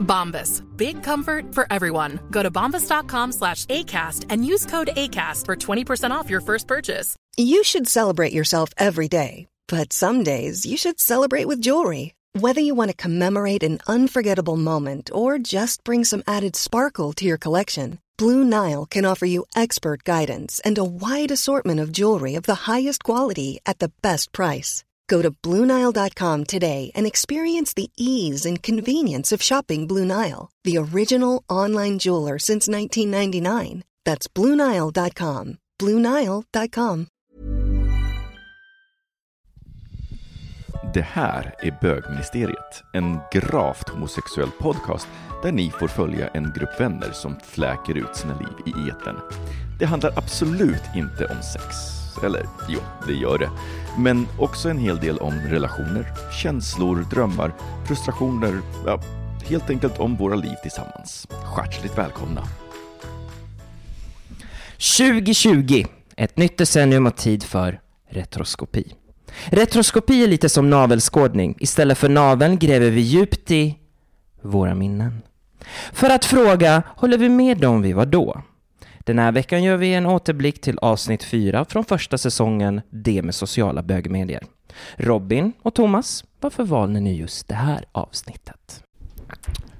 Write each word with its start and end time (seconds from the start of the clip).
Bombas. 0.00 0.62
Big 0.76 1.02
comfort 1.02 1.54
for 1.54 1.66
everyone. 1.70 2.20
Go 2.30 2.42
to 2.42 2.50
bombas.com 2.50 3.32
slash 3.32 3.66
ACAST 3.66 4.26
and 4.28 4.44
use 4.44 4.66
code 4.66 4.90
ACAST 4.96 5.46
for 5.46 5.56
20% 5.56 6.10
off 6.10 6.28
your 6.28 6.40
first 6.40 6.66
purchase. 6.66 7.16
You 7.36 7.62
should 7.64 7.88
celebrate 7.88 8.32
yourself 8.32 8.70
every 8.76 9.08
day, 9.08 9.46
but 9.68 9.92
some 9.92 10.24
days 10.24 10.66
you 10.66 10.76
should 10.76 11.00
celebrate 11.00 11.46
with 11.46 11.60
jewelry. 11.60 12.14
Whether 12.38 12.60
you 12.60 12.74
want 12.74 12.90
to 12.90 12.96
commemorate 12.96 13.62
an 13.62 13.80
unforgettable 13.86 14.56
moment 14.56 15.10
or 15.12 15.38
just 15.38 15.82
bring 15.82 16.04
some 16.04 16.22
added 16.26 16.54
sparkle 16.54 17.12
to 17.14 17.24
your 17.24 17.38
collection, 17.38 17.98
Blue 18.16 18.44
Nile 18.44 18.86
can 18.86 19.04
offer 19.04 19.26
you 19.26 19.46
expert 19.56 20.04
guidance 20.04 20.60
and 20.60 20.76
a 20.76 20.84
wide 20.84 21.30
assortment 21.30 21.80
of 21.80 21.90
jewelry 21.90 22.34
of 22.34 22.44
the 22.44 22.70
highest 22.70 23.02
quality 23.02 23.60
at 23.64 23.78
the 23.78 23.90
best 24.02 24.30
price. 24.30 24.84
Go 25.10 25.22
to 25.22 25.30
BlueNile.com 25.30 26.44
today 26.44 26.90
and 26.94 27.06
experience 27.06 27.74
the 27.74 27.90
ease 27.96 28.46
and 28.48 28.62
convenience 28.62 29.32
of 29.36 29.42
shopping 29.42 29.88
Blue 29.88 30.04
Nile, 30.04 30.50
the 30.64 30.78
original 30.78 31.42
online 31.48 31.98
jeweler 31.98 32.38
since 32.38 32.68
1999. 32.68 33.82
That's 34.04 34.28
BlueNile.com. 34.28 35.56
BlueNile.com. 35.82 37.06
Det 40.94 41.00
här 41.00 41.54
är 41.58 41.78
Bögministeriet, 41.80 42.82
en 42.92 43.18
gravt 43.32 43.88
homosexuell 43.88 44.50
podcast 44.50 45.08
där 45.42 45.52
ni 45.52 45.70
får 45.70 45.88
följa 45.88 46.28
en 46.28 46.52
grupp 46.56 46.80
vänner 46.80 47.12
som 47.12 47.36
fläker 47.44 47.98
ut 47.98 48.16
sina 48.16 48.38
liv 48.38 48.74
i 48.74 48.90
etern. 48.90 49.16
Det 49.78 49.86
handlar 49.86 50.18
absolut 50.18 50.82
inte 50.94 51.24
om 51.24 51.42
sex. 51.42 51.99
Eller 52.24 52.46
jo, 52.68 52.80
det 53.06 53.14
gör 53.14 53.38
det. 53.38 53.50
Men 53.98 54.26
också 54.38 54.68
en 54.68 54.78
hel 54.78 54.96
del 54.96 55.18
om 55.18 55.34
relationer, 55.34 56.06
känslor, 56.42 57.06
drömmar, 57.10 57.52
frustrationer, 57.86 58.60
ja, 58.86 59.00
helt 59.46 59.70
enkelt 59.70 59.98
om 59.98 60.16
våra 60.16 60.34
liv 60.34 60.54
tillsammans. 60.62 61.26
Hjärtligt 61.56 61.98
välkomna! 61.98 62.42
2020, 64.98 65.84
ett 66.16 66.36
nytt 66.36 66.58
decennium 66.58 67.06
och 67.06 67.16
tid 67.16 67.42
för 67.42 67.80
retroskopi. 68.10 68.94
Retroskopi 69.44 70.24
är 70.24 70.28
lite 70.28 70.48
som 70.48 70.70
navelskådning. 70.70 71.56
Istället 71.60 71.98
för 71.98 72.08
naveln 72.08 72.58
gräver 72.58 72.90
vi 72.90 73.00
djupt 73.00 73.50
i 73.50 73.78
våra 74.42 74.74
minnen. 74.74 75.22
För 75.92 76.10
att 76.10 76.24
fråga, 76.24 76.82
håller 76.96 77.18
vi 77.18 77.28
med 77.28 77.64
om 77.64 77.82
vi 77.82 77.92
var 77.92 78.06
då? 78.06 78.42
Den 79.10 79.18
här 79.18 79.32
veckan 79.32 79.62
gör 79.62 79.76
vi 79.76 79.94
en 79.94 80.06
återblick 80.06 80.60
till 80.60 80.78
avsnitt 80.78 81.22
4 81.24 81.64
från 81.64 81.84
första 81.84 82.18
säsongen 82.18 82.80
Det 82.90 83.22
med 83.22 83.34
sociala 83.34 83.82
bögmedier. 83.82 84.42
Robin 84.96 85.52
och 85.62 85.74
Thomas, 85.74 86.24
varför 86.40 86.64
valde 86.64 87.00
ni 87.00 87.16
just 87.16 87.48
det 87.48 87.54
här 87.54 87.84
avsnittet? 87.92 88.82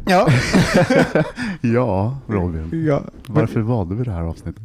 Ja, 0.06 0.28
Ja, 1.60 2.18
Robin. 2.26 2.84
ja. 2.86 3.02
Varför 3.26 3.60
valde 3.60 3.94
vi 3.94 4.04
det 4.04 4.10
här 4.12 4.22
avsnittet? 4.22 4.62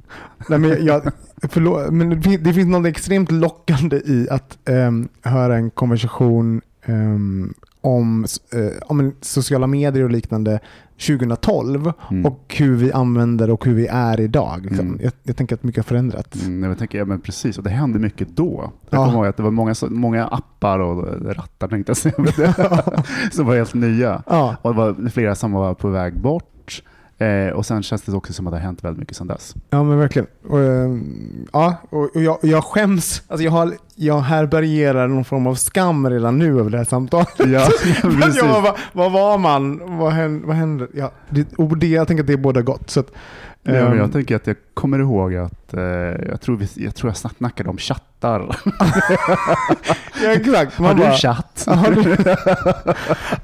Nej, 0.49 0.59
men 0.59 0.85
jag, 0.85 1.11
förlåt, 1.49 1.93
men 1.93 2.09
det 2.09 2.21
fin- 2.21 2.43
det 2.43 2.53
finns 2.53 2.67
något 2.67 2.87
extremt 2.87 3.31
lockande 3.31 3.97
i 3.97 4.27
att 4.31 4.57
ehm, 4.69 5.09
höra 5.21 5.55
en 5.55 5.69
konversation 5.71 6.61
ehm, 6.85 7.53
om, 7.85 8.25
eh, 8.53 8.81
om 8.87 9.13
sociala 9.21 9.67
medier 9.67 10.03
och 10.03 10.11
liknande 10.11 10.59
2012 11.07 11.91
Mm. 12.11 12.25
och 12.25 12.55
hur 12.57 12.75
vi 12.75 12.91
använder 12.91 13.49
och 13.49 13.65
hur 13.65 13.73
vi 13.73 13.87
är 13.87 14.19
idag. 14.19 14.59
Liksom. 14.65 14.87
Mm. 14.87 14.99
Jag, 15.03 15.11
jag 15.23 15.35
tänker 15.37 15.55
att 15.55 15.63
mycket 15.63 15.79
har 15.79 15.83
förändrats. 15.83 16.43
Mm, 16.45 16.69
jag 16.69 16.77
tänker, 16.77 16.97
ja, 16.97 17.05
men 17.05 17.21
precis, 17.21 17.57
och 17.57 17.63
det 17.63 17.69
hände 17.69 17.99
mycket 17.99 18.27
då. 18.35 18.71
Jag 18.89 18.99
Ja. 18.99 19.05
kommer 19.05 19.17
ihåg 19.17 19.25
att 19.25 19.37
det 19.37 19.43
var 19.43 19.51
många, 19.51 19.73
många 19.89 20.25
appar 20.27 20.79
och 20.79 21.25
rattar 21.35 21.67
tänkte 21.67 21.89
jag 21.89 21.97
säga, 21.97 22.53
som 23.31 23.45
var 23.45 23.55
helt 23.55 23.73
nya. 23.73 24.23
Ja, 24.27 24.55
Och 24.61 24.71
det 24.73 24.77
var 24.77 25.09
flera 25.09 25.35
som 25.35 25.51
var 25.51 25.73
på 25.73 25.89
väg 25.89 26.19
bort. 26.21 26.81
Eh, 27.17 27.53
och 27.53 27.65
sen 27.65 27.83
känns 27.83 28.01
det 28.01 28.11
också 28.11 28.33
som 28.33 28.47
att 28.47 28.53
det 28.53 28.57
har 28.57 28.63
hänt 28.63 28.83
väldigt 28.83 28.99
mycket 28.99 29.17
sedan 29.17 29.27
dess. 29.27 29.55
ja 29.69 29.83
men 29.83 29.99
verkligen. 29.99 30.27
Och, 30.47 30.59
ehm, 30.59 31.47
ja, 31.53 31.75
och, 31.89 32.15
och 32.15 32.21
jag, 32.21 32.37
jag 32.41 32.63
skäms. 32.63 33.23
Alltså 33.27 33.43
jag, 33.43 33.51
har, 33.51 33.73
jag 33.95 34.19
härbärgerar 34.19 35.07
någon 35.07 35.25
form 35.25 35.47
av 35.47 35.55
skam 35.55 36.09
redan 36.09 36.37
nu 36.39 36.59
över 36.59 36.69
det 36.69 36.77
här 36.77 36.85
samtalet. 36.85 37.29
Ja, 37.37 37.45
jag, 38.35 38.61
vad, 38.61 38.77
vad 38.93 39.11
var 39.11 39.37
man? 39.37 39.97
Vad 39.97 40.13
hände? 40.13 40.47
Vad 40.47 40.55
hände? 40.55 40.87
Ja, 40.93 41.11
det, 41.29 41.53
och 41.57 41.77
det, 41.77 41.87
jag 41.87 42.07
tänker 42.07 42.23
att 42.23 42.27
det 42.27 42.33
är 42.33 42.37
båda 42.37 42.61
gott. 42.61 42.89
Så 42.89 42.99
att, 42.99 43.11
Ja, 43.67 43.71
men 43.73 43.91
ehm, 43.91 43.97
jag 43.97 44.11
tänker 44.11 44.35
att 44.35 44.47
jag 44.47 44.55
kommer 44.73 44.99
ihåg 44.99 45.35
att 45.35 45.73
eh, 45.73 45.81
jag, 46.29 46.41
tror 46.41 46.57
vi, 46.57 46.67
jag 46.75 46.95
tror 46.95 47.09
jag 47.09 47.17
snackade 47.37 47.69
om 47.69 47.77
chattar. 47.77 48.55
ja, 50.23 50.31
exakt. 50.31 50.79
Man 50.79 50.87
Har 50.87 50.95
du 50.95 51.01
bara- 51.01 51.13
chatt? 51.13 51.63
Ja, 51.67 51.73
har 51.73 51.91
du- 51.91 52.35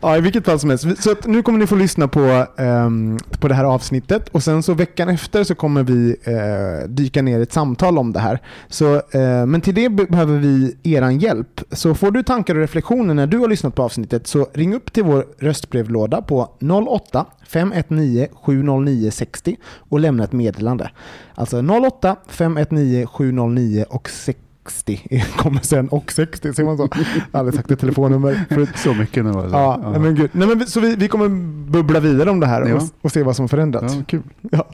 ja, 0.01 0.17
i 0.17 0.21
vilket 0.21 0.45
fall 0.45 0.59
som 0.59 0.69
helst. 0.69 1.03
Så 1.03 1.15
nu 1.25 1.43
kommer 1.43 1.59
ni 1.59 1.67
få 1.67 1.75
lyssna 1.75 2.07
på, 2.07 2.45
ehm, 2.57 3.17
på 3.39 3.47
det 3.47 3.53
här 3.55 3.63
avsnittet 3.63 4.29
och 4.29 4.43
sen 4.43 4.63
så 4.63 4.73
veckan 4.73 5.09
efter 5.09 5.43
så 5.43 5.55
kommer 5.55 5.83
vi 5.83 6.15
eh, 6.23 6.87
dyka 6.89 7.21
ner 7.21 7.39
i 7.39 7.43
ett 7.43 7.53
samtal 7.53 7.97
om 7.97 8.13
det 8.13 8.19
här. 8.19 8.39
Så, 8.67 8.95
eh, 8.95 9.45
men 9.45 9.61
till 9.61 9.75
det 9.75 9.89
be- 9.89 10.05
behöver 10.05 10.37
vi 10.39 10.77
eran 10.83 11.19
hjälp. 11.19 11.61
Så 11.71 11.95
får 11.95 12.11
du 12.11 12.23
tankar 12.23 12.55
och 12.55 12.61
reflektioner 12.61 13.13
när 13.13 13.27
du 13.27 13.37
har 13.37 13.47
lyssnat 13.47 13.75
på 13.75 13.83
avsnittet 13.83 14.27
så 14.27 14.47
ring 14.53 14.75
upp 14.75 14.93
till 14.93 15.03
vår 15.03 15.25
röstbrevlåda 15.39 16.21
på 16.21 16.49
08 16.87 17.25
519 17.53 18.27
709 18.43 19.11
60 19.11 19.57
och 19.89 19.99
lämna 19.99 20.23
ett 20.23 20.31
meddelande. 20.31 20.91
Alltså 21.35 21.61
08 21.87 22.15
519 22.27 23.07
709 23.07 23.85
och 23.89 24.09
60 24.09 24.41
kommer 25.37 25.59
sen 25.59 25.89
och 25.89 26.11
60, 26.11 26.53
ser 26.53 26.63
man 26.63 26.77
så? 26.77 26.87
Jag 26.95 27.03
har 27.31 27.39
aldrig 27.39 27.55
sagt 27.55 27.71
ett 27.71 27.79
telefonnummer. 27.79 28.45
Så 28.77 28.93
mycket 28.93 29.25
nu. 29.25 29.31
Alltså. 29.31 29.57
Ja, 29.57 29.99
men 29.99 30.15
gud. 30.15 30.29
Nej, 30.33 30.47
men 30.47 30.59
vi- 30.59 30.65
så 30.65 30.79
vi, 30.79 30.95
vi 30.95 31.07
kommer 31.07 31.29
bubbla 31.71 31.99
vidare 31.99 32.29
om 32.29 32.39
det 32.39 32.47
här 32.47 32.69
Ja. 32.69 32.75
och, 32.75 32.81
och 33.01 33.11
se 33.11 33.23
vad 33.23 33.35
som 33.35 33.49
förändrats. 33.49 33.95
Ja, 33.95 34.03
kul. 34.07 34.21
Ja. 34.51 34.67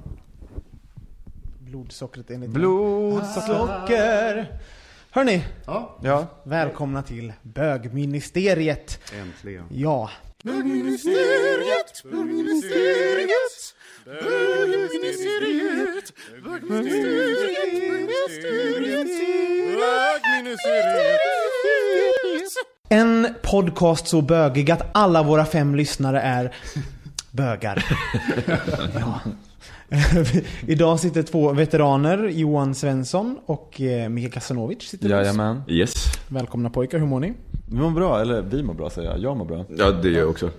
Blodsockret 1.59 2.31
enligt 2.31 2.49
Blodsocker. 2.49 4.51
Hörni, 5.11 5.43
Ja. 6.01 6.27
välkomna 6.43 7.01
till 7.01 7.33
bögministeriet. 7.43 8.99
Äntligen. 9.21 9.63
Ja. 9.69 10.09
Bögministeriet, 10.43 12.03
bögministeriet, 12.03 13.73
bögministeriet, 14.05 16.13
En 22.89 23.27
podcast 23.41 24.07
så 24.07 24.21
bögig 24.21 24.71
att 24.71 24.81
alla 24.91 25.23
våra 25.23 25.45
fem 25.45 25.75
lyssnare 25.75 26.21
är 26.21 26.55
bögar. 27.31 27.85
ja. 28.99 29.19
Idag 30.67 30.99
sitter 30.99 31.23
två 31.23 31.53
veteraner, 31.53 32.27
Johan 32.27 32.75
Svensson 32.75 33.37
och 33.45 33.81
eh, 33.81 34.09
Mikael 34.09 34.31
Kasanovic. 34.31 34.81
Sitter. 34.81 35.09
Jajamän. 35.09 35.63
Yes. 35.67 35.93
Välkomna 36.29 36.69
pojkar, 36.69 36.99
hur 36.99 37.05
mår 37.05 37.19
ni? 37.19 37.33
Vi 37.69 37.77
mår 37.77 37.91
bra, 37.91 38.21
eller 38.21 38.41
vi 38.41 38.63
mår 38.63 38.73
bra 38.73 38.89
säger 38.89 39.09
jag. 39.09 39.19
Jag 39.19 39.37
mår 39.37 39.45
bra. 39.45 39.65
Ja, 39.77 39.91
det 39.91 40.09
gör 40.09 40.19
jag 40.19 40.29
också. 40.29 40.49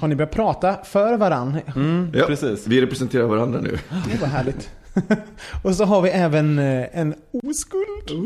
Har 0.00 0.08
ni 0.08 0.14
börjat 0.14 0.30
prata 0.30 0.76
för 0.84 1.16
varann? 1.16 1.58
Mm, 1.76 2.10
Ja, 2.14 2.26
precis. 2.26 2.66
Vi 2.66 2.80
representerar 2.82 3.24
varandra 3.24 3.60
nu. 3.60 3.78
Det 4.12 4.20
var 4.20 4.28
härligt. 4.28 4.70
och 5.64 5.74
så 5.74 5.84
har 5.84 6.02
vi 6.02 6.08
även 6.10 6.58
eh, 6.58 6.98
en 6.98 7.14
oskuld. 7.32 8.24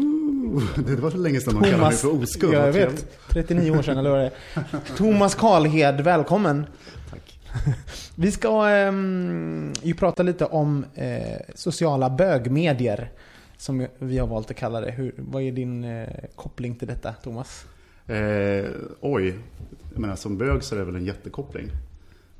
Det 0.86 0.96
var 0.96 1.10
så 1.10 1.16
länge 1.16 1.40
sedan 1.40 1.54
man 1.54 1.64
kallade 1.64 1.82
mig 1.82 1.92
för 1.92 2.22
oskuld. 2.22 2.54
Ja, 2.54 2.66
jag 2.66 2.72
vet. 2.72 3.06
39 3.28 3.70
år 3.70 3.82
sedan 3.82 3.98
eller 3.98 4.10
vad 4.10 4.18
det 4.18 4.24
är. 4.54 4.62
Thomas 4.96 5.34
Karlhed, 5.34 6.00
välkommen. 6.00 6.66
Tack. 7.10 7.40
Vi 8.14 8.32
ska 8.32 8.68
ehm, 8.68 9.72
ju 9.82 9.94
prata 9.94 10.22
lite 10.22 10.44
om 10.44 10.84
eh, 10.94 11.38
sociala 11.54 12.10
bögmedier. 12.10 13.10
Som 13.56 13.86
vi 13.98 14.18
har 14.18 14.26
valt 14.26 14.50
att 14.50 14.56
kalla 14.56 14.80
det. 14.80 14.90
Hur, 14.90 15.14
vad 15.16 15.42
är 15.42 15.52
din 15.52 15.84
eh, 15.84 16.08
koppling 16.34 16.74
till 16.74 16.88
detta, 16.88 17.12
Thomas? 17.12 17.64
Eh, 18.08 18.70
oj, 19.00 19.38
jag 19.92 20.00
menar 20.00 20.16
som 20.16 20.38
bög 20.38 20.62
så 20.62 20.74
är 20.74 20.78
det 20.78 20.84
väl 20.84 20.96
en 20.96 21.04
jättekoppling. 21.04 21.70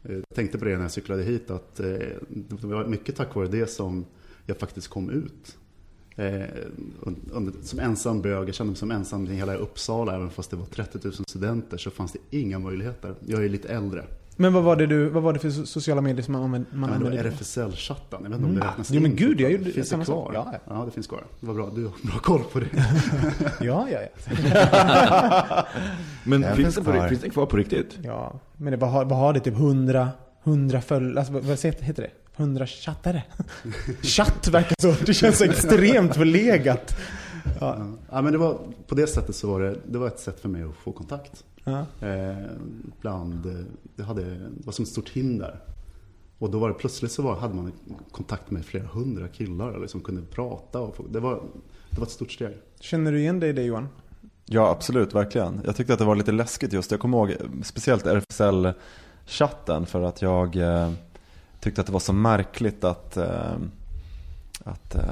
Eh, 0.05 0.15
jag 0.15 0.35
tänkte 0.35 0.59
på 0.59 0.65
det 0.65 0.75
när 0.77 0.83
jag 0.83 0.91
cyklade 0.91 1.23
hit 1.23 1.51
att 1.51 1.81
eh, 1.81 1.87
det 2.29 2.65
var 2.67 2.87
mycket 2.87 3.17
tack 3.17 3.35
vare 3.35 3.49
det 3.49 3.67
som 3.67 4.05
jag 4.47 4.57
faktiskt 4.57 4.89
kom 4.89 5.11
ut. 5.11 5.59
Eh, 6.17 6.45
som 7.63 7.79
ensam 7.79 8.23
bög, 8.23 8.49
jag 8.49 8.55
kände 8.55 8.71
mig 8.71 8.77
som 8.77 8.91
ensam 8.91 9.27
i 9.27 9.35
hela 9.35 9.55
Uppsala, 9.55 10.17
även 10.17 10.31
fast 10.31 10.51
det 10.51 10.57
var 10.57 10.67
30 10.67 10.99
000 11.05 11.13
studenter 11.13 11.79
så 11.79 11.91
fanns 11.91 12.13
det 12.13 12.39
inga 12.39 12.59
möjligheter. 12.59 13.15
Jag 13.27 13.45
är 13.45 13.49
lite 13.49 13.69
äldre. 13.69 14.05
Men 14.41 14.53
vad 14.53 14.63
var 14.63 14.77
det, 14.77 14.87
du, 14.87 15.09
vad 15.09 15.23
var 15.23 15.33
det 15.33 15.39
för 15.39 15.49
so- 15.49 15.65
sociala 15.65 16.01
medier 16.01 16.23
som 16.23 16.33
man, 16.33 16.43
använde- 16.43 16.69
man 16.73 16.91
Ja, 16.91 16.97
använde? 16.97 17.19
RFSL-chatten. 17.31 18.19
Jag 18.23 18.31
vet 18.31 18.33
inte 18.33 18.37
om 18.37 18.43
det 18.55 18.61
Mm. 18.61 18.69
räknas 18.69 18.91
Jo, 18.91 19.01
men 19.03 19.17
gud, 19.17 19.41
jag 19.41 19.53
gjorde 19.53 19.71
Finns 19.71 19.91
det 19.91 20.05
kvar? 20.05 20.31
Ja, 20.35 20.55
ja, 20.69 20.85
det 20.85 20.91
finns 20.91 21.07
kvar. 21.07 21.25
Det 21.41 21.47
var 21.47 21.55
bra. 21.55 21.71
Du 21.75 21.85
har 21.85 21.93
bra 22.03 22.19
koll 22.19 22.43
på 22.53 22.61
det. 22.61 22.67
Ja, 23.61 23.89
ja, 23.93 23.99
ja. 24.01 25.67
Men 26.25 26.43
Ja, 26.43 26.55
finns, 26.55 26.75
finns 26.75 26.87
det 26.87 27.09
finns 27.09 27.21
det 27.21 27.31
kvar 27.31 27.47
på 27.47 27.57
riktigt? 27.57 27.99
ja. 28.03 28.41
Men 28.57 28.71
det, 28.71 28.77
vad, 28.77 28.91
har, 28.91 29.05
vad 29.05 29.19
har 29.19 29.33
det? 29.33 29.41
Typ 29.41 29.55
100, 29.55 30.09
100 30.45 30.81
följare? 30.81 31.19
Alltså, 31.19 31.33
vad, 31.33 31.43
vad 31.45 31.59
heter 31.65 32.03
det? 32.03 32.11
100 32.37 32.67
chattare? 32.67 33.23
Chatt 34.03 34.49
verkar 34.49 34.75
så. 34.81 34.95
Det 35.07 35.15
känns 35.15 35.39
så 35.39 35.45
extremt 35.45 36.15
förlegat. 36.17 36.97
Ja. 37.61 37.77
Ja. 37.79 37.87
ja, 38.11 38.23
men 38.23 38.33
det 38.33 38.39
var, 38.39 38.59
på 38.87 38.95
det 38.95 39.07
sättet 39.07 39.37
så 39.37 39.49
var 39.51 39.61
det, 39.61 39.77
det 39.87 39.99
var 39.99 40.07
ett 40.07 40.21
sätt 40.21 40.41
för 40.41 40.49
mig 40.49 40.63
att 40.63 40.75
få 40.85 40.93
kontakt. 40.93 41.45
Ja. 41.71 42.07
Eh, 42.09 42.51
bland, 43.01 43.47
eh, 43.47 43.65
det, 43.97 44.03
hade, 44.03 44.25
det 44.25 44.67
var 44.67 44.73
som 44.73 44.83
ett 44.83 44.89
stort 44.89 45.09
hinder. 45.09 45.61
Och 46.39 46.51
då 46.51 46.59
var 46.59 46.69
det 46.69 46.75
plötsligt 46.75 47.13
så 47.13 47.23
var, 47.23 47.37
hade 47.37 47.55
man 47.55 47.73
kontakt 48.11 48.51
med 48.51 48.65
flera 48.65 48.87
hundra 48.87 49.29
killar 49.29 49.71
och 49.71 49.81
liksom 49.81 50.01
kunde 50.01 50.23
prata. 50.23 50.81
Och 50.81 50.97
få, 50.97 51.03
det, 51.07 51.21
var, 51.21 51.43
det 51.91 51.99
var 51.99 52.07
ett 52.07 52.13
stort 52.13 52.33
steg. 52.33 52.57
Känner 52.81 53.13
du 53.13 53.21
igen 53.21 53.41
dig 53.41 53.51
i 53.51 53.53
det 53.53 53.63
Johan? 53.63 53.89
Ja, 54.51 54.71
absolut, 54.71 55.15
verkligen. 55.15 55.61
Jag 55.65 55.77
tyckte 55.77 55.93
att 55.93 55.99
det 55.99 56.05
var 56.05 56.17
lite 56.17 56.33
läskigt 56.33 56.73
just. 56.73 56.91
Jag 56.91 57.01
kommer 57.01 57.19
ihåg 57.19 57.35
speciellt 57.63 58.07
RFSL-chatten 58.07 59.87
för 59.87 60.03
att 60.03 60.23
jag 60.23 60.57
eh, 60.57 60.93
tyckte 61.61 61.81
att 61.81 61.87
det 61.87 61.93
var 61.93 62.01
så 62.01 62.13
märkligt 62.13 62.85
att, 62.85 63.17
eh, 63.17 63.57
att 64.65 64.95
eh, 64.95 65.03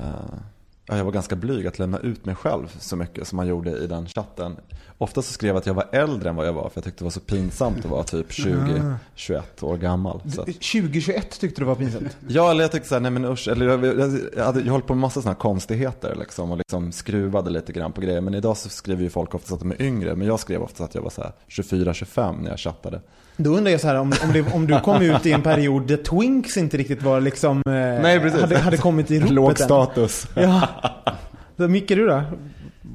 ja, 0.87 0.97
jag 0.97 1.05
var 1.05 1.13
ganska 1.13 1.37
blyg 1.37 1.67
att 1.67 1.79
lämna 1.79 1.99
ut 1.99 2.25
mig 2.25 2.35
själv 2.35 2.77
så 2.79 2.97
mycket 2.97 3.29
som 3.29 3.37
man 3.37 3.47
gjorde 3.47 3.71
i 3.71 3.87
den 3.87 4.07
chatten. 4.07 4.57
Ofta 4.99 5.23
så 5.23 5.33
skrev 5.33 5.49
jag 5.49 5.57
att 5.57 5.67
jag 5.67 5.75
var 5.75 5.87
äldre 5.93 6.29
än 6.31 6.37
vad 6.37 6.47
jag 6.47 6.53
var 6.53 6.63
för 6.63 6.73
jag 6.75 6.85
tyckte 6.85 6.99
det 6.99 7.05
var 7.05 7.11
så 7.11 7.21
pinsamt 7.21 7.79
att 7.79 7.85
vara 7.91 8.03
typ 8.05 8.31
20-21 8.31 9.43
år 9.63 9.77
gammal. 9.77 10.21
Så 10.35 10.41
att, 10.41 10.47
2021 10.47 11.41
tyckte 11.41 11.61
du 11.61 11.65
var 11.65 11.75
pinsamt? 11.75 12.17
Ja, 12.29 12.51
eller 12.51 12.65
jag 12.65 12.73
tyckte 12.73 12.89
såhär, 12.89 13.01
nej 13.01 13.11
men 13.11 13.25
usch, 13.25 13.49
eller 13.49 13.67
jag, 13.67 13.85
jag, 13.85 14.19
jag, 14.37 14.45
hade, 14.45 14.61
jag 14.61 14.73
höll 14.73 14.83
på 14.83 14.95
med 14.95 15.01
massa 15.01 15.21
sådana 15.23 15.35
här 15.35 15.41
konstigheter 15.41 16.15
liksom 16.19 16.51
och 16.51 16.59
liksom 16.59 16.93
skruvade 16.93 17.51
lite 17.51 17.73
grann 17.73 17.93
på 17.93 18.01
grejer. 18.01 18.21
Men 18.21 18.35
idag 18.35 18.57
så 18.57 18.69
skriver 18.69 19.03
ju 19.03 19.11
folk 19.11 19.35
ofta 19.35 19.55
att 19.55 19.61
de 19.61 19.71
är 19.71 19.83
yngre, 19.83 20.17
men 20.17 20.27
jag 20.27 20.41
skrev 20.41 20.63
ofta 20.63 20.85
att 20.85 20.95
jag 20.95 21.03
var 21.03 21.11
så 21.11 21.23
här 21.23 21.33
24-25 21.49 22.43
när 22.43 22.51
jag 22.51 22.59
chattade. 22.59 23.01
Då 23.37 23.51
undrar 23.51 23.73
jag 23.73 23.81
så 23.81 23.87
här 23.87 23.95
om, 23.95 24.13
om, 24.25 24.33
det, 24.33 24.53
om 24.55 24.67
du 24.67 24.81
kom 24.81 25.03
ut 25.03 25.27
i 25.27 25.33
en 25.33 25.43
period 25.43 25.87
där 25.87 25.97
Twinks 25.97 26.57
inte 26.57 26.77
riktigt 26.77 27.03
var 27.03 27.21
liksom... 27.21 27.63
Eh, 27.67 27.73
Nej, 27.73 28.21
precis. 28.21 28.41
Hade, 28.41 28.59
hade 28.59 28.77
kommit 28.77 29.11
i 29.11 29.19
ropet 29.21 29.31
Låg 29.33 29.51
än. 29.51 29.57
status. 29.57 30.27
Ja. 30.35 30.69
Så, 31.57 31.69
Micke, 31.69 31.89
du 31.89 32.07
då? 32.07 32.23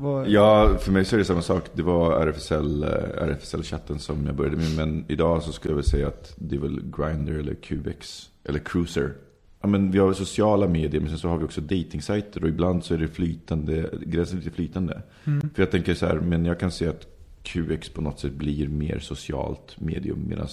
Vad- 0.02 0.28
Ja, 0.30 0.78
för 0.80 0.92
mig 0.92 1.06
så 1.06 1.16
är 1.16 1.18
det 1.20 1.26
samma 1.26 1.42
sak. 1.42 1.64
Det 1.74 1.84
var 1.84 2.22
RFSL, 2.28 2.84
eh, 2.84 2.90
RFSL-chatten 3.28 4.00
som 4.00 4.26
jag 4.26 4.36
började 4.36 4.58
med. 4.58 4.76
Men 4.78 5.06
idag 5.08 5.44
så 5.44 5.52
skulle 5.52 5.72
jag 5.72 5.76
väl 5.76 5.86
säga 5.86 6.08
att 6.08 6.34
det 6.38 6.56
är 6.56 6.60
väl 6.60 6.82
Grindr 6.98 7.32
eller 7.40 7.54
Cubex 7.54 8.30
eller 8.44 8.60
Cruiser. 8.60 9.14
Ja, 9.62 9.68
men 9.68 9.92
vi 9.92 10.00
har 10.00 10.14
sociala 10.14 10.68
medier, 10.68 11.02
men 11.02 11.10
sen 11.10 11.20
så 11.20 11.28
har 11.28 11.38
vi 11.38 11.46
också 11.46 11.62
datingsajter 11.62 12.44
och 12.44 12.50
ibland 12.50 12.84
så 12.84 12.94
är 12.94 12.98
det 12.98 13.08
flytande, 13.08 13.90
gränsen 14.06 14.38
lite 14.40 14.52
flytande. 14.52 15.02
Mm. 15.26 15.50
För 15.56 15.62
jag 15.62 15.72
tänker 15.72 15.94
så 15.94 16.06
här, 16.06 16.16
men 16.20 16.46
jag 16.46 16.60
kan 16.60 16.72
se 16.72 16.88
att 16.88 17.08
QX 17.44 17.90
på 17.90 18.02
något 18.02 18.20
sätt 18.20 18.34
blir 18.34 18.68
mer 18.68 19.00
socialt 19.00 19.80
medium 19.80 20.26
medan 20.28 20.48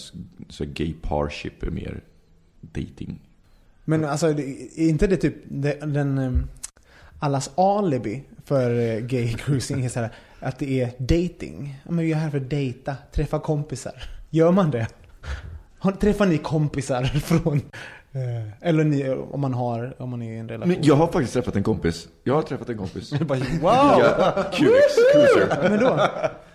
så 0.49 0.65
här, 0.65 0.71
gay 0.73 0.95
parship 1.03 1.63
är 1.63 1.71
mer 1.71 2.01
dating. 2.61 3.21
Men 3.85 4.05
alltså, 4.05 4.27
är 4.27 4.89
inte 4.89 5.07
det 5.07 5.17
typ 5.17 5.35
den... 5.49 6.49
Allas 7.21 7.51
alibi 7.55 8.23
för 8.45 8.71
eh, 8.81 8.99
gay 9.01 9.35
cruising 9.35 9.85
är 9.85 9.89
så 9.89 10.01
här, 10.01 10.11
att 10.41 10.59
det 10.59 10.81
är 10.81 10.91
dating. 10.99 11.79
Ja, 11.85 11.91
men 11.93 12.05
vi 12.05 12.13
är 12.13 12.17
här 12.17 12.31
för 12.31 12.39
att 12.39 12.51
dejta, 12.51 12.97
träffa 13.13 13.39
kompisar. 13.39 13.93
Gör 14.31 14.53
man 14.53 14.71
det? 14.71 14.87
Träffar 16.01 16.27
ni 16.27 16.39
kompisar 16.39 17.05
från... 17.25 17.57
eh, 18.13 18.69
Eller 18.69 18.85
ni, 18.85 19.09
om 19.11 19.41
man 19.41 19.55
har, 19.55 19.95
om 20.03 20.11
man 20.11 20.23
är 20.23 20.33
i 20.33 20.39
en 20.39 20.49
relation. 20.49 20.69
Men 20.75 20.83
jag 20.83 20.95
har 20.95 21.07
faktiskt 21.07 21.33
träffat 21.33 21.57
en 21.57 21.63
kompis. 21.63 22.09
Jag 22.25 22.35
har 22.35 22.43
träffat 22.43 22.69
en 22.69 22.79
kompis. 22.79 23.13
Wow! 23.21 23.31
Ja, 23.63 24.45
QX, 24.53 24.59
Cruiser. 24.59 25.69
Men 25.71 25.81
då? 25.81 26.09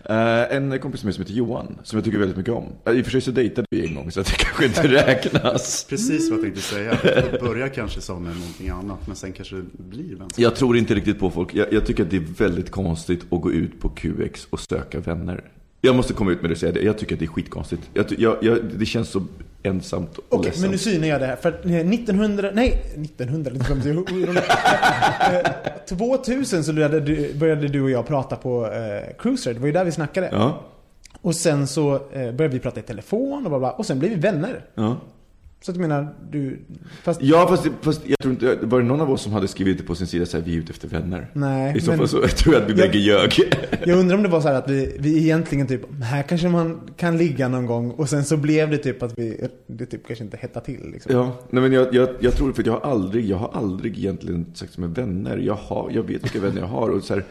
Eh, 0.10 0.56
en 0.56 0.80
kompis 0.80 1.02
som 1.02 1.10
heter 1.10 1.34
Johan, 1.34 1.80
som 1.84 1.98
jag 1.98 2.06
tycker 2.06 2.18
väldigt 2.18 2.38
mycket 2.38 2.54
om. 2.54 2.66
Uh, 2.90 2.98
I 2.98 3.02
och 3.02 3.06
för 3.06 3.12
sig 3.12 3.22
så 3.22 3.32
dejtade 3.32 3.68
vi 3.72 3.88
en 3.88 3.96
gång, 3.96 4.12
så 4.12 4.20
det 4.22 4.32
kanske 4.38 4.66
inte 4.66 4.88
räknas. 4.88 5.86
Precis 5.90 6.30
vad 6.30 6.38
jag 6.38 6.44
tänkte 6.44 6.62
säga. 6.62 6.98
Det 7.04 7.42
börjar 7.42 7.68
kanske 7.68 8.02
som 8.02 8.24
någonting 8.24 8.70
annat, 8.70 9.08
men 9.08 9.16
sen 9.16 9.34
kanske 9.34 9.56
det 9.56 9.64
blir 9.78 10.16
vänskap. 10.16 10.40
Jag 10.40 10.56
tror 10.56 10.78
inte 10.78 10.96
riktigt 10.96 11.20
på 11.20 11.30
folk. 11.30 11.56
Jag, 11.56 11.74
jag 11.74 11.86
tycker 11.86 12.04
att 12.04 12.10
det 12.10 12.18
är 12.18 12.38
väldigt 12.38 12.72
konstigt 12.72 13.26
att 13.30 13.42
gå 13.42 13.52
ut 13.52 13.80
på 13.80 13.90
QX 13.90 14.48
och 14.50 14.60
söka 14.60 15.00
vänner. 15.00 15.44
Jag 15.86 15.96
måste 15.96 16.14
komma 16.14 16.32
ut 16.32 16.42
med 16.42 16.50
det 16.50 16.54
och 16.54 16.58
säga 16.58 16.72
det. 16.72 16.82
Jag 16.82 16.98
tycker 16.98 17.16
att 17.16 17.20
det 17.20 17.26
är 17.26 17.28
skitkonstigt. 17.28 17.90
Jag, 17.94 18.06
jag, 18.18 18.38
jag, 18.42 18.60
det 18.80 18.86
känns 18.86 19.10
så 19.10 19.24
ensamt 19.64 20.18
och 20.18 20.24
Okej, 20.30 20.46
ledsamt. 20.46 20.62
men 20.62 20.72
nu 20.72 20.78
synar 20.78 21.08
jag 21.08 21.22
det 21.22 21.26
här. 21.28 21.36
För 21.36 21.50
att, 21.50 21.66
eh, 21.66 21.72
1900, 21.72 22.50
nej 22.54 22.82
1900, 22.96 23.52
lite 23.52 23.66
glömde 23.66 23.90
jag. 23.90 24.36
Eh, 25.36 25.52
2000 25.88 26.64
så 26.64 26.74
började 26.74 27.00
du, 27.00 27.34
började 27.34 27.68
du 27.68 27.82
och 27.82 27.90
jag 27.90 28.08
prata 28.08 28.36
på 28.36 28.66
eh, 28.66 29.16
Cruiser. 29.20 29.54
Det 29.54 29.60
var 29.60 29.68
ju 29.68 29.74
där 29.74 29.86
vi 29.86 29.92
snackade. 29.92 30.30
Ja, 30.32 30.62
Och 31.22 31.36
sen 31.36 31.68
så 31.68 31.94
eh, 31.96 32.00
började 32.12 32.48
vi 32.48 32.60
prata 32.60 32.80
i 32.80 32.84
telefon 32.84 33.44
och 33.46 33.50
bla 33.52 33.60
bla. 33.60 33.72
Och 33.72 33.86
sen 33.86 34.00
blev 34.00 34.12
vi 34.12 34.18
vänner. 34.20 34.66
ja. 34.76 34.98
Så 35.66 35.72
att 35.72 35.78
jag 35.78 35.82
menar, 35.82 36.14
du... 36.32 36.60
Fast, 37.04 37.22
Ja, 37.22 37.48
fast, 37.48 37.68
fast 37.82 38.02
jag 38.08 38.18
tror 38.20 38.32
inte, 38.34 38.58
var 38.62 38.80
det 38.82 38.86
någon 38.88 39.02
av 39.02 39.12
oss 39.12 39.22
som 39.22 39.34
hade 39.34 39.48
skrivit 39.48 39.78
det 39.78 39.84
på 39.84 39.96
sin 39.96 40.08
sida 40.08 40.26
så 40.26 40.38
här, 40.38 40.44
vi 40.46 40.54
är 40.56 40.58
ute 40.60 40.72
efter 40.72 40.88
vänner? 40.88 41.28
Nej, 41.34 41.78
I 41.78 41.82
så 41.82 41.90
men- 41.90 41.98
fall 42.00 42.08
så 42.08 42.18
jag 42.22 42.36
tror 42.38 42.56
jag 42.56 42.64
att 42.64 42.70
vi 42.70 42.74
Jag- 42.82 42.92
bägge 42.92 43.00
ljög. 43.00 43.34
Jag 43.86 44.00
undrar 44.00 44.18
om 44.18 44.24
det 44.24 44.30
var 44.30 44.42
så 44.42 44.48
här 44.48 44.56
att 44.56 44.70
vi, 44.70 44.96
vi 45.00 45.18
egentligen 45.24 45.68
typ, 45.68 45.82
här 46.04 46.24
kanske 46.24 46.50
man 46.50 46.82
kan 46.98 47.18
ligga 47.18 47.48
någon 47.48 47.66
gång. 47.66 47.92
Och 47.92 48.10
sen 48.10 48.24
så 48.26 48.38
blev 48.38 48.70
det 48.70 48.78
typ 48.78 49.04
att 49.04 49.20
vi, 49.20 49.48
det 49.68 49.86
typ 49.86 50.08
kanske 50.08 50.24
inte 50.26 50.38
hettade 50.38 50.66
till 50.66 50.90
liksom. 50.92 51.16
Ja, 51.16 51.38
nej 51.50 51.62
men 51.64 51.72
jag, 51.72 51.96
jag, 51.96 52.10
jag 52.20 52.34
tror, 52.36 52.54
för 52.54 52.62
att 52.62 52.66
jag 52.68 52.74
har 52.74 52.92
aldrig, 52.92 53.26
jag 53.26 53.38
har 53.38 53.50
aldrig 53.54 53.98
egentligen 53.98 54.46
sagt 54.54 54.74
som 54.74 54.84
är 54.84 54.88
vänner. 54.88 55.38
Jag, 55.38 55.54
har, 55.56 55.92
jag 55.92 56.04
vet 56.04 56.24
vilka 56.24 56.40
vänner 56.40 56.60
jag 56.62 56.68
har 56.68 56.90
och 56.90 57.04
så 57.04 57.14
här, 57.14 57.24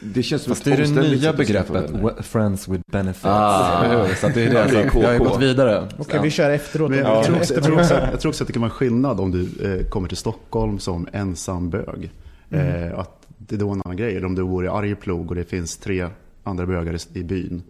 det 0.00 0.22
känns 0.22 0.42
som 0.42 0.50
Fast 0.50 0.64
det 0.64 0.72
är 0.72 0.76
det 0.76 0.88
nya 0.88 1.18
skaffa 1.18 1.36
begreppet, 1.36 2.26
friends 2.26 2.68
with 2.68 2.82
benefits. 2.86 3.24
Ah. 3.24 4.06
Så 4.16 4.26
att 4.26 4.34
det 4.34 4.42
är 4.42 4.46
det, 4.46 4.52
det 4.52 4.60
är 4.60 4.90
så 4.90 4.98
jag 4.98 5.08
har 5.08 5.18
gått 5.18 5.40
vidare. 5.40 5.88
Okej, 5.98 6.20
vi 6.22 6.30
kör 6.30 6.50
efteråt. 6.50 6.90
Men 6.90 7.04
då. 7.04 7.10
jag, 7.10 7.24
tror 7.24 7.36
också, 7.36 7.54
jag, 7.54 7.64
tror 7.64 7.80
också, 7.80 7.94
jag 7.94 8.20
tror 8.20 8.30
också 8.30 8.44
att 8.44 8.46
det 8.46 8.52
kan 8.52 8.62
vara 8.62 8.70
en 8.70 8.76
skillnad 8.76 9.20
om 9.20 9.30
du 9.30 9.40
eh, 9.64 9.86
kommer 9.86 10.08
till 10.08 10.16
Stockholm 10.16 10.78
som 10.78 11.08
ensam 11.12 11.70
bög. 11.70 12.10
Eh, 12.50 12.98
att 12.98 13.26
det 13.38 13.54
är 13.54 13.58
då 13.58 13.70
en 13.70 13.82
annan 13.84 13.96
grej. 13.96 14.16
Eller 14.16 14.26
om 14.26 14.34
du 14.34 14.44
bor 14.44 14.64
i 14.64 14.68
Arjeplog 14.68 15.28
och 15.28 15.34
det 15.34 15.44
finns 15.44 15.76
tre 15.76 16.08
andra 16.44 16.66
bögar 16.66 16.94
i, 16.94 17.18
i 17.18 17.24
byn. 17.24 17.62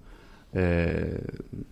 Eh, 0.53 1.05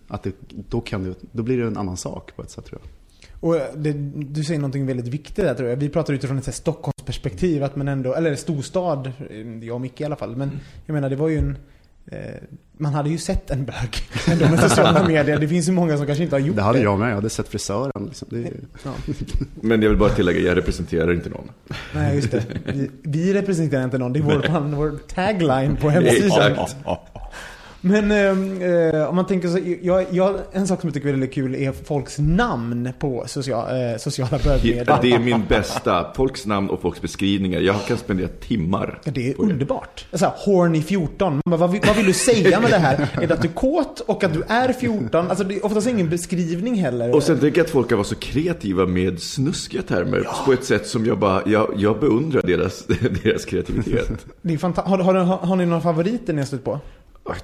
att 0.07 0.23
det, 0.23 0.31
då, 0.69 0.81
kan 0.81 1.03
det, 1.03 1.15
då 1.31 1.43
blir 1.43 1.57
det 1.57 1.67
en 1.67 1.77
annan 1.77 1.97
sak 1.97 2.31
på 2.35 2.41
ett 2.41 2.51
sätt 2.51 2.65
tror 2.65 2.81
jag. 2.83 2.98
Och 3.39 3.55
det, 3.75 3.91
du 4.33 4.43
säger 4.43 4.59
någonting 4.59 4.85
väldigt 4.85 5.07
viktigt 5.07 5.35
där 5.45 5.53
tror 5.53 5.69
jag. 5.69 5.75
Vi 5.77 5.89
pratar 5.89 6.13
utifrån 6.13 6.37
ett 6.37 6.45
här 6.45 6.53
Stockholmsperspektiv, 6.53 7.63
att 7.63 7.75
man 7.75 7.87
ändå, 7.87 8.13
eller 8.13 8.35
storstad, 8.35 9.11
jag 9.61 9.75
och 9.75 9.81
Micke 9.81 10.01
i 10.01 10.05
alla 10.05 10.15
fall. 10.15 10.35
Men 10.35 10.51
jag 10.85 10.93
menar, 10.93 11.09
det 11.09 11.15
var 11.15 11.27
ju 11.29 11.37
en... 11.37 11.57
Eh, 12.11 12.17
man 12.77 12.93
hade 12.93 13.09
ju 13.09 13.17
sett 13.17 13.51
en 13.51 13.65
bög 13.65 13.97
ändå 14.31 14.49
med 14.49 14.59
sociala 14.59 15.07
medier. 15.07 15.37
Det 15.39 15.47
finns 15.47 15.67
ju 15.67 15.71
många 15.71 15.97
som 15.97 16.05
kanske 16.05 16.23
inte 16.23 16.35
har 16.35 16.39
gjort 16.39 16.55
det. 16.55 16.61
Det 16.61 16.65
hade 16.65 16.79
jag 16.81 16.99
med. 16.99 17.09
Jag 17.09 17.15
hade 17.15 17.29
sett 17.29 17.47
frisören. 17.47 18.05
Liksom. 18.05 18.27
Det, 18.31 18.37
är- 18.37 18.53
Ja. 18.83 18.91
Men 19.61 19.81
jag 19.81 19.89
vill 19.89 19.97
bara 19.99 20.09
tillägga, 20.09 20.39
jag 20.39 20.57
representerar 20.57 21.13
inte 21.13 21.29
någon. 21.29 21.49
Nej, 21.95 22.15
just 22.15 22.31
det. 22.31 22.43
Vi, 22.73 22.89
vi 23.03 23.33
representerar 23.33 23.83
inte 23.83 23.97
någon. 23.97 24.13
Det 24.13 24.19
är 24.19 24.23
vår, 24.23 24.75
vår 24.75 24.97
tagline 25.07 25.75
på 25.75 25.89
hemsidan. 25.89 26.51
Exakt. 26.51 26.75
Men 27.81 28.11
ehm, 28.11 28.61
eh, 28.61 29.09
om 29.09 29.15
man 29.15 29.25
tänker 29.27 29.47
så, 29.47 29.59
jag, 29.81 30.05
jag, 30.11 30.35
en 30.51 30.67
sak 30.67 30.81
som 30.81 30.87
jag 30.87 30.93
tycker 30.93 31.07
är 31.07 31.11
väldigt 31.11 31.33
kul 31.33 31.55
är 31.55 31.71
folks 31.71 32.15
namn 32.19 32.89
på 32.99 33.23
social, 33.27 33.67
eh, 33.91 33.97
sociala 33.97 34.39
bögmedier. 34.43 34.97
Det 35.01 35.11
är 35.11 35.19
min 35.19 35.43
bästa. 35.49 36.13
Folks 36.15 36.45
namn 36.45 36.69
och 36.69 36.81
folks 36.81 37.01
beskrivningar. 37.01 37.59
Jag 37.59 37.75
kan 37.87 37.97
spendera 37.97 38.27
timmar. 38.27 38.99
Ja, 39.03 39.11
det 39.15 39.29
är 39.29 39.33
på 39.33 39.43
det. 39.45 39.51
underbart. 39.53 40.05
Så 40.13 40.25
här, 40.25 40.33
horny 40.45 40.81
14. 40.81 41.41
Men 41.45 41.59
vad, 41.59 41.71
vill- 41.71 41.81
vad 41.87 41.95
vill 41.95 42.05
du 42.05 42.13
säga 42.13 42.59
med 42.59 42.71
det 42.71 42.77
här? 42.77 43.07
Är 43.21 43.27
det 43.27 43.33
att 43.33 43.41
du 43.41 43.47
är 43.47 43.53
kåt 43.53 43.99
och 43.99 44.23
att 44.23 44.33
du 44.33 44.43
är 44.47 44.73
14? 44.73 45.29
Alltså 45.29 45.43
det 45.43 45.55
är 45.55 45.65
oftast 45.65 45.87
ingen 45.87 46.09
beskrivning 46.09 46.75
heller. 46.75 47.15
Och 47.15 47.23
sen 47.23 47.39
tänker 47.39 47.57
jag 47.59 47.65
att 47.65 47.71
folk 47.71 47.89
kan 47.89 47.97
vara 47.97 48.07
så 48.07 48.15
kreativa 48.15 48.85
med 48.85 49.21
snuskiga 49.21 49.81
termer 49.81 50.27
på 50.45 50.53
ett 50.53 50.63
sätt 50.63 50.87
som 50.87 51.05
jag 51.05 51.19
bara, 51.19 51.41
jag, 51.45 51.73
jag 51.75 51.99
beundrar 51.99 52.41
deras, 52.41 52.85
deras 53.23 53.45
kreativitet. 53.45 54.25
det 54.41 54.53
är 54.53 54.57
fanta- 54.57 54.85
har, 54.87 54.97
har, 54.97 55.13
har, 55.13 55.37
har 55.37 55.55
ni 55.55 55.65
några 55.65 55.81
favoriter 55.81 56.33
ni 56.33 56.39
har 56.41 56.45
stött 56.47 56.63
på? 56.63 56.79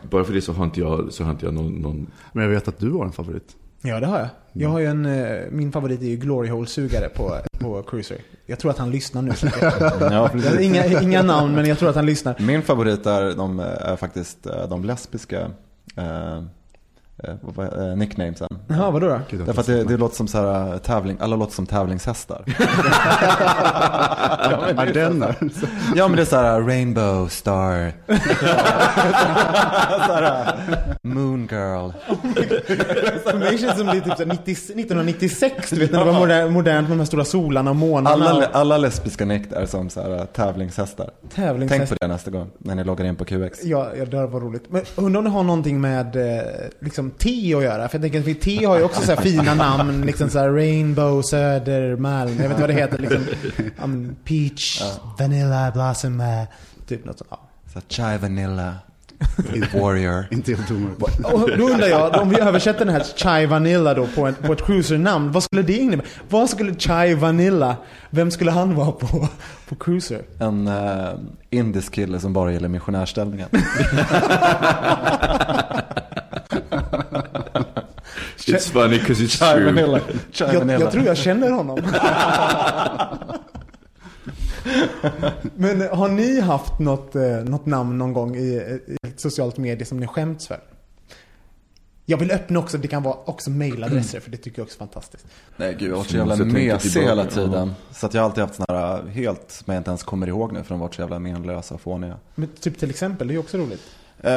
Bara 0.09 0.23
för 0.23 0.33
det 0.33 0.41
så 0.41 0.53
har 0.53 0.65
inte 0.65 0.79
jag, 0.79 1.13
så 1.13 1.23
har 1.23 1.31
inte 1.31 1.45
jag 1.45 1.53
någon, 1.53 1.73
någon... 1.73 2.07
men 2.33 2.43
jag 2.43 2.51
vet 2.51 2.67
att 2.67 2.79
du 2.79 2.91
har 2.91 3.05
en 3.05 3.11
favorit. 3.11 3.55
Ja, 3.81 3.99
det 3.99 4.05
har 4.05 4.19
jag. 4.19 4.27
Jag 4.53 4.69
har 4.69 4.79
ju 4.79 4.85
en, 4.85 5.05
eh, 5.05 5.43
min 5.51 5.71
favorit 5.71 6.01
är 6.01 6.05
ju 6.05 6.15
Glory 6.15 6.49
Hole-sugare 6.49 7.09
på, 7.09 7.37
på 7.59 7.83
Cruiser. 7.83 8.17
Jag 8.45 8.59
tror 8.59 8.71
att 8.71 8.77
han 8.77 8.91
lyssnar 8.91 9.21
nu. 9.21 9.31
Ja, 10.11 10.29
precis. 10.31 10.59
inga, 10.59 11.01
inga 11.01 11.21
namn, 11.21 11.55
men 11.55 11.65
jag 11.65 11.79
tror 11.79 11.89
att 11.89 11.95
han 11.95 12.05
lyssnar. 12.05 12.35
Min 12.39 12.61
favorit 12.61 13.05
är, 13.05 13.35
de, 13.35 13.59
är 13.59 13.95
faktiskt 13.95 14.45
eh, 14.45 14.69
de 14.69 14.83
lesbiska 14.83 15.51
eh, 15.95 16.43
eh, 17.27 17.89
eh, 17.89 17.95
nicknamesen. 17.95 18.47
Jaha, 18.67 18.91
vadå 18.91 19.07
då? 19.07 19.19
Gud, 19.29 19.41
Därför 19.45 19.61
att 19.61 19.67
det, 19.67 19.83
det 19.83 19.97
låter 19.97 20.15
som 20.15 20.27
så 20.27 20.37
här, 20.37 20.73
eh, 20.73 20.77
tävling, 20.77 21.17
alla 21.19 21.35
låter 21.35 21.53
som 21.53 21.65
tävlingshästar. 21.65 22.43
Ja, 24.77 24.85
den 24.93 25.19
där. 25.19 25.35
Ja 25.95 26.07
men 26.07 26.15
det 26.15 26.21
är 26.23 26.25
så 26.25 26.35
här 26.35 26.61
Rainbow 26.61 27.27
Star. 27.27 27.93
så 30.07 30.13
här, 30.13 30.53
Moon 31.01 31.24
girl. 31.51 31.91
För 33.23 33.37
mig 33.37 33.57
känns 33.57 33.71
det 33.73 33.77
som 33.77 33.87
det 33.87 33.91
är 33.97 34.01
typ 34.01 34.13
så 34.17 34.23
här 34.23 34.25
90, 34.25 34.51
1996, 34.51 35.69
du 35.69 35.79
vet 35.79 35.91
när 35.91 35.99
det 35.99 36.11
var 36.11 36.19
moder- 36.19 36.49
modernt 36.49 36.87
med 36.89 36.97
de 36.97 36.99
här 37.01 37.05
stora 37.05 37.25
solarna 37.25 37.69
och 37.69 37.75
månarna. 37.75 38.25
Alla, 38.29 38.45
alla 38.45 38.77
lesbiska 38.77 39.25
nick 39.25 39.51
är 39.51 39.65
som 39.65 39.89
så 39.89 40.01
här, 40.01 40.11
äh, 40.17 40.25
tävlingshästar. 40.25 41.09
tävlingshäst. 41.35 41.77
Tänk 41.79 41.89
på 41.89 41.95
det 42.01 42.07
nästa 42.07 42.31
gång 42.31 42.49
när 42.57 42.75
ni 42.75 42.83
loggar 42.83 43.05
in 43.05 43.15
på 43.15 43.25
QX. 43.25 43.63
Ja, 43.63 43.89
ja, 43.97 44.05
det 44.05 44.27
var 44.27 44.39
roligt. 44.39 44.63
Men 44.69 44.81
undrar 44.95 45.17
om 45.19 45.23
det 45.25 45.29
har 45.31 45.43
någonting 45.43 45.81
med 45.81 46.15
eh, 46.15 46.43
liksom, 46.79 47.11
te 47.11 47.55
att 47.55 47.63
göra? 47.63 47.87
För 47.89 47.97
jag 47.99 48.11
tänker 48.11 48.31
att 48.31 48.41
te 48.41 48.65
har 48.65 48.77
ju 48.77 48.83
också 48.83 49.01
så 49.01 49.11
här 49.11 49.21
fina 49.21 49.53
namn. 49.75 50.01
Liksom 50.05 50.29
så 50.29 50.39
här 50.39 50.49
Rainbow, 50.49 51.21
Söder, 51.21 51.95
Malm. 51.95 52.31
Jag 52.31 52.37
vet 52.37 52.49
inte 52.49 52.61
vad 52.61 52.69
det 52.69 52.73
heter. 52.73 52.97
Liksom, 52.97 53.25
ja, 53.79 53.87
men 53.87 54.15
peach, 54.23 54.81
Vanilla, 55.19 55.71
Blossom, 55.71 56.23
typ 56.87 57.05
något 57.05 57.17
sånt. 57.17 57.29
Ja. 57.31 57.39
Så 57.73 57.81
chai 57.89 58.17
vanilla, 58.17 58.73
warrior. 59.73 60.25
Inte 60.31 60.53
helt 60.53 60.71
omöjligt. 60.71 61.25
Och 61.33 61.57
då 61.57 61.69
undrar 61.69 61.87
jag, 61.87 62.21
om 62.21 62.29
vi 62.29 62.39
översätter 62.39 62.85
den 62.85 62.93
här 62.93 63.03
Chai 63.15 63.45
Vanilla 63.45 63.93
då 63.93 64.07
på, 64.07 64.25
en, 64.25 64.33
på 64.35 64.53
ett 64.53 64.65
cruisernamn, 64.65 65.31
vad 65.31 65.43
skulle 65.43 65.61
det 65.61 65.73
innebära? 65.77 66.07
Vad 66.29 66.49
skulle 66.49 66.75
Chai 66.75 67.13
Vanilla, 67.13 67.75
vem 68.09 68.31
skulle 68.31 68.51
han 68.51 68.75
vara 68.75 68.91
på, 68.91 69.27
på 69.69 69.75
cruiser? 69.75 70.21
En 70.39 70.67
uh, 70.67 71.09
indisk 71.49 71.93
kille 71.93 72.19
som 72.19 72.33
bara 72.33 72.51
gillar 72.51 72.69
missionärställningen. 72.69 73.49
It's 78.47 78.69
funny 78.69 78.99
because 78.99 79.23
it's 79.23 79.37
Chai 79.39 79.53
true. 79.55 79.65
vanilla. 79.65 79.99
Chai 80.31 80.53
Jag, 80.53 80.59
vanilla. 80.59 80.79
jag 80.79 80.91
tror 80.91 81.05
jag 81.05 81.17
känner 81.17 81.51
honom. 81.51 81.79
Men 85.55 85.81
eh, 85.81 85.95
har 85.95 86.09
ni 86.09 86.39
haft 86.39 86.79
något, 86.79 87.15
eh, 87.15 87.23
något 87.23 87.65
namn 87.65 87.97
någon 87.97 88.13
gång 88.13 88.35
i, 88.35 88.79
i 88.87 88.97
ett 89.07 89.19
socialt 89.19 89.57
medie 89.57 89.85
som 89.85 89.99
ni 89.99 90.07
skämts 90.07 90.47
för? 90.47 90.59
Jag 92.07 92.17
vill 92.17 92.31
öppna 92.31 92.59
också, 92.59 92.77
det 92.77 92.87
kan 92.87 93.03
vara 93.03 93.15
också 93.25 93.49
mailadresser 93.49 94.19
för 94.19 94.31
det 94.31 94.37
tycker 94.37 94.59
jag 94.59 94.63
också 94.63 94.77
är 94.77 94.79
fantastiskt. 94.79 95.25
Nej 95.57 95.75
gud, 95.79 95.81
jag 95.81 95.95
har 95.95 95.97
varit 95.97 96.09
så 96.09 96.17
jävla 96.17 96.35
mesig 96.35 97.01
hela 97.01 97.25
tiden. 97.25 97.73
Så 97.91 98.05
att 98.05 98.13
jag 98.13 98.21
har 98.21 98.29
alltid 98.29 98.41
haft 98.43 98.55
sådana 98.55 98.87
här 98.87 99.03
helt, 99.07 99.51
som 99.51 99.73
jag 99.73 99.79
inte 99.79 99.89
ens 99.89 100.03
kommer 100.03 100.27
ihåg 100.27 100.53
nu 100.53 100.63
för 100.63 100.69
de 100.69 100.73
har 100.73 100.87
varit 100.87 100.95
så 100.95 101.01
jävla 101.01 101.19
menlösa 101.19 101.75
och 101.75 101.81
fåniga. 101.81 102.17
Men 102.35 102.49
typ 102.49 102.77
till 102.79 102.89
exempel, 102.89 103.27
det 103.27 103.31
är 103.31 103.35
ju 103.35 103.39
också 103.39 103.57
roligt. 103.57 103.81
Eh, 104.21 104.31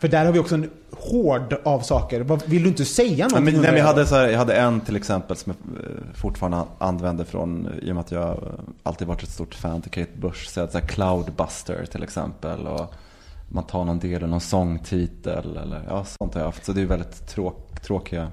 För 0.00 0.08
där 0.08 0.24
har 0.24 0.32
vi 0.32 0.38
också 0.38 0.54
en 0.54 0.70
hård 0.90 1.56
av 1.64 1.80
saker. 1.80 2.40
Vill 2.46 2.62
du 2.62 2.68
inte 2.68 2.84
säga 2.84 3.28
någonting? 3.28 3.54
men, 3.54 3.62
nej, 3.62 3.78
jag, 3.78 3.86
hade 3.86 4.06
så 4.06 4.14
här, 4.14 4.28
jag 4.28 4.38
hade 4.38 4.54
en 4.54 4.80
till 4.80 4.96
exempel 4.96 5.36
som 5.36 5.52
jag 5.72 5.84
eh, 5.84 5.90
fortfarande 6.14 6.62
använder 6.78 7.24
från, 7.24 7.68
i 7.82 7.90
och 7.90 7.94
med 7.94 8.00
att 8.00 8.12
jag 8.12 8.30
eh, 8.30 8.38
alltid 8.82 9.08
varit 9.08 9.22
ett 9.22 9.30
stort 9.30 9.54
fan 9.54 9.82
till 9.82 9.90
Kate 9.90 10.18
Bush. 10.20 10.48
Så 10.48 10.66
så 10.66 10.78
här 10.78 10.86
Cloudbuster 10.86 11.86
till 11.86 12.02
exempel. 12.02 12.66
Och 12.66 12.94
man 13.48 13.64
tar 13.64 13.84
någon 13.84 13.98
del 13.98 14.22
av 14.22 14.28
någon 14.28 14.40
sångtitel 14.40 15.56
eller 15.56 15.82
ja, 15.88 16.04
sånt 16.04 16.34
har 16.34 16.40
jag 16.40 16.46
haft. 16.46 16.64
Så 16.64 16.72
det 16.72 16.82
är 16.82 16.86
väldigt 16.86 17.28
tråk, 17.28 17.80
tråkiga. 17.82 18.30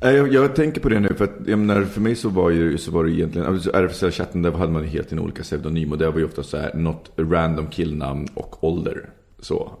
Nej, 0.00 0.16
Jag, 0.16 0.32
jag 0.32 0.54
tänker 0.54 0.80
på 0.80 0.88
det 0.88 1.00
nu, 1.00 1.08
för 1.08 1.24
att 1.24 1.46
jag 1.46 1.58
menar, 1.58 1.82
för 1.84 2.00
mig 2.00 2.16
så 2.16 2.28
var, 2.28 2.50
ju, 2.50 2.78
så 2.78 2.90
var 2.90 3.04
det 3.04 3.10
egentligen, 3.10 3.48
alltså 3.48 3.70
RFSL-chatten, 3.70 4.42
där 4.42 4.52
hade 4.52 4.72
man 4.72 4.82
ju 4.82 4.88
helt 4.88 5.12
en 5.12 5.18
olika 5.18 5.42
pseudonym 5.42 5.92
och 5.92 5.98
det 5.98 6.10
var 6.10 6.18
ju 6.18 6.24
ofta 6.24 6.42
så 6.42 6.56
här, 6.56 6.74
något 6.74 7.10
random 7.16 7.66
killnamn 7.66 8.28
och 8.34 8.64
ålder. 8.64 9.10
Så. 9.40 9.72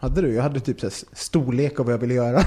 Hade 0.00 0.22
du? 0.22 0.34
Jag 0.34 0.42
hade 0.42 0.60
typ 0.60 0.80
så 0.80 0.90
storlek 1.12 1.80
av 1.80 1.86
vad 1.86 1.92
jag 1.92 1.98
ville 1.98 2.14
göra. 2.14 2.38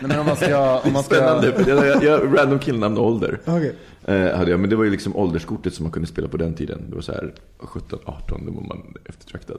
Nej, 0.00 0.08
men 0.08 0.18
om 0.18 0.26
man 0.26 0.36
ska, 0.36 0.80
om 0.80 0.92
man 0.92 1.02
ska, 1.02 1.14
Spännande, 1.14 1.64
jag, 1.66 1.86
jag, 1.86 2.04
jag, 2.04 2.38
random 2.38 2.58
killnamn 2.58 2.98
och 2.98 3.06
ålder. 3.06 3.40
Okej. 3.44 3.74
Eh, 4.04 4.36
hade 4.36 4.50
jag, 4.50 4.60
men 4.60 4.70
det 4.70 4.76
var 4.76 4.84
ju 4.84 4.90
liksom 4.90 5.16
ålderskortet 5.16 5.74
som 5.74 5.84
man 5.84 5.92
kunde 5.92 6.08
spela 6.08 6.28
på 6.28 6.36
den 6.36 6.54
tiden. 6.54 6.82
Det 6.88 6.94
var 6.94 7.02
så 7.02 7.12
här 7.12 7.34
17, 7.58 7.98
18, 8.04 8.46
då 8.46 8.52
var 8.52 8.62
man 8.62 8.94
eftertraktad. 9.04 9.58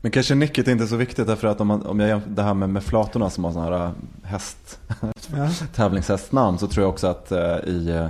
Men 0.00 0.10
kanske 0.10 0.34
nicket 0.34 0.68
är 0.68 0.72
inte 0.72 0.86
så 0.86 0.96
viktigt 0.96 1.26
därför 1.26 1.48
att 1.48 1.60
om, 1.60 1.66
man, 1.66 1.86
om 1.86 2.00
jag 2.00 2.08
jämför 2.08 2.30
det 2.30 2.42
här 2.42 2.54
med, 2.54 2.70
med 2.70 2.82
flatorna 2.82 3.30
som 3.30 3.44
har 3.44 3.52
sådana 3.52 3.78
här 3.78 3.86
äh, 3.86 3.92
häst, 4.22 4.80
Ja. 5.36 5.48
tävlingshästnamn 5.74 6.58
så 6.58 6.66
tror 6.66 6.84
jag 6.84 6.90
också 6.90 7.06
att 7.06 7.32
eh, 7.32 7.56
i, 7.66 7.88
eh, 7.90 8.06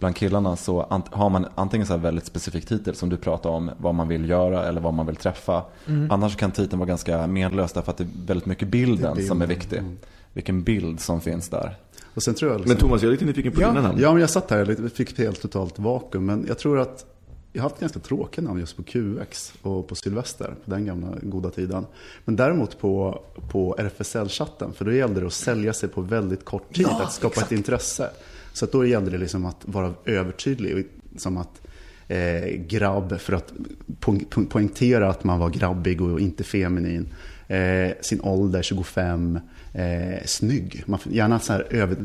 bland 0.00 0.16
killarna 0.16 0.56
så 0.56 1.02
har 1.10 1.30
man 1.30 1.46
antingen 1.54 1.86
så 1.86 1.92
här 1.92 2.00
väldigt 2.00 2.24
specifik 2.26 2.66
titel 2.66 2.94
som 2.94 3.08
du 3.08 3.16
pratar 3.16 3.50
om, 3.50 3.70
vad 3.78 3.94
man 3.94 4.08
vill 4.08 4.28
göra 4.28 4.64
eller 4.66 4.80
vad 4.80 4.94
man 4.94 5.06
vill 5.06 5.16
träffa. 5.16 5.62
Mm. 5.86 6.10
Annars 6.10 6.36
kan 6.36 6.50
titeln 6.52 6.78
vara 6.78 6.88
ganska 6.88 7.26
menlös 7.26 7.72
därför 7.72 7.90
att 7.92 7.98
det 7.98 8.04
är 8.04 8.26
väldigt 8.26 8.46
mycket 8.46 8.68
bilden 8.68 9.18
är 9.18 9.22
som 9.22 9.42
är 9.42 9.46
bilden, 9.46 9.60
viktig. 9.60 9.78
mm. 9.78 9.98
Vilken 10.32 10.62
bild 10.62 11.00
som 11.00 11.20
finns 11.20 11.48
där. 11.48 11.76
Och 12.14 12.22
sen 12.22 12.34
tror 12.34 12.50
jag 12.52 12.60
Men 12.60 12.68
liksom, 12.68 12.88
Thomas, 12.88 13.02
jag 13.02 13.08
är 13.08 13.12
lite 13.12 13.24
nyfiken 13.24 13.52
på 13.52 13.60
Ja. 13.62 13.68
dina 13.68 13.82
namn. 13.82 13.98
Ja, 14.00 14.12
men 14.12 14.20
jag 14.20 14.30
satt 14.30 14.50
här 14.50 14.84
och 14.84 14.92
fick 14.92 15.10
ett 15.12 15.18
helt 15.18 15.42
totalt 15.42 15.78
vakuum. 15.78 16.26
Men 16.26 16.44
jag 16.48 16.58
tror 16.58 16.78
att 16.78 17.06
jag 17.52 17.62
har 17.62 17.68
haft 17.70 17.80
ganska 17.80 17.98
tråkiga 18.00 18.44
namn 18.44 18.60
just 18.60 18.76
på 18.76 18.82
QX 18.82 19.52
och 19.62 19.88
på 19.88 19.94
Sylvester, 19.94 20.54
på 20.64 20.70
den 20.70 20.84
gamla 20.86 21.08
goda 21.22 21.50
tiden. 21.50 21.86
Men 22.24 22.36
däremot 22.36 22.78
på, 22.78 23.22
på 23.50 23.74
RFSL-chatten, 23.78 24.72
för 24.72 24.84
då 24.84 24.92
gällde 24.92 25.20
det 25.20 25.26
att 25.26 25.32
sälja 25.32 25.72
sig 25.72 25.88
på 25.88 26.00
väldigt 26.00 26.44
kort 26.44 26.74
tid, 26.74 26.86
Ja, 26.90 27.02
att 27.02 27.12
skapa 27.12 27.40
ett 27.40 27.52
intresse. 27.52 28.10
Så 28.52 28.66
då 28.66 28.86
gällde 28.86 29.10
det 29.10 29.18
liksom 29.18 29.46
att 29.46 29.56
vara 29.62 29.94
övertydlig, 30.04 30.86
som 31.16 31.36
att 31.36 31.60
eh, 32.08 32.44
grabb, 32.68 33.20
för 33.20 33.32
att 33.32 33.52
po- 34.00 34.26
po- 34.30 34.46
poängtera 34.46 35.08
att 35.08 35.24
man 35.24 35.38
var 35.38 35.50
grabbig 35.50 36.00
och 36.02 36.20
inte 36.20 36.44
feminin. 36.44 37.08
Eh, 37.48 37.92
sin 38.00 38.20
ålder, 38.20 38.62
25, 38.62 39.38
eh, 39.72 40.24
snygg. 40.24 40.82
Man 40.86 40.98
får 40.98 41.12
gärna 41.12 41.40
så 41.40 41.52
här 41.52 41.66
över, 41.70 41.96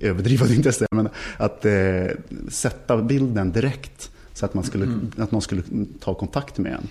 överdriva 0.00 0.46
det 0.48 0.54
inte 0.54 0.72
säga, 0.72 0.88
men 0.90 1.08
att 1.36 1.64
eh, 1.64 2.06
sätta 2.48 3.02
bilden 3.02 3.52
direkt 3.52 4.10
så 4.32 4.46
att, 4.46 4.54
man 4.54 4.64
skulle, 4.64 4.88
att 5.16 5.30
någon 5.30 5.42
skulle 5.42 5.62
ta 6.00 6.14
kontakt 6.14 6.58
med 6.58 6.72
en. 6.72 6.88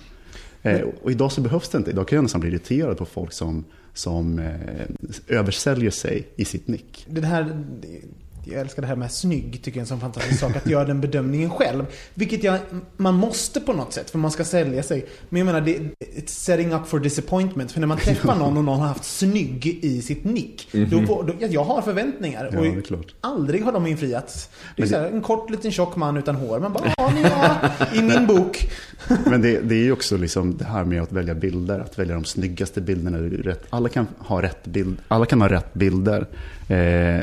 Eh, 0.62 0.80
och 1.02 1.10
idag 1.10 1.32
så 1.32 1.40
behövs 1.40 1.68
det 1.68 1.78
inte. 1.78 1.90
Idag 1.90 2.08
kan 2.08 2.16
jag 2.16 2.22
nästan 2.22 2.40
bli 2.40 2.50
irriterad 2.50 2.98
på 2.98 3.06
folk 3.06 3.32
som, 3.32 3.64
som 3.94 4.38
eh, 4.38 5.36
översäljer 5.36 5.90
sig 5.90 6.28
i 6.36 6.44
sitt 6.44 6.68
nick. 6.68 7.06
Det 7.08 7.20
här, 7.26 7.64
jag 8.50 8.60
älskar 8.60 8.82
det 8.82 8.88
här 8.88 8.96
med 8.96 9.12
snygg, 9.12 9.52
tycker 9.62 9.70
jag 9.70 9.76
är 9.76 9.80
en 9.80 9.86
sån 9.86 10.00
fantastisk 10.00 10.40
sak. 10.40 10.56
Att 10.56 10.66
göra 10.66 10.84
den 10.84 11.00
bedömningen 11.00 11.50
själv. 11.50 11.86
Vilket 12.14 12.44
jag, 12.44 12.58
man 12.96 13.14
måste 13.14 13.60
på 13.60 13.72
något 13.72 13.92
sätt, 13.92 14.10
för 14.10 14.18
man 14.18 14.30
ska 14.30 14.44
sälja 14.44 14.82
sig. 14.82 15.06
Men 15.28 15.38
jag 15.38 15.46
menar, 15.46 15.60
det, 15.60 15.78
it's 15.98 16.26
setting 16.26 16.72
up 16.72 16.86
for 16.86 16.98
disappointment. 16.98 17.72
För 17.72 17.80
när 17.80 17.86
man 17.86 17.98
träffar 17.98 18.34
någon 18.38 18.56
och 18.56 18.64
någon 18.64 18.80
har 18.80 18.86
haft 18.86 19.04
snygg 19.04 19.66
i 19.82 20.02
sitt 20.02 20.24
nick. 20.24 20.68
Då, 20.72 21.06
får- 21.06 21.22
då, 21.22 21.32
jag 21.50 21.64
har 21.64 21.82
förväntningar. 21.82 22.50
Ja, 22.52 22.58
och 22.58 22.64
det 22.64 22.82
klart. 22.82 23.14
aldrig 23.20 23.62
har 23.64 23.72
de 23.72 23.86
infriats. 23.86 24.48
Det 24.76 24.82
är 24.82 24.86
så 24.86 24.96
här, 24.96 25.04
en 25.10 25.22
kort 25.22 25.50
liten 25.50 25.72
tjock 25.72 25.96
man 25.96 26.16
utan 26.16 26.34
hår. 26.36 26.60
Man 26.60 26.72
bara, 26.72 26.92
ja, 26.96 27.12
ni 27.14 27.22
har 27.22 27.72
i 27.98 28.02
min 28.02 28.26
bok. 28.26 28.70
Men 29.26 29.42
det, 29.42 29.60
det 29.60 29.74
är 29.74 29.82
ju 29.84 29.92
också 29.92 30.16
liksom 30.16 30.56
det 30.56 30.64
här 30.64 30.84
med 30.84 31.02
att 31.02 31.12
välja 31.12 31.34
bilder, 31.34 31.80
att 31.80 31.98
välja 31.98 32.14
de 32.14 32.24
snyggaste 32.24 32.80
bilderna. 32.80 33.54
Alla, 33.70 33.88
kan 33.88 34.06
ha 34.18 34.42
rätt 34.42 34.66
bild, 34.66 34.96
alla 35.08 35.26
kan 35.26 35.40
ha 35.40 35.48
rätt 35.48 35.74
bilder 35.74 36.26
eh, 36.68 37.20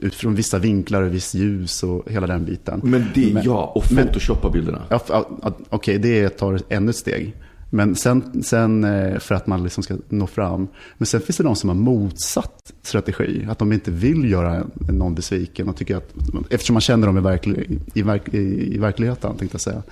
utifrån 0.00 0.34
vissa 0.34 0.58
vinklar 0.58 1.02
och 1.02 1.14
viss 1.14 1.34
ljus 1.34 1.82
och 1.82 2.10
hela 2.10 2.26
den 2.26 2.44
biten. 2.44 2.80
Men 2.84 3.06
det, 3.14 3.34
Men- 3.34 3.44
ja, 3.44 3.72
och 3.74 3.84
photoshoppa 3.84 4.50
bilderna. 4.50 4.82
Ja, 4.88 5.26
Okej, 5.68 5.98
det 5.98 6.28
tar 6.28 6.60
ännu 6.68 6.90
ett 6.90 6.96
steg. 6.96 7.34
Men 7.74 7.96
sen, 7.96 8.42
sen 8.42 8.84
eh, 8.84 9.18
för 9.18 9.34
att 9.34 9.46
man 9.46 9.62
liksom 9.62 9.82
ska 9.82 9.96
nå 10.08 10.26
fram. 10.26 10.68
Men 10.98 11.06
sen 11.06 11.20
finns 11.20 11.36
det 11.36 11.42
de 11.44 11.56
som 11.56 11.68
har 11.68 11.76
motsatt 11.76 12.72
strategi. 12.82 13.46
Att 13.50 13.58
de 13.58 13.72
inte 13.72 13.90
vill 13.90 14.30
göra 14.30 14.66
någon 14.74 15.14
besviken. 15.14 15.68
Och 15.68 15.76
tycker 15.76 15.96
att, 15.96 16.14
eftersom 16.50 16.74
man 16.74 16.80
känner 16.80 17.06
dem 17.06 17.18
i, 17.18 17.20
verklig, 17.20 17.80
i, 17.94 18.02
verk, 18.02 18.34
i, 18.34 18.78
verkligheten, 18.78 19.36
tänkte 19.36 19.54
jag 19.54 19.60
säga. 19.60 19.82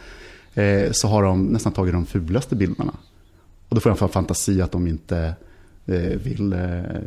Eh, 0.54 0.92
så 0.92 1.09
har 1.09 1.23
de 1.23 1.44
nästan 1.44 1.73
tagit 1.73 1.94
de 1.94 2.06
fulaste 2.06 2.56
bilderna. 2.56 2.92
Och 3.68 3.75
då 3.75 3.80
får 3.80 3.90
jag 3.90 4.02
en 4.02 4.09
fantasi 4.09 4.62
att 4.62 4.73
de 4.73 4.87
inte 4.87 5.35
vill 6.16 6.52
eh, 6.52 6.58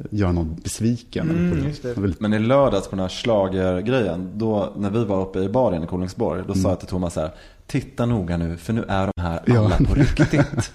göra 0.10 0.32
någon 0.32 0.56
besviken. 0.64 1.30
Mm, 1.30 1.50
På 1.52 1.56
det. 1.58 1.68
just 1.68 1.84
det. 1.84 1.94
De 1.94 2.02
vill, 2.04 2.16
Men 2.20 2.34
i 2.34 2.40
lördags 2.40 2.88
på 2.88 2.96
den 2.96 3.00
här 3.04 3.10
schlagergrejen, 3.10 4.30
då 4.36 4.74
när 4.78 4.90
vi 4.90 5.06
var 5.06 5.22
uppe 5.22 5.40
i 5.40 5.50
baren 5.50 5.84
i 5.84 5.88
Kolingsborg, 5.88 6.44
då 6.48 6.54
sa 6.54 6.70
jag 6.70 6.80
till 6.80 6.88
Thomas 6.88 7.14
så 7.14 7.20
här, 7.20 7.32
titta 7.68 8.06
noga 8.06 8.38
nu 8.38 8.58
för 8.58 8.74
nu 8.74 8.86
är 8.88 9.10
de 9.16 9.22
här 9.22 9.40
alla 9.58 9.78
Ja. 9.80 9.86
på 9.88 9.94
riktigt. 9.96 10.72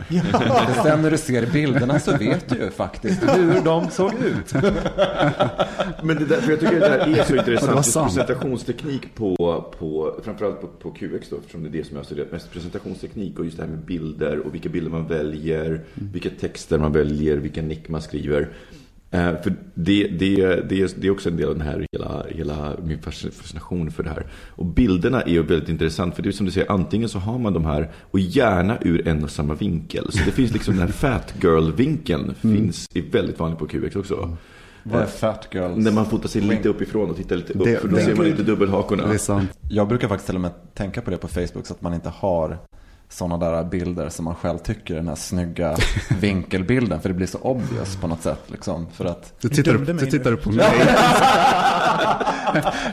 Och 0.78 0.84
sen 0.84 1.02
när 1.02 1.10
du 1.10 1.18
ser 1.18 1.46
bilderna 1.52 2.00
så 2.00 2.16
vet 2.16 2.48
du 2.48 2.56
ju 2.56 2.70
faktiskt 2.70 3.22
hur 3.22 3.60
de 3.64 3.90
såg 3.90 4.12
ut. 4.14 4.52
Men 6.02 6.16
det 6.16 6.24
där, 6.24 6.40
för 6.40 6.50
jag 6.50 6.60
tycker 6.60 6.80
det 6.80 6.88
där 6.88 7.18
är 7.18 7.24
så 7.24 7.36
intressant. 7.36 7.86
sant. 7.86 8.06
presentationsteknik 8.14 9.14
på, 9.14 9.36
på 9.78 10.14
framförallt 10.24 10.60
på, 10.60 10.66
på 10.66 10.90
QX 10.90 11.28
då, 11.30 11.36
eftersom 11.36 11.62
det 11.62 11.68
är 11.68 11.72
det 11.72 11.84
som 11.84 11.92
jag 11.96 11.98
har 11.98 12.04
studerat 12.04 12.32
mest. 12.32 12.52
Presentationsteknik 12.52 13.38
och 13.38 13.44
just 13.44 13.56
det 13.56 13.62
här 13.62 13.70
med 13.70 13.78
bilder 13.84 14.38
och 14.38 14.54
vilka 14.54 14.68
bilder 14.68 14.90
man 14.90 15.06
väljer, 15.06 15.80
vilka 15.94 16.30
texter 16.40 16.78
man 16.78 16.92
väljer, 16.92 17.36
vilka 17.36 17.62
nick 17.62 17.88
man 17.88 18.02
skriver. 18.02 18.48
Eh, 19.10 19.42
för 19.42 19.50
det, 19.74 20.06
det, 20.08 20.36
det, 20.68 20.82
är, 20.82 20.90
det 21.00 21.06
är 21.06 21.10
också 21.10 21.28
en 21.28 21.36
del 21.36 21.48
av 21.48 21.54
den 21.58 21.66
här 21.66 21.86
hela, 21.92 22.24
hela 22.30 22.76
min 22.84 22.98
fascination 23.02 23.90
för 23.90 24.02
det 24.02 24.10
här. 24.10 24.26
Och 24.48 24.64
bilderna 24.66 25.22
är 25.22 25.30
ju 25.30 25.42
väldigt 25.42 25.68
intressant 25.68 26.14
för 26.16 26.22
det 26.22 26.28
är 26.28 26.32
som 26.32 26.46
du 26.46 26.52
säger, 26.52 26.70
antingen 26.72 27.08
så 27.08 27.18
har 27.18 27.38
man 27.38 27.52
de 27.52 27.64
här 27.64 27.90
och 28.10 28.18
gärna 28.18 28.78
ur 28.80 29.08
en 29.08 29.24
och 29.24 29.30
samma 29.30 29.54
vinkel. 29.54 30.12
Så 30.12 30.18
det 30.24 30.30
finns 30.30 30.52
liksom 30.52 30.74
den 30.76 30.82
här 30.86 30.92
fat 30.92 31.34
girl-vinkeln 31.42 32.34
finns 32.34 32.86
är 32.94 33.02
väldigt 33.12 33.38
vanlig 33.38 33.58
på 33.58 33.66
QX 33.66 33.96
också. 33.96 34.36
Vad 34.82 35.02
är 35.02 35.06
fat 35.06 35.48
girls? 35.52 35.76
När 35.84 35.92
man 35.92 36.06
fotar 36.06 36.28
sig 36.28 36.42
lite 36.42 36.68
uppifrån 36.68 37.10
och 37.10 37.16
tittar 37.16 37.36
lite 37.36 37.52
upp, 37.52 37.64
Det- 37.64 37.76
för 37.80 37.88
då 37.88 37.96
det- 37.96 38.02
ser 38.02 38.14
man 38.14 38.26
inte 38.26 38.42
dubbelhakorna. 38.42 39.14
Jag 39.68 39.88
brukar 39.88 40.08
faktiskt 40.08 40.26
till 40.26 40.34
och 40.34 40.40
med 40.40 40.50
tänka 40.74 41.00
på 41.00 41.10
det 41.10 41.16
på 41.16 41.28
Facebook 41.28 41.66
så 41.66 41.74
att 41.74 41.82
man 41.82 41.94
inte 41.94 42.08
har 42.08 42.58
sådana 43.08 43.50
där 43.50 43.64
bilder 43.64 44.08
som 44.08 44.24
man 44.24 44.34
själv 44.34 44.58
tycker 44.58 44.94
är 44.94 44.98
den 44.98 45.08
här 45.08 45.14
snygga 45.14 45.76
vinkelbilden. 46.20 47.00
För 47.00 47.08
det 47.08 47.14
blir 47.14 47.26
så 47.26 47.38
obvious 47.38 47.96
på 47.96 48.06
något 48.06 48.22
sätt. 48.22 48.42
Liksom, 48.46 48.86
för 48.92 49.04
att... 49.04 49.34
Du 49.40 49.48
mig 49.94 50.04
du 50.04 50.06
tittar 50.06 50.30
nu. 50.30 50.36
på 50.36 50.50
mig. 50.50 50.66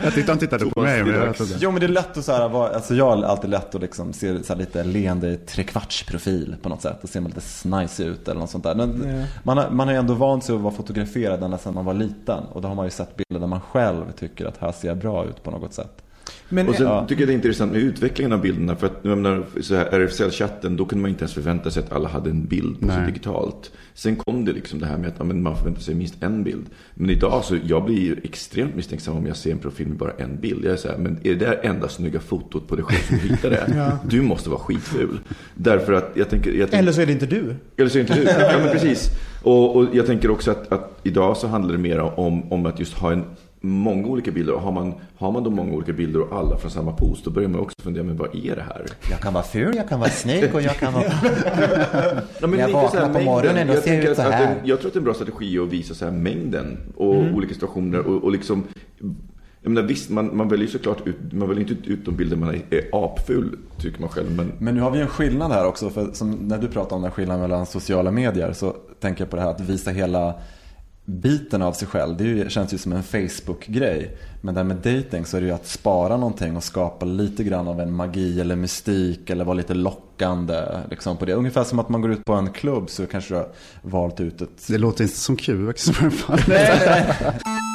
jag 0.03 0.13
tyckte 0.13 0.31
han 0.31 0.39
tittade 0.39 0.65
på 0.65 0.81
mig. 0.81 1.03
Men 1.03 1.13
jag. 1.13 1.35
Jo 1.59 1.71
men 1.71 1.79
det 1.79 1.85
är 1.85 1.87
lätt 1.87 2.17
att 2.17 2.25
så 2.25 2.31
här, 2.31 2.75
alltså 2.75 2.95
jag 2.95 3.05
har 3.05 3.23
alltid 3.23 3.49
lätt 3.49 3.75
att 3.75 3.81
liksom 3.81 4.13
se 4.13 4.43
så 4.43 4.53
här 4.53 4.59
lite 4.59 4.83
leende 4.83 5.37
trekvartsprofil 5.37 6.55
på 6.61 6.69
något 6.69 6.81
sätt. 6.81 7.03
Och 7.03 7.09
ser 7.09 7.21
man 7.21 7.29
lite 7.29 7.41
snajs 7.41 7.99
ut 7.99 8.27
eller 8.27 8.39
något 8.39 8.49
sånt 8.49 8.63
där. 8.63 8.75
Men 8.75 9.23
man, 9.43 9.57
har, 9.57 9.69
man 9.69 9.87
har 9.87 9.93
ju 9.93 9.99
ändå 9.99 10.13
vant 10.13 10.43
sig 10.43 10.55
att 10.55 10.61
vara 10.61 10.73
fotograferad 10.73 11.43
ända 11.43 11.57
sedan 11.57 11.73
man 11.73 11.85
var 11.85 11.93
liten. 11.93 12.43
Och 12.43 12.61
då 12.61 12.67
har 12.67 12.75
man 12.75 12.85
ju 12.85 12.91
sett 12.91 13.15
bilder 13.15 13.39
där 13.39 13.47
man 13.47 13.61
själv 13.61 14.11
tycker 14.11 14.45
att 14.45 14.57
här 14.57 14.71
ser 14.71 14.87
jag 14.87 14.97
bra 14.97 15.25
ut 15.25 15.43
på 15.43 15.51
något 15.51 15.73
sätt. 15.73 16.01
Men, 16.49 16.67
Och 16.69 16.75
sen 16.75 16.85
Ja. 16.87 17.05
tycker 17.07 17.21
jag 17.21 17.29
det 17.29 17.33
är 17.33 17.35
intressant 17.35 17.71
med 17.71 17.81
utvecklingen 17.81 18.33
av 18.33 18.41
bilderna. 18.41 18.75
För 18.75 18.87
att 18.87 18.99
jag 19.01 19.17
menar, 19.17 19.43
så 19.61 19.75
här 19.75 19.85
RFSL-chatten, 19.91 20.77
då 20.77 20.85
kunde 20.85 21.01
man 21.01 21.09
inte 21.11 21.21
ens 21.21 21.33
förvänta 21.33 21.71
sig 21.71 21.83
att 21.83 21.91
alla 21.91 22.09
hade 22.09 22.29
en 22.29 22.45
bild 22.45 22.79
på 22.81 22.87
sig 22.87 22.97
Nej. 22.97 23.07
digitalt. 23.07 23.71
Sen 23.93 24.15
kom 24.15 24.45
det 24.45 24.51
liksom 24.51 24.79
det 24.79 24.85
här 24.85 24.97
med 24.97 25.07
att 25.07 25.15
ja, 25.17 25.23
men 25.23 25.43
man 25.43 25.57
förväntar 25.57 25.81
sig 25.81 25.95
minst 25.95 26.23
en 26.23 26.43
bild. 26.43 26.65
Men 26.93 27.09
idag 27.09 27.43
så, 27.43 27.57
jag 27.65 27.85
blir 27.85 28.19
extremt 28.23 28.75
misstänksam 28.75 29.17
om 29.17 29.25
jag 29.25 29.37
ser 29.37 29.51
en 29.51 29.57
profil 29.59 29.87
med 29.87 29.97
bara 29.97 30.11
en 30.17 30.39
bild. 30.41 30.65
Jag 30.65 30.73
är 30.73 30.77
så 30.77 30.87
här, 30.87 30.97
men 30.97 31.17
är 31.23 31.29
det 31.35 31.45
där 31.45 31.59
enda 31.63 31.87
snygga 31.89 32.19
fotot 32.19 32.67
på 32.67 32.75
dig 32.75 32.85
själv 32.85 33.01
som 33.07 33.17
du 33.27 33.35
hittade? 33.35 33.71
Ja. 33.75 33.97
Du 34.09 34.21
måste 34.21 34.49
vara 34.49 34.59
skitful. 34.59 35.19
Därför 35.53 35.93
att 35.93 36.11
jag 36.15 36.29
tänker... 36.29 36.51
Jag 36.51 36.59
tänker 36.71 36.77
eller 36.83 36.91
så 36.91 37.01
är 37.01 37.05
det 37.05 37.11
inte 37.11 37.25
du. 37.25 37.55
eller 37.77 37.89
så 37.89 37.99
är 37.99 38.03
det 38.03 38.09
inte 38.13 38.21
du. 38.23 38.43
Ja, 38.43 38.59
men 38.63 38.71
precis. 38.71 39.09
Och, 39.43 39.75
och 39.75 39.85
jag 39.93 40.05
tänker 40.05 40.29
också 40.31 40.51
att, 40.51 40.71
att 40.71 40.99
idag 41.03 41.37
så 41.37 41.47
handlar 41.47 41.71
det 41.71 41.77
mer 41.77 41.99
om, 41.99 42.51
om 42.51 42.65
att 42.65 42.79
just 42.79 42.93
ha 42.93 43.11
en 43.11 43.23
många 43.65 44.07
olika 44.07 44.31
bilder. 44.31 44.53
Och 44.53 44.61
har 44.61 44.71
man, 44.71 44.93
har 45.17 45.31
man 45.31 45.43
då 45.43 45.49
många 45.49 45.73
olika 45.73 45.93
bilder 45.93 46.21
och 46.21 46.37
alla 46.37 46.57
från 46.57 46.71
samma 46.71 46.91
pose, 46.91 47.21
då 47.25 47.31
börjar 47.31 47.49
man 47.49 47.61
också 47.61 47.75
fundera, 47.83 48.03
men 48.03 48.17
vad 48.17 48.35
är 48.35 48.55
det 48.55 48.61
här? 48.61 48.85
Jag 49.09 49.19
kan 49.19 49.33
vara 49.33 49.43
ful, 49.43 49.75
jag 49.75 49.89
kan 49.89 49.99
vara 49.99 50.09
snygg 50.09 50.55
och 50.55 50.61
jag 50.61 50.75
kan 50.75 50.93
vara... 50.93 51.03
Ja, 52.41 52.47
men 52.47 52.59
jag 52.59 52.69
vaknar 52.69 53.01
här 53.01 53.13
på 53.13 53.19
morgonen 53.21 53.69
och 53.69 53.75
jag 53.75 53.83
ser 53.83 54.09
ut 54.11 54.15
så 54.15 54.21
här. 54.21 54.47
en- 54.47 54.57
Jag 54.67 54.79
tror 54.79 54.87
att 54.89 54.93
det 54.93 54.97
är 54.97 55.01
en 55.01 55.03
bra 55.05 55.13
strategi 55.13 55.59
att 55.59 55.67
visa 55.69 55.93
så 55.93 56.05
här 56.05 56.11
mängden 56.11 56.77
och 56.97 57.15
Mm. 57.15 57.35
olika 57.35 57.53
situationer. 57.53 57.99
Och, 57.99 58.23
och 58.23 58.31
liksom, 58.31 58.63
jag 59.61 59.71
menar, 59.71 59.87
visst, 59.87 60.09
man, 60.09 60.37
man 60.37 60.49
väljer 60.49 60.65
ju 60.65 60.71
såklart 60.71 61.07
ut, 61.07 61.33
man 61.33 61.49
väljer 61.49 61.69
inte 61.71 61.89
ut 61.91 62.05
de 62.05 62.15
bilder 62.15 62.37
man 62.37 62.49
är, 62.49 62.61
är 62.69 62.83
apful, 62.91 63.57
tycker 63.79 63.99
man 64.01 64.09
själv. 64.09 64.31
Men 64.31 64.51
Men 64.59 64.75
nu 64.75 64.81
har 64.81 64.91
vi 64.91 64.99
en 64.99 65.07
skillnad 65.07 65.51
här 65.51 65.65
också. 65.67 65.89
För 65.89 66.11
som 66.13 66.31
när 66.31 66.57
du 66.57 66.67
pratar 66.67 66.95
om 66.95 67.01
den 67.01 67.11
skillnaden 67.11 67.41
mellan 67.41 67.65
sociala 67.65 68.11
medier 68.11 68.53
så 68.53 68.75
tänker 68.99 69.21
jag 69.21 69.29
på 69.29 69.35
det 69.35 69.41
här 69.41 69.49
att 69.49 69.61
visa 69.61 69.91
hela 69.91 70.33
biten 71.05 71.61
av 71.61 71.73
sig 71.73 71.87
själv. 71.87 72.17
Det 72.17 72.23
ju, 72.23 72.49
känns 72.49 72.73
ju 72.73 72.77
som 72.77 72.93
en 72.93 73.03
Facebook-grej. 73.03 74.17
Men 74.41 74.55
där 74.55 74.63
med 74.63 74.77
dating 74.77 75.25
så 75.25 75.37
är 75.37 75.41
det 75.41 75.47
ju 75.47 75.53
att 75.53 75.67
spara 75.67 76.17
någonting 76.17 76.57
och 76.57 76.63
skapa 76.63 77.05
lite 77.05 77.43
grann 77.43 77.67
av 77.67 77.81
en 77.81 77.93
magi 77.93 78.41
eller 78.41 78.55
mystik 78.55 79.29
eller 79.29 79.45
vara 79.45 79.53
lite 79.53 79.73
lockande 79.73 80.61
liksom 80.89 81.17
på 81.17 81.25
det. 81.25 81.33
Ungefär 81.33 81.63
som 81.63 81.79
att 81.79 81.89
man 81.89 82.01
går 82.01 82.11
ut 82.11 82.25
på 82.25 82.33
en 82.33 82.51
klubb 82.51 82.89
så 82.89 83.05
kanske 83.05 83.33
du 83.33 83.37
har 83.37 83.47
valt 83.81 84.19
ut 84.19 84.41
ett... 84.41 84.67
Det 84.67 84.77
låter 84.77 85.03
inte 85.03 85.17
som 85.17 85.35
QX 85.35 85.89
i 85.89 85.93
alla 86.01 86.11
fall. 86.11 86.39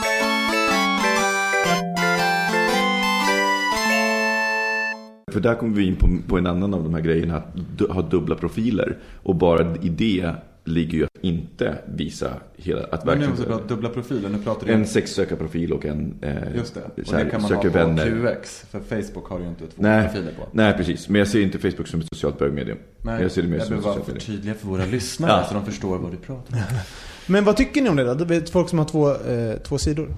För 5.32 5.40
där 5.40 5.54
kommer 5.54 5.76
vi 5.76 5.86
in 5.86 5.96
på, 5.96 6.08
på 6.28 6.38
en 6.38 6.46
annan 6.46 6.74
av 6.74 6.82
de 6.82 6.94
här 6.94 7.00
grejerna, 7.00 7.36
att 7.36 7.78
du, 7.78 7.86
ha 7.86 8.02
dubbla 8.02 8.34
profiler. 8.36 8.98
Och 9.22 9.36
bara 9.36 9.76
i 9.76 9.88
det 9.88 10.32
ligger 10.64 10.98
ju 10.98 11.06
inte 11.20 11.78
visa 11.94 12.32
hela, 12.56 12.84
att 12.84 12.90
Men 12.90 13.18
nu 13.18 13.26
verkligen... 13.26 13.30
måste 13.30 13.44
du 13.44 13.48
prata 13.48 13.64
dubbla 13.66 13.88
profiler. 13.88 14.28
Nu 14.28 14.38
pratar 14.38 14.66
du 14.66 14.72
En 14.72 14.86
sexsökarprofil 14.86 15.72
och 15.72 15.84
en 15.86 16.14
eh, 16.22 16.56
Just 16.56 16.74
det. 16.74 17.02
Och 17.02 17.12
här, 17.12 17.24
det 17.24 17.30
kan 17.30 17.42
man 17.42 17.52
ha 17.52 17.62
på 17.62 17.68
vänner. 17.68 18.34
QX. 18.36 18.64
För 18.70 18.80
Facebook 18.80 19.28
har 19.28 19.40
ju 19.40 19.48
inte 19.48 19.60
två 19.66 19.72
Nej, 19.82 20.06
profiler 20.08 20.32
på. 20.32 20.48
nej, 20.52 20.72
precis. 20.76 21.08
Men 21.08 21.18
jag 21.18 21.28
ser 21.28 21.40
inte 21.40 21.58
Facebook 21.58 21.88
som 21.88 22.00
ett 22.00 22.06
socialt 22.14 22.38
bögmedium. 22.38 22.78
Nej, 23.02 23.22
jag 23.22 23.30
ser 23.30 23.42
det 23.42 23.48
mer 23.48 23.56
jag 23.58 23.66
som 23.66 23.76
ett 23.76 23.82
socialt 23.82 23.98
medium. 24.06 24.20
förtydliga 24.20 24.54
för 24.54 24.66
våra 24.66 24.84
lyssnare 24.86 25.30
Ja. 25.32 25.44
så 25.48 25.54
de 25.54 25.64
förstår 25.66 25.98
vad 25.98 26.10
du 26.10 26.16
pratar 26.16 26.56
om. 26.56 26.62
Men 27.26 27.44
vad 27.44 27.56
tycker 27.56 27.82
ni 27.82 27.88
om 27.88 27.96
det 27.96 28.04
då? 28.04 28.14
Det 28.14 28.36
är 28.36 28.40
folk 28.52 28.68
som 28.68 28.78
har 28.78 28.86
två, 28.86 29.10
eh, 29.14 29.56
två 29.58 29.78
sidor. 29.78 30.14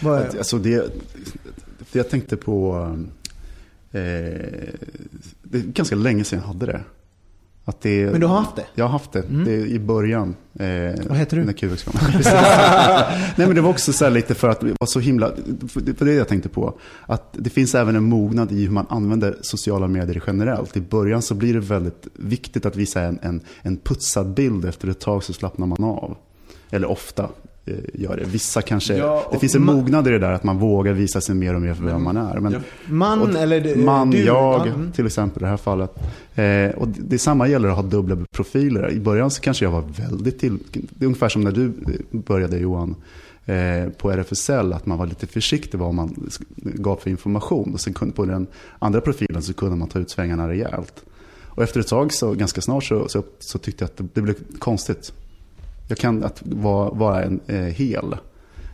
Vad 0.00 0.18
är, 0.20 0.38
Alltså 0.38 0.58
det, 0.58 0.76
det 1.92 1.98
jag 1.98 2.08
tänkte 2.10 2.36
på, 2.36 2.76
eh, 3.92 4.00
det 5.42 5.58
är 5.58 5.62
ganska 5.62 5.96
länge 5.96 6.24
sedan 6.24 6.38
jag 6.38 6.46
hade 6.46 6.66
det. 6.66 6.80
Att 7.68 7.80
det 7.80 8.10
Men 8.12 8.20
du 8.20 8.26
har 8.26 8.38
haft 8.40 8.56
det? 8.56 8.64
Jag 8.74 8.84
har 8.84 8.90
haft 8.92 9.12
det, 9.12 9.22
Mm. 9.22 9.44
det 9.44 9.52
i 9.52 9.78
början. 9.78 10.34
Eh, 10.58 10.66
Vad 11.08 11.18
heter 11.18 11.36
du? 11.36 11.44
När 11.44 11.52
QX 11.52 11.82
kom. 11.84 11.94
Nej 13.36 13.46
men 13.46 13.54
det 13.54 13.60
var 13.60 13.70
också 13.70 13.92
så 13.92 14.04
här 14.04 14.12
lite 14.12 14.34
för 14.34 14.48
att 14.48 14.60
det 14.60 14.74
var 14.80 14.86
så 14.86 15.00
himla, 15.00 15.30
det 15.74 16.00
var 16.00 16.06
det 16.06 16.14
jag 16.14 16.28
tänkte 16.28 16.48
på. 16.48 16.78
Att 17.06 17.28
det 17.32 17.50
finns 17.50 17.74
även 17.74 17.96
en 17.96 18.04
mognad 18.04 18.52
i 18.52 18.62
hur 18.64 18.70
man 18.70 18.86
använder 18.88 19.36
sociala 19.40 19.88
medier 19.88 20.22
generellt. 20.26 20.76
I 20.76 20.80
början 20.80 21.22
så 21.22 21.34
blir 21.34 21.54
det 21.54 21.60
väldigt 21.60 22.06
viktigt 22.14 22.66
att 22.66 22.76
visa 22.76 23.00
en, 23.02 23.18
en, 23.22 23.40
en 23.62 23.76
putsad 23.76 24.34
bild. 24.34 24.64
Efter 24.64 24.88
ett 24.88 25.00
tag 25.00 25.24
så 25.24 25.32
slappnar 25.32 25.66
man 25.66 25.84
av. 25.84 26.16
Eller 26.70 26.90
ofta 26.90 27.28
gör 27.94 28.16
det. 28.16 28.24
Vissa 28.24 28.62
kanske, 28.62 28.96
Ja, 28.96 29.28
det 29.32 29.38
finns 29.38 29.54
en 29.54 29.62
ma- 29.62 29.74
mognad 29.74 30.08
i 30.08 30.10
det 30.10 30.18
där 30.18 30.32
att 30.32 30.44
man 30.44 30.58
vågar 30.58 30.92
visa 30.92 31.20
sig 31.20 31.34
mer 31.34 31.54
och 31.54 31.62
mer 31.62 31.74
för 31.74 31.84
vem 31.84 32.02
man 32.04 32.16
är. 32.16 32.40
Men, 32.40 32.52
Ja. 32.52 32.58
man 32.86 33.20
och- 33.22 33.34
eller 33.34 33.60
du? 33.60 33.76
man, 33.76 34.10
du, 34.10 34.18
jag 34.24 34.66
Mm. 34.66 34.92
till 34.92 35.06
exempel 35.06 35.42
i 35.42 35.44
det 35.44 35.50
här 35.50 35.56
fallet. 35.56 35.90
Eh, 36.34 36.70
och 36.80 36.88
det, 36.88 37.00
det 37.02 37.18
samma 37.18 37.48
gäller 37.48 37.68
att 37.68 37.76
ha 37.76 37.82
dubbla 37.82 38.16
profiler. 38.32 38.90
I 38.90 39.00
början 39.00 39.30
så 39.30 39.40
kanske 39.40 39.64
jag 39.64 39.72
var 39.72 39.84
väldigt 40.08 40.38
till, 40.38 40.58
det 40.72 41.04
är 41.04 41.06
ungefär 41.06 41.28
som 41.28 41.42
när 41.42 41.52
du 41.52 41.72
började 42.10 42.58
Johan 42.58 42.94
eh, 43.46 43.88
på 43.98 44.10
RFSL, 44.10 44.72
att 44.72 44.86
man 44.86 44.98
var 44.98 45.06
lite 45.06 45.26
försiktig 45.26 45.78
vad 45.78 45.94
man 45.94 46.30
gav 46.56 46.96
för 46.96 47.10
information. 47.10 47.74
Och 47.74 47.80
sen 47.80 47.92
kunde, 47.94 48.14
på 48.14 48.24
den 48.24 48.46
andra 48.78 49.00
profilen 49.00 49.42
så 49.42 49.54
kunde 49.54 49.76
man 49.76 49.88
ta 49.88 49.98
ut 49.98 50.10
svängarna 50.10 50.48
rejält. 50.48 51.04
Och 51.44 51.62
efter 51.62 51.80
ett 51.80 51.88
tag, 51.88 52.12
så 52.12 52.34
ganska 52.34 52.60
snart, 52.60 52.84
så, 52.84 53.08
så, 53.08 53.22
så 53.38 53.58
tyckte 53.58 53.84
jag 53.84 53.86
att 53.86 53.96
det, 53.96 54.04
det 54.14 54.20
blev 54.20 54.34
konstigt. 54.58 55.12
Jag 55.88 55.98
kan 55.98 56.24
att 56.24 56.42
vara, 56.44 56.90
vara 56.90 57.22
en 57.24 57.40
eh, 57.46 57.56
hel 57.56 58.16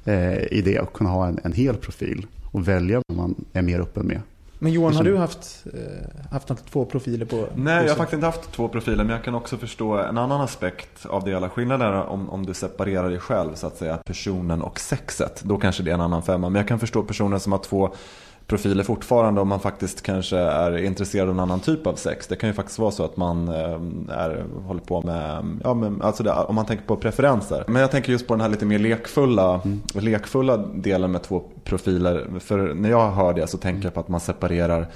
eh, 0.05 0.53
i 0.53 0.62
det 0.64 0.79
och 0.81 0.92
kunna 0.92 1.11
ha 1.11 1.27
en, 1.27 1.40
en 1.44 1.53
hel 1.53 1.77
profil 1.77 2.27
och 2.53 2.68
välja 2.68 3.00
vad 3.09 3.16
man 3.16 3.35
är 3.53 3.62
mer 3.62 3.81
öppen 3.81 4.07
med. 4.07 4.20
Men 4.59 4.72
Johan, 4.72 4.94
har 4.96 5.05
Det 5.05 5.11
du 5.11 5.14
som- 5.14 5.20
haft, 5.20 5.64
eh, 5.74 6.31
haft 6.33 6.66
två 6.72 6.85
profiler 6.85 7.27
på? 7.27 7.46
Nej, 7.55 7.83
jag 7.83 7.90
har 7.90 7.96
faktiskt 7.96 8.12
inte 8.14 8.27
haft 8.27 8.53
två 8.53 8.68
profiler, 8.68 9.05
men 9.05 9.09
jag 9.16 9.24
kan 9.24 9.35
också 9.35 9.57
förstå 9.57 9.96
en 9.98 10.18
annan 10.18 10.40
aspekt 10.40 11.07
av 11.07 11.24
det 11.24 11.31
hela. 11.31 11.48
Skillnaden 11.50 11.87
är 11.92 12.05
om, 12.07 12.31
om 12.31 12.46
du 12.46 12.55
separerar 12.55 13.11
dig 13.11 13.18
själv, 13.18 13.55
så 13.55 13.66
att 13.66 13.77
säga, 13.77 13.96
personen 13.96 14.62
och 14.62 14.81
sexet. 14.81 15.42
Då 15.44 15.57
kanske 15.59 15.83
det 15.83 15.90
är 15.90 15.94
en 15.94 16.00
annan 16.00 16.22
femma. 16.22 16.48
Men 16.48 16.61
jag 16.61 16.68
kan 16.68 16.79
förstå 16.79 17.03
personer 17.03 17.38
som 17.38 17.53
har 17.53 17.59
två 17.59 17.94
profiler 18.46 18.85
fortfarande 18.85 19.40
om 19.40 19.48
man 19.48 19.61
faktiskt 19.61 20.02
kanske 20.02 20.38
är 20.38 20.76
intresserad 20.76 21.28
av 21.28 21.35
en 21.35 21.40
annan 21.40 21.61
typ 21.61 21.87
av 21.87 21.94
sex. 21.94 22.26
Det 22.26 22.37
kan 22.37 22.48
ju 22.48 22.54
faktiskt 22.54 22.78
vara 22.78 22.90
så 22.90 23.04
att 23.04 23.16
man 23.16 23.48
eh, 23.48 23.80
är, 24.16 24.44
håller 24.66 24.80
på 24.80 25.02
med, 25.02 25.44
ja, 25.64 25.74
men, 25.74 26.02
alltså 26.02 26.22
det, 26.22 26.33
om 26.33 26.54
man 26.54 26.66
tänker 26.66 26.85
på 26.85 26.96
preferenser. 26.96 27.64
Men 27.66 27.83
jag 27.83 27.90
tänker 27.90 28.12
just 28.12 28.26
på 28.26 28.35
den 28.35 28.40
här 28.40 28.48
lite 28.48 28.66
mer 28.66 28.78
lekfulla, 28.78 29.61
lekfulla 29.94 30.57
delen 30.57 31.12
med 31.12 31.22
två 31.22 31.42
profiler. 31.64 32.26
För 32.40 32.74
när 32.74 32.90
jag 32.90 33.11
hör 33.11 33.35
det 33.35 33.46
så 33.46 33.59
tänker 33.59 33.87
jag 33.87 33.94
på 33.94 34.00
att 34.00 34.09
man 34.09 34.20
separerar 34.20 34.88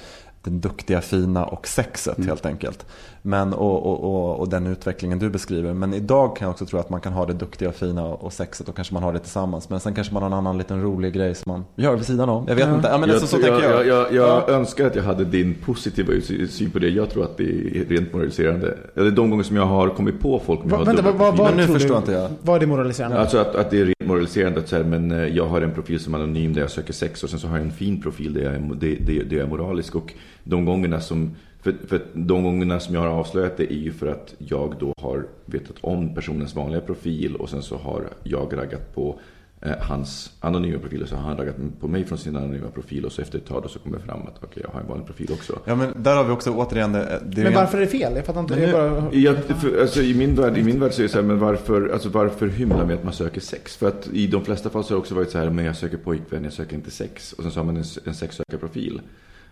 den 0.43 0.59
duktiga, 0.59 1.01
fina 1.01 1.45
och 1.45 1.67
sexet 1.67 2.25
helt 2.25 2.45
enkelt. 2.45 2.85
Men, 3.21 3.53
och, 3.53 3.85
och, 3.85 4.03
och, 4.03 4.39
och 4.39 4.49
den 4.49 4.67
utvecklingen 4.67 5.19
du 5.19 5.29
beskriver. 5.29 5.73
Men 5.73 5.93
idag 5.93 6.35
kan 6.35 6.45
jag 6.45 6.51
också 6.51 6.65
tro 6.65 6.79
att 6.79 6.89
man 6.89 7.01
kan 7.01 7.13
ha 7.13 7.25
det 7.25 7.33
duktiga, 7.33 7.71
fina 7.71 8.05
och 8.05 8.33
sexet 8.33 8.69
och 8.69 8.75
kanske 8.75 8.93
man 8.93 9.03
har 9.03 9.13
det 9.13 9.19
tillsammans. 9.19 9.69
Men 9.69 9.79
sen 9.79 9.93
kanske 9.93 10.13
man 10.13 10.23
har 10.23 10.27
en 10.29 10.33
annan 10.33 10.57
liten 10.57 10.81
rolig 10.81 11.13
grej 11.13 11.35
som 11.35 11.51
man 11.51 11.65
gör 11.75 11.95
vid 11.95 12.05
sidan 12.05 12.29
om. 12.29 12.45
Jag 12.47 12.55
vet 12.55 12.67
inte. 12.67 12.87
Ja, 12.87 12.97
men 12.97 13.19
så 13.19 13.35
jag, 13.37 13.43
tänker 13.45 13.69
jag. 13.69 13.85
jag, 13.87 13.87
jag, 13.87 14.13
jag 14.13 14.43
Ja. 14.47 14.47
önskar 14.53 14.87
att 14.87 14.95
jag 14.95 15.03
hade 15.03 15.25
din 15.25 15.55
positiva 15.65 16.13
syn 16.49 16.71
på 16.71 16.79
det. 16.79 16.89
Jag 16.89 17.09
tror 17.09 17.23
att 17.23 17.37
det 17.37 17.43
är 17.43 17.85
rent 17.89 18.13
moraliserande. 18.13 18.77
Eller 18.95 19.11
de 19.11 19.29
gånger 19.29 19.43
som 19.43 19.55
jag 19.55 19.65
har 19.65 19.89
kommit 19.89 20.19
på 20.19 20.39
folk 20.45 20.63
med 20.63 20.71
Va, 20.71 20.83
vänta, 20.83 21.01
vad, 21.01 21.15
vad, 21.15 21.37
vad 21.37 21.55
nu 21.57 21.63
förstår 21.67 21.89
du, 21.93 21.97
inte 21.97 22.11
jag. 22.11 22.29
Vad 22.41 22.55
är 22.55 22.59
det 22.59 22.67
moraliserande? 22.67 23.19
Alltså 23.19 23.37
att, 23.37 23.55
att 23.55 23.69
det 23.71 23.81
är 23.81 23.85
rent 23.85 24.05
moraliserande 24.05 24.59
att 24.59 24.67
säga, 24.69 24.83
men 24.83 25.11
eh, 25.11 25.17
jag 25.27 25.45
har 25.45 25.61
en 25.61 25.71
profil 25.71 25.99
som 25.99 26.13
är 26.13 26.17
anonym 26.17 26.53
där 26.53 26.61
jag 26.61 26.71
söker 26.71 26.93
sex 26.93 27.23
och 27.23 27.29
sen 27.29 27.39
så 27.39 27.47
har 27.47 27.57
jag 27.57 27.65
en 27.65 27.71
fin 27.71 28.01
profil 28.01 28.33
där 28.33 28.41
jag 28.41 28.53
är, 28.53 28.59
det, 28.79 28.95
det, 28.95 29.23
det 29.23 29.39
är 29.39 29.47
moralisk. 29.47 29.95
Och 29.95 30.13
de 30.43 30.65
gångerna 30.65 30.99
som, 30.99 31.35
för, 31.61 31.75
för 31.87 32.01
de 32.13 32.43
gångerna 32.43 32.79
som 32.79 32.95
jag 32.95 33.01
har 33.01 33.07
avslöjat 33.07 33.57
det 33.57 33.73
är 33.73 33.77
ju 33.77 33.91
för 33.91 34.07
att 34.07 34.35
jag 34.37 34.75
då 34.79 34.93
har 35.01 35.25
vetat 35.45 35.75
om 35.81 36.15
personens 36.15 36.55
vanliga 36.55 36.81
profil 36.81 37.35
och 37.35 37.49
sen 37.49 37.61
så 37.61 37.77
har 37.77 38.09
jag 38.23 38.57
raggat 38.57 38.95
på 38.95 39.19
eh, 39.61 39.71
hans 39.79 40.31
anonyma 40.39 40.79
profil 40.79 41.01
och 41.01 41.09
så 41.09 41.15
har 41.15 41.23
han 41.23 41.37
raggat 41.37 41.55
på 41.79 41.87
mig 41.87 42.05
från 42.05 42.17
sin 42.17 42.35
anonyma 42.35 42.67
profil 42.67 43.05
och 43.05 43.11
så 43.11 43.21
efter 43.21 43.37
ett 43.37 43.45
tag 43.45 43.63
då 43.63 43.69
så 43.69 43.79
kommer 43.79 43.97
det 43.97 44.03
fram 44.03 44.21
att 44.21 44.43
okej 44.43 44.63
jag 44.65 44.73
har 44.73 44.81
en 44.81 44.87
vanlig 44.87 45.05
profil 45.05 45.31
också. 45.33 45.59
Ja 45.65 45.75
men 45.75 46.03
där 46.03 46.15
har 46.15 46.23
vi 46.23 46.31
också 46.31 46.51
återigen 46.51 46.91
det. 46.91 47.21
det 47.25 47.41
är 47.41 47.45
Men 47.45 47.53
varför 47.53 47.77
är 47.77 47.81
det 47.81 47.87
fel? 47.87 48.15
Jag 48.15 48.25
fattar 48.25 48.39
inte. 48.39 48.55
Men 48.55 48.69
Jag 48.69 48.71
bara... 48.71 49.13
Ja, 49.13 49.35
för, 49.35 49.81
alltså, 49.81 50.01
i, 50.01 50.13
min 50.13 50.35
värld, 50.35 50.57
I 50.57 50.63
min 50.63 50.79
värld 50.79 50.93
så 50.93 51.01
är 51.01 51.03
det 51.03 51.09
så 51.09 51.17
här, 51.17 51.25
men 51.25 51.39
varför, 51.39 51.89
alltså, 51.89 52.09
varför 52.09 52.47
hymla 52.47 52.85
med 52.85 52.95
att 52.95 53.03
man 53.03 53.13
söker 53.13 53.41
sex? 53.41 53.77
För 53.77 53.87
att 53.87 54.09
i 54.13 54.27
de 54.27 54.45
flesta 54.45 54.69
fall 54.69 54.83
så 54.83 54.89
har 54.89 54.95
det 54.95 54.99
också 54.99 55.15
varit 55.15 55.31
så 55.31 55.37
här, 55.37 55.49
men 55.49 55.65
jag 55.65 55.75
söker 55.75 55.97
pojkvän, 55.97 56.43
jag 56.43 56.53
söker 56.53 56.75
inte 56.75 56.91
sex. 56.91 57.33
Och 57.33 57.43
sen 57.43 57.51
så 57.51 57.59
har 57.59 57.65
man 57.65 57.77
en, 57.77 57.83
en 58.05 58.15
sexsökarprofil. 58.15 59.01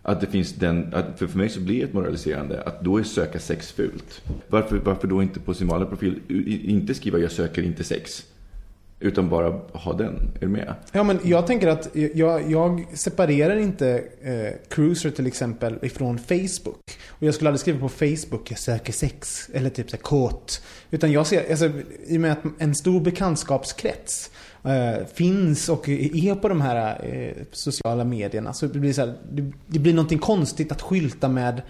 Att 0.01 0.21
det 0.21 0.27
finns 0.27 0.53
den, 0.53 0.93
att 0.93 1.19
för, 1.19 1.27
för 1.27 1.37
mig 1.37 1.49
så 1.49 1.59
blir 1.59 1.77
det 1.79 1.83
ett 1.83 1.93
moraliserande, 1.93 2.61
att 2.61 2.81
då 2.81 2.97
är 2.97 3.03
söka 3.03 3.39
sex 3.39 3.71
fult. 3.71 4.21
Varför, 4.47 4.77
varför 4.77 5.07
då 5.07 5.23
inte 5.23 5.39
på 5.39 5.53
sin 5.53 5.67
vanliga 5.67 5.89
profil 5.89 6.21
inte 6.65 6.93
skriva 6.93 7.19
jag 7.19 7.31
söker 7.31 7.61
inte 7.61 7.83
sex? 7.83 8.25
Utan 8.99 9.29
bara 9.29 9.49
ha 9.73 9.93
den. 9.93 10.31
Är 10.35 10.39
du 10.39 10.47
med? 10.47 10.73
Ja, 10.91 11.03
men 11.03 11.19
jag 11.23 11.47
tänker 11.47 11.67
att 11.67 11.89
jag, 11.93 12.51
jag 12.51 12.85
separerar 12.93 13.57
inte 13.57 14.03
eh, 14.21 14.53
Cruiser 14.69 15.11
till 15.11 15.27
exempel 15.27 15.79
ifrån 15.81 16.19
Facebook. 16.19 16.81
Och 17.09 17.27
jag 17.27 17.33
skulle 17.33 17.49
aldrig 17.49 17.59
skriva 17.59 17.79
på 17.79 17.89
Facebook, 17.89 18.51
jag 18.51 18.59
söker 18.59 18.93
sex. 18.93 19.49
Eller 19.53 19.69
typ 19.69 19.89
så 19.89 19.95
här, 19.95 20.03
kåt. 20.03 20.61
Utan 20.91 21.11
jag 21.11 21.27
ser, 21.27 21.49
alltså, 21.49 21.71
i 22.07 22.17
och 22.17 22.21
med 22.21 22.31
att 22.31 22.43
en 22.57 22.75
stor 22.75 23.01
bekantskapskrets 23.01 24.31
finns 25.13 25.69
och 25.69 25.89
är 25.89 26.35
på 26.35 26.49
de 26.49 26.61
här 26.61 27.05
eh, 27.05 27.43
sociala 27.51 28.03
medierna. 28.03 28.53
Så 28.53 28.65
det 28.65 28.79
blir 28.79 28.93
så 28.93 29.01
här, 29.01 29.13
det, 29.31 29.51
det 29.67 29.79
blir 29.79 29.93
någonting 29.93 30.19
konstigt 30.19 30.71
att 30.71 30.81
skylta 30.81 31.29
med 31.29 31.61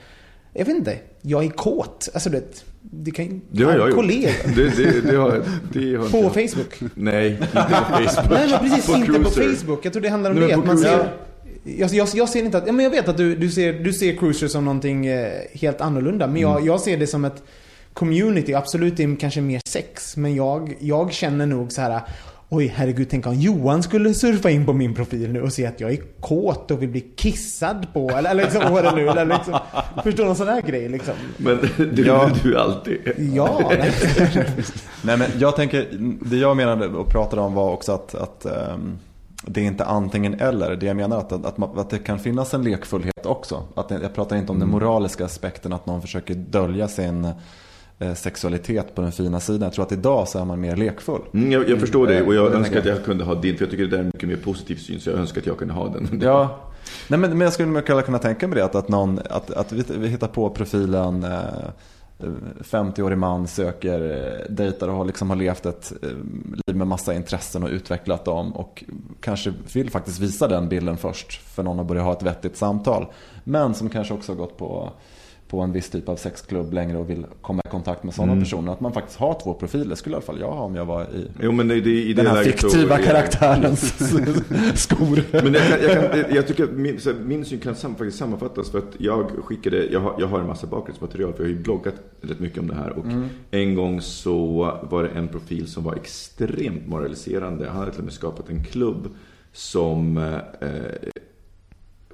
jag 0.54 0.66
vet 0.66 0.76
inte, 0.76 0.98
jag 1.22 1.46
är 1.46 1.50
kåt. 1.50 2.10
Alltså 2.14 2.30
det, 2.30 2.64
det 2.82 3.12
kan 3.12 3.42
Det 3.52 3.64
har 3.64 3.72
jag 3.74 3.88
gjort. 3.88 3.96
kollega. 3.96 4.30
Det, 4.56 4.70
det, 4.78 5.02
det 5.02 5.16
har, 5.16 5.44
det 5.74 5.96
har 5.96 6.10
På 6.12 6.18
inte- 6.18 6.48
Facebook? 6.48 6.92
Nej, 6.96 7.32
inte 7.32 7.48
på 7.48 7.60
Facebook. 8.10 8.32
Nej 8.32 8.48
men 8.50 8.60
precis, 8.70 8.90
inte 8.90 9.08
på 9.20 9.30
Cruiser. 9.30 9.56
Facebook. 9.66 9.86
Jag 9.86 9.94
tror 9.94 10.04
det 10.04 10.10
handlar 10.10 10.32
om 10.32 10.38
Nej, 10.38 10.48
det. 10.48 10.54
Att 10.54 10.62
på 10.62 10.68
man 10.68 10.78
ser, 10.78 11.10
jag, 11.64 11.90
jag, 11.94 12.08
jag 12.14 12.30
ser 12.30 12.40
inte 12.44 12.58
att, 12.58 12.68
ja, 12.68 12.74
men 12.74 12.84
jag 12.84 12.92
vet 12.92 13.08
att 13.08 13.18
du, 13.18 13.36
du, 13.36 13.52
ser, 13.52 13.74
du 13.74 13.94
ser 13.94 14.16
Cruiser 14.16 14.48
som 14.48 14.66
någonting 14.66 15.06
eh, 15.06 15.32
helt 15.54 15.82
annorlunda. 15.82 16.28
Men 16.28 16.42
jag, 16.42 16.52
Mm. 16.52 16.66
jag 16.66 16.82
ser 16.82 16.98
det 16.98 17.08
som 17.08 17.26
ett 17.26 17.44
community. 17.94 18.54
Absolut, 18.54 18.98
det 18.98 19.04
är 19.04 19.16
kanske 19.20 19.42
mer 19.42 19.62
sex. 19.68 20.18
Men 20.18 20.36
jag, 20.36 20.76
jag 20.80 21.14
känner 21.14 21.46
nog 21.46 21.72
så 21.72 21.82
här. 21.82 22.02
Oj, 22.50 22.68
herregud, 22.76 23.08
tänk 23.10 23.28
om 23.28 23.34
Johan 23.36 23.84
skulle 23.84 24.14
surfa 24.14 24.50
in 24.50 24.66
på 24.66 24.74
min 24.74 24.96
profil 24.96 25.32
nu 25.32 25.42
och 25.42 25.54
se 25.54 25.66
att 25.66 25.80
jag 25.80 25.92
är 25.92 26.00
kåt 26.20 26.72
och 26.72 26.82
vill 26.82 26.90
bli 26.90 27.02
kissad 27.02 27.88
på. 27.94 28.10
Eller, 28.10 28.30
eller 28.30 28.44
liksom, 28.44 28.74
vad 28.74 28.84
det 28.84 28.96
nu, 28.96 29.08
eller 29.10 29.26
liksom, 29.26 29.60
förstår 30.04 30.24
du? 30.24 30.26
Någon 30.28 30.36
sån 30.36 30.48
här 30.48 30.62
grej 30.62 30.90
liksom. 30.90 31.14
Men 31.38 31.60
du, 31.78 32.06
Ja. 32.08 32.30
du 32.44 32.54
är 32.56 32.60
alltid. 32.60 32.98
Ja, 33.34 33.72
nej. 35.02 35.18
Men 35.18 35.24
jag 35.40 35.56
tänker, 35.56 35.88
det 36.22 36.38
jag 36.38 36.58
menade 36.58 36.88
och 36.88 37.10
pratade 37.10 37.42
om 37.42 37.54
var 37.54 37.72
också 37.72 37.92
att, 37.92 38.16
att 38.16 38.46
ehm, 38.46 38.98
det 39.46 39.62
är 39.62 39.66
inte 39.66 39.86
antingen 39.86 40.34
eller. 40.34 40.76
Det 40.76 40.86
jag 40.86 40.96
menar 40.96 41.18
att, 41.18 41.32
att, 41.46 41.58
man, 41.58 41.80
att 41.80 41.90
det 41.90 41.98
kan 41.98 42.20
finnas 42.20 42.54
en 42.54 42.64
lekfullhet 42.64 43.26
också. 43.26 43.64
Att 43.76 43.90
det, 43.90 44.00
jag 44.02 44.16
pratar 44.16 44.36
inte 44.36 44.52
om 44.52 44.60
den 44.60 44.70
moraliska 44.70 45.26
aspekten 45.26 45.74
att 45.74 45.86
någon 45.86 46.02
försöker 46.02 46.34
dölja 46.34 46.88
sin 46.88 47.28
sexualitet 48.16 48.96
på 48.96 49.02
den 49.02 49.12
fina 49.12 49.40
sidan. 49.40 49.62
Jag 49.62 49.74
tror 49.74 49.86
att 49.86 49.92
idag 49.92 50.28
så 50.28 50.40
är 50.40 50.46
man 50.46 50.62
mer 50.62 50.76
lekfull. 50.76 51.22
Mm, 51.34 51.52
jag, 51.52 51.70
jag 51.70 51.80
förstår 51.80 52.08
det 52.08 52.22
och 52.22 52.36
jag 52.36 52.52
Det 52.52 52.58
önskar 52.58 52.80
att 52.80 52.86
jag 52.86 53.06
kunde 53.06 53.24
ha 53.24 53.36
din. 53.36 53.58
För 53.58 53.66
jag 53.66 53.72
tycker 53.72 53.84
det 53.84 53.90
där 53.90 53.98
är 53.98 54.02
en 54.02 54.08
mycket 54.14 54.30
mer 54.30 54.36
positiv 54.36 54.76
syn. 54.76 55.00
Så 55.00 55.10
jag 55.10 55.20
önskar 55.20 55.42
att 55.42 55.48
jag 55.48 55.58
kunde 55.58 55.74
ha 55.74 55.90
den. 55.90 56.20
Ja, 56.24 56.60
Nej, 57.08 57.20
men, 57.20 57.30
men 57.30 57.42
jag 57.42 57.54
skulle 57.54 57.70
mycket 57.70 57.96
väl 57.96 58.04
kunna 58.04 58.20
tänka 58.20 58.48
mig 58.48 58.58
det. 58.58 58.66
Att, 58.66 58.76
att, 58.76 58.90
någon, 58.90 59.20
att, 59.30 59.52
att 59.52 59.72
vi, 59.72 59.84
vi 59.98 60.08
hittar 60.08 60.28
på 60.28 60.50
profilen 60.50 61.24
eh, 61.24 61.40
50-årig 62.60 63.18
man 63.18 63.48
söker, 63.48 64.02
eh, 64.02 64.54
dejtar 64.54 64.88
och 64.88 64.96
har, 64.96 65.06
liksom 65.06 65.30
har 65.30 65.38
levt 65.38 65.66
ett 65.66 65.94
eh, 66.04 66.10
liv 66.68 66.76
med 66.76 66.88
massa 66.88 67.14
intressen 67.14 67.64
och 67.64 67.70
utvecklat 67.70 68.26
dem. 68.26 68.54
Och 68.54 68.84
kanske 69.22 69.54
vill 69.74 69.90
faktiskt 69.90 70.20
visa 70.20 70.48
den 70.48 70.70
bilden 70.70 70.98
först 70.98 71.42
för 71.42 71.64
någon 71.64 71.80
att 71.80 71.88
börja 71.88 72.02
ha 72.02 72.14
ett 72.14 72.24
vettigt 72.24 72.58
samtal. 72.58 73.06
Men 73.44 73.74
som 73.74 73.90
kanske 73.90 74.14
också 74.14 74.32
har 74.32 74.38
gått 74.38 74.58
på 74.58 74.92
på 75.48 75.60
en 75.62 75.72
viss 75.72 75.90
typ 75.90 76.10
av 76.10 76.16
sexklubb 76.16 76.74
längre 76.74 76.98
och 76.98 77.10
vill 77.10 77.26
komma 77.42 77.62
i 77.66 77.70
kontakt 77.70 78.04
med 78.04 78.14
sådana 78.14 78.32
Mm. 78.32 78.44
personer. 78.44 78.72
Att 78.72 78.80
man 78.80 78.94
faktiskt 78.94 79.20
har 79.20 79.40
två 79.44 79.54
profiler 79.54 79.96
skulle 79.96 80.14
i 80.14 80.16
alla 80.16 80.26
fall 80.26 80.40
jag 80.40 80.52
ha 80.52 80.62
om 80.64 80.76
jag 80.76 80.86
var 80.86 81.04
i 81.04 81.28
Jo, 81.42 81.52
men 81.52 81.68
det, 81.68 81.82
det, 81.82 81.90
i 82.04 82.14
den 82.14 82.28
här 82.28 82.44
fiktiva 82.44 82.98
är- 83.00 83.04
karaktärens 83.04 83.94
skor. 84.82 85.24
Men 85.44 85.54
jag, 85.54 85.68
kan, 85.68 85.82
jag, 85.82 86.12
kan, 86.12 86.36
jag 86.36 86.48
tycker 86.48 86.68
min, 86.68 87.00
här, 87.06 87.14
min 87.26 87.46
syn 87.46 87.60
kan 87.60 87.76
sam, 87.76 87.96
faktiskt 87.96 88.18
sammanfattas 88.18 88.70
för 88.72 88.78
att 88.78 88.96
jag 88.98 89.30
skickade, 89.44 89.86
jag 89.86 90.00
har, 90.00 90.16
jag 90.20 90.28
har 90.28 90.40
en 90.40 90.48
massa 90.48 90.68
bakgrundsmaterial 90.68 91.34
för 91.34 91.44
jag 91.44 91.50
har 91.50 91.56
ju 91.58 91.64
bloggat 91.64 91.96
rätt 92.22 92.40
mycket 92.40 92.60
om 92.60 92.68
det 92.68 92.76
här. 92.76 92.90
Och 92.90 93.06
Mm. 93.06 93.30
en 93.52 93.76
gång 93.76 94.02
så 94.02 94.38
var 94.90 95.04
det 95.04 95.10
en 95.10 95.28
profil 95.28 95.68
som 95.68 95.84
var 95.84 95.96
extremt 95.96 96.88
moraliserande. 96.88 97.68
Han 97.70 97.78
hade 97.80 97.92
till 97.92 98.00
och 98.00 98.06
med 98.06 98.14
skapat 98.14 98.50
en 98.50 98.64
klubb 98.64 99.08
som 99.54 100.18
eh, 100.18 100.34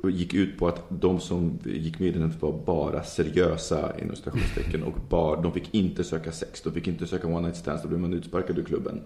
gick 0.10 0.34
ut 0.34 0.58
på 0.58 0.68
att 0.68 0.84
de 0.90 1.20
som 1.20 1.60
gick 1.66 2.00
med 2.00 2.08
i 2.08 2.12
den 2.12 2.34
var 2.40 2.52
bara 2.66 3.04
seriösa 3.04 4.00
inom 4.02 4.16
citationstecken 4.16 4.84
och 4.84 4.94
bar, 5.10 5.44
de 5.44 5.52
fick 5.52 5.74
inte 5.74 6.04
söka 6.04 6.32
sex, 6.32 6.62
de 6.62 6.74
fick 6.74 6.88
inte 6.88 7.08
söka 7.08 7.28
one 7.28 7.42
night 7.42 7.56
stands, 7.56 7.82
då 7.84 7.88
blev 7.88 8.00
man 8.00 8.14
utsparkad 8.14 8.58
ur 8.58 8.64
klubben. 8.64 9.02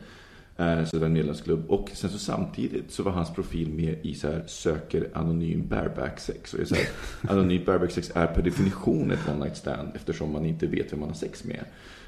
Eh, 0.58 0.84
så 0.84 0.96
det 0.96 1.00
var 1.00 1.08
en 1.08 1.14
medlemsklubb. 1.14 1.72
Och 1.72 1.90
sen 1.94 2.10
så 2.10 2.18
samtidigt 2.18 2.92
så 2.92 3.04
var 3.04 3.12
hans 3.12 3.34
profil 3.34 3.70
med 3.70 3.98
i 4.02 4.16
så 4.16 4.28
här 4.28 4.44
söker 4.48 5.10
anonym 5.14 5.68
bareback 5.68 6.20
sex. 6.20 6.54
Och 6.54 6.60
jag 6.60 6.78
här, 6.78 6.88
anonym 7.30 7.66
bareback 7.66 7.92
sex 7.92 8.12
är 8.16 8.28
per 8.28 8.42
definition 8.42 9.12
ett 9.12 9.30
one 9.30 9.44
night 9.44 9.58
stand 9.58 9.92
eftersom 9.96 10.32
man 10.34 10.46
inte 10.46 10.68
vet 10.68 10.94
vem 10.94 11.00
man 11.00 11.10
har 11.10 11.16
sex 11.16 11.44
med. 11.44 11.66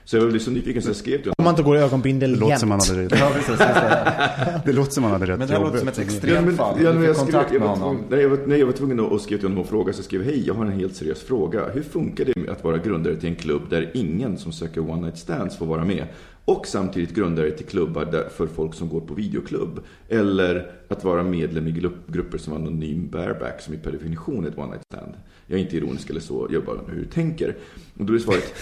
Så 0.10 0.18
jag 0.18 0.30
blev 0.30 0.40
så 0.40 0.52
nyfiken 0.52 0.82
så 0.82 0.90
jag 0.90 0.96
skrev 0.96 1.22
till 1.22 1.32
Om 1.38 1.44
man 1.44 1.54
inte 1.54 1.64
går 1.64 1.78
i 1.78 1.80
ögonbindel 1.80 2.34
Det 2.34 2.40
låter 2.40 2.56
som 2.56 2.70
man 2.70 2.80
jämt. 2.80 2.90
hade 2.90 3.04
rätt. 3.04 3.20
Ja, 3.20 3.32
precis, 3.34 3.58
det. 3.58 4.62
Det 4.66 4.74
låter 4.74 4.92
som 4.92 5.04
man 5.04 5.12
hade 5.12 5.26
rätt 5.26 5.40
Men 5.40 5.48
det 5.48 5.54
här 5.54 5.62
låter 5.62 5.78
som 5.78 5.88
ett 5.88 5.98
Ja, 5.98 6.04
men, 6.06 6.16
extremfall. 6.16 6.76
ja, 6.84 6.94
men 6.94 7.04
jag, 7.04 7.16
skrev, 7.16 7.26
kontakt 7.26 7.52
jag, 7.54 7.60
med 7.60 7.70
var 7.70 7.76
honom. 7.78 7.96
tvungen, 7.96 8.10
nej, 8.12 8.22
jag, 8.22 8.30
var, 8.30 8.40
nej, 8.46 8.60
jag 8.60 8.66
var 8.66 8.74
tvungen 8.74 9.00
att 9.00 9.22
skriva 9.22 9.40
till 9.40 9.48
honom 9.50 9.64
och 9.64 9.70
fråga. 9.70 9.94
Så 9.94 9.98
jag 10.00 10.06
skrev, 10.06 10.24
hej, 10.24 10.44
jag 10.48 10.54
har 10.54 10.66
en 10.66 10.72
helt 10.72 10.96
seriös 10.96 11.24
fråga. 11.24 11.70
Hur 11.74 11.82
funkar 11.82 12.26
det 12.26 12.36
med 12.36 12.50
att 12.50 12.64
vara 12.64 12.78
grundare 12.78 13.16
till 13.16 13.30
en 13.30 13.36
klubb 13.36 13.62
där 13.70 13.92
ingen 13.94 14.38
som 14.38 14.52
söker 14.52 14.90
one 14.92 15.02
night 15.02 15.18
stands 15.18 15.58
får 15.58 15.66
vara 15.66 15.86
med? 15.86 16.06
Och 16.46 16.68
samtidigt 16.68 17.16
grundare 17.16 17.52
till 17.52 17.66
klubbar 17.66 18.06
där, 18.06 18.30
för 18.38 18.48
folk 18.48 18.74
som 18.74 18.90
går 18.90 19.02
på 19.02 19.14
videoklubb. 19.14 19.80
Eller 20.10 20.72
att 20.88 21.04
vara 21.04 21.24
medlem 21.24 21.68
i 21.68 21.72
grupp, 21.72 22.08
grupper 22.08 22.38
som 22.38 22.54
anonym 22.54 23.10
bareback, 23.12 23.62
som 23.62 23.74
i 23.74 23.78
per 23.78 23.92
definition 23.92 24.46
är 24.46 24.50
ett 24.50 24.58
one 24.58 24.68
night 24.68 24.84
stand. 24.94 25.14
Jag 25.50 25.60
är 25.60 25.64
inte 25.64 25.78
ironisk 25.78 26.10
eller 26.10 26.20
så, 26.20 26.48
jag 26.52 26.66
bara 26.66 26.76
undrar 26.76 26.94
hur 26.94 27.02
du 27.02 27.08
tänker. 27.08 27.56
Och 27.98 28.06
då 28.06 28.14
är 28.14 28.20
svaret, 28.20 28.54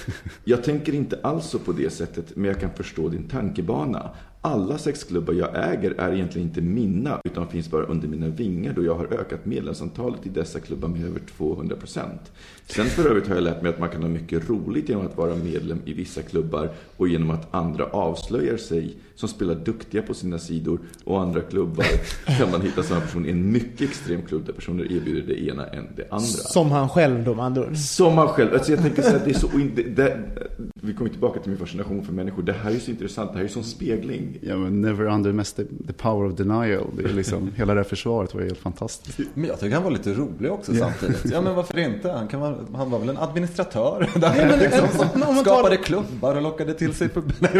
jag 0.43 0.63
tänker 0.63 0.95
inte 0.95 1.19
alls 1.23 1.45
så 1.45 1.59
på 1.59 1.71
det 1.71 1.89
sättet, 1.89 2.35
men 2.35 2.45
jag 2.45 2.59
kan 2.59 2.73
förstå 2.73 3.09
din 3.09 3.27
tankebana. 3.27 4.09
Alla 4.41 4.77
sexklubbar 4.77 5.33
jag 5.33 5.73
äger 5.73 5.91
är 5.91 6.13
egentligen 6.13 6.47
inte 6.47 6.61
mina, 6.61 7.19
utan 7.23 7.47
finns 7.47 7.71
bara 7.71 7.85
under 7.85 8.07
mina 8.07 8.27
vingar 8.27 8.73
då 8.73 8.83
jag 8.83 8.95
har 8.95 9.05
ökat 9.05 9.45
medlemsantalet 9.45 10.25
i 10.25 10.29
dessa 10.29 10.59
klubbar 10.59 10.87
med 10.87 11.05
över 11.05 11.19
200 11.37 11.75
procent. 11.75 12.31
Sen 12.65 12.85
för 12.85 13.09
övrigt 13.09 13.27
har 13.27 13.35
jag 13.35 13.43
lärt 13.43 13.61
mig 13.61 13.69
att 13.69 13.79
man 13.79 13.89
kan 13.89 14.01
ha 14.01 14.09
mycket 14.09 14.49
roligt 14.49 14.89
genom 14.89 15.05
att 15.05 15.17
vara 15.17 15.35
medlem 15.35 15.81
i 15.85 15.93
vissa 15.93 16.21
klubbar 16.21 16.69
och 16.97 17.07
genom 17.07 17.31
att 17.31 17.53
andra 17.53 17.85
avslöjar 17.85 18.57
sig 18.57 18.95
som 19.15 19.29
spelar 19.29 19.55
duktiga 19.55 20.01
på 20.01 20.13
sina 20.13 20.39
sidor 20.39 20.79
och 21.03 21.21
andra 21.21 21.41
klubbar 21.41 21.85
kan 22.37 22.51
man 22.51 22.61
hitta 22.61 22.83
samma 22.83 23.01
person 23.01 23.25
i 23.25 23.29
en 23.29 23.51
mycket 23.51 23.81
extrem 23.81 24.21
klubb 24.21 24.45
där 24.45 24.53
personer 24.53 24.83
erbjuder 24.83 25.27
det 25.27 25.43
ena 25.47 25.67
än 25.67 25.87
det 25.95 26.03
andra. 26.11 26.27
Som 26.27 26.71
han 26.71 26.89
själv 26.89 27.23
då 27.23 27.31
ord. 27.31 27.77
Som 27.77 28.15
man 28.15 28.27
själv. 28.27 28.53
Alltså 28.53 28.71
jag 28.71 28.81
tänker 28.81 29.01
så 29.01 29.09
här, 29.09 29.21
det 29.25 29.31
är 29.31 29.33
så, 29.33 29.47
det, 29.75 29.83
det, 29.83 30.19
vi 30.81 30.93
kommer 30.93 31.09
tillbaka 31.09 31.39
till 31.39 31.49
min 31.49 31.59
fascination 31.59 32.05
för 32.05 32.13
människor. 32.13 32.43
Det 32.43 32.53
här 32.53 32.71
är 32.71 32.79
så 32.79 32.91
intressant. 32.91 33.31
Det 33.31 33.37
här 33.37 33.43
är 33.43 33.47
ju 33.47 33.53
som 33.53 33.63
spegling. 33.63 34.26
Ja, 34.41 34.55
men 34.57 34.81
never 34.81 35.05
underestimate 35.05 35.73
the 35.87 35.93
power 35.93 36.27
of 36.31 36.35
denial. 36.37 36.85
Det 36.97 37.03
är 37.03 37.13
liksom, 37.13 37.51
hela 37.55 37.73
det 37.73 37.79
här 37.79 37.87
försvaret 37.89 38.33
var 38.33 38.41
helt 38.41 38.57
fantastiskt. 38.59 39.19
Men 39.33 39.45
jag 39.49 39.59
tycker 39.59 39.75
han 39.75 39.83
var 39.83 39.91
lite 39.91 40.13
rolig 40.13 40.51
också 40.51 40.73
Ja. 40.73 40.79
samtidigt. 40.99 41.31
Ja 41.33 41.41
men 41.41 41.55
varför 41.55 41.77
inte? 41.79 42.11
Han, 42.11 42.27
kan 42.27 42.39
vara, 42.39 42.55
han 42.75 42.89
var 42.91 42.99
väl 42.99 43.09
en 43.09 43.17
administratör 43.17 44.09
där 44.15 44.35
Ja, 44.37 44.45
men, 44.49 44.59
liksom, 44.59 44.87
som 45.11 45.23
om 45.23 45.35
man 45.35 45.43
tar- 45.43 45.51
skapade 45.53 45.77
klubbar 45.77 46.35
och 46.35 46.41
lockade 46.41 46.73
till 46.73 46.93
sig 46.93 47.09
publik. 47.09 47.37
Nej, 47.39 47.51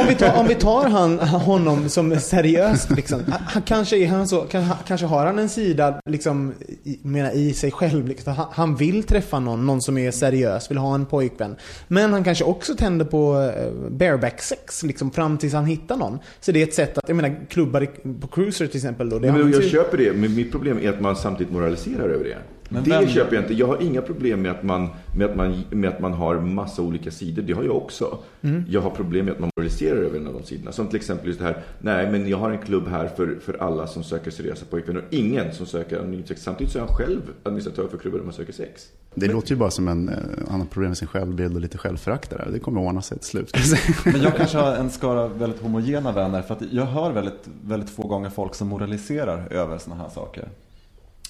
om 0.00 0.06
vi 0.08 0.14
tar, 0.14 0.40
om 0.40 0.46
vi 0.46 0.54
tar 0.54 0.88
han, 0.88 1.18
honom 1.18 1.88
som 1.88 2.20
seriöst 2.20 2.90
liksom. 2.90 3.20
Han, 3.48 3.62
kanske, 3.62 3.96
är 3.96 4.06
han 4.08 4.28
så, 4.28 4.46
kanske 4.86 5.06
har 5.06 5.26
han 5.26 5.38
en 5.38 5.48
sida 5.48 6.00
liksom, 6.10 6.52
i, 6.84 6.98
menar, 7.02 7.30
i 7.30 7.52
sig 7.52 7.70
själv. 7.70 8.08
Liksom. 8.08 8.32
Han, 8.34 8.46
han 8.52 8.76
vill 8.76 9.02
träffa 9.02 9.38
någon, 9.40 9.66
någon 9.66 9.82
som 9.82 9.98
är 9.98 10.10
seriös, 10.10 10.70
vill 10.70 10.78
ha 10.78 10.94
en 10.94 11.06
pojkvän. 11.06 11.56
Men 11.88 12.12
han 12.12 12.24
kanske 12.24 12.44
också 12.44 12.74
tänder 12.76 13.04
på 13.04 13.52
eh, 13.56 13.90
bareback 13.90 14.42
sex 14.42 14.82
liksom, 14.82 15.10
fram 15.10 15.38
tills 15.38 15.52
han 15.54 15.64
hittar 15.66 15.95
någon. 15.96 16.18
Så 16.40 16.52
det 16.52 16.62
är 16.62 16.66
ett 16.66 16.74
sätt 16.74 16.98
att, 16.98 17.08
jag 17.08 17.16
menar 17.16 17.46
klubbar 17.48 17.86
på 18.20 18.26
Cruiser 18.26 18.66
till 18.66 18.76
exempel 18.76 19.08
då. 19.08 19.18
Det 19.18 19.32
Nej, 19.32 19.42
men 19.42 19.52
jag 19.52 19.64
köper 19.64 19.98
det, 19.98 20.12
men 20.12 20.34
mitt 20.34 20.52
problem 20.52 20.78
är 20.78 20.88
att 20.88 21.00
man 21.00 21.16
samtidigt 21.16 21.52
moraliserar 21.52 22.08
över 22.08 22.24
det. 22.24 22.38
Men 22.68 22.84
det 22.84 22.90
vem- 22.90 23.08
köper 23.08 23.34
jag 23.34 23.44
inte. 23.44 23.54
Jag 23.54 23.66
har 23.66 23.82
inga 23.82 24.02
problem 24.02 24.42
med 24.42 24.50
att, 24.50 24.62
man, 24.62 24.88
med, 25.16 25.30
att 25.30 25.36
man, 25.36 25.62
med 25.70 25.90
att 25.90 26.00
man 26.00 26.12
har 26.12 26.40
massa 26.40 26.82
olika 26.82 27.10
sidor. 27.10 27.42
Det 27.42 27.52
har 27.52 27.62
jag 27.62 27.76
också. 27.76 28.18
Mm. 28.42 28.64
Jag 28.68 28.80
har 28.80 28.90
problem 28.90 29.24
med 29.24 29.32
att 29.34 29.40
man 29.40 29.50
moraliserar 29.56 29.96
över 29.96 30.18
en 30.18 30.26
av 30.26 30.32
de 30.32 30.42
sidorna. 30.42 30.72
Som 30.72 30.86
till 30.86 30.96
exempel 30.96 31.26
just 31.28 31.38
det 31.40 31.44
här, 31.46 31.62
nej 31.78 32.10
men 32.10 32.28
jag 32.28 32.38
har 32.38 32.50
en 32.50 32.58
klubb 32.58 32.88
här 32.88 33.08
för, 33.08 33.38
för 33.44 33.62
alla 33.62 33.86
som 33.86 34.04
söker 34.04 34.30
seriösa 34.30 34.64
pojkvänner 34.70 35.00
och 35.00 35.14
ingen 35.14 35.54
som 35.54 35.66
söker 35.66 35.98
anonymt 35.98 36.28
sex. 36.28 36.42
Samtidigt 36.42 36.72
så 36.72 36.78
är 36.78 36.82
han 36.86 36.94
själv 36.96 37.20
administratör 37.42 37.88
för 37.88 37.98
klubbar 37.98 38.18
där 38.18 38.24
man 38.24 38.34
söker 38.34 38.52
sex. 38.52 38.82
Det 39.14 39.26
låter 39.26 39.50
ju 39.50 39.56
bara 39.56 39.70
som 39.70 39.88
en, 39.88 40.08
eh, 40.08 40.14
han 40.50 40.60
har 40.60 40.66
problem 40.66 40.90
med 40.90 40.98
sin 40.98 41.08
självbild 41.08 41.54
och 41.54 41.60
lite 41.60 41.78
självförakt 41.78 42.30
där. 42.30 42.48
Det 42.52 42.58
kommer 42.58 42.80
att 42.80 42.86
ordna 42.88 43.02
sig 43.02 43.18
till 43.18 43.26
slut. 43.28 43.56
Men 44.04 44.22
jag 44.22 44.36
kanske 44.36 44.58
har 44.58 44.76
en 44.76 44.90
skara 44.90 45.28
väldigt 45.28 45.62
homogena 45.62 46.12
vänner 46.12 46.42
för 46.42 46.54
att 46.54 46.62
jag 46.70 46.84
hör 46.84 47.12
väldigt, 47.12 47.48
väldigt 47.64 47.90
få 47.90 48.06
gånger 48.06 48.30
folk 48.30 48.54
som 48.54 48.68
moraliserar 48.68 49.52
över 49.52 49.78
sådana 49.78 50.02
här 50.02 50.10
saker. 50.10 50.48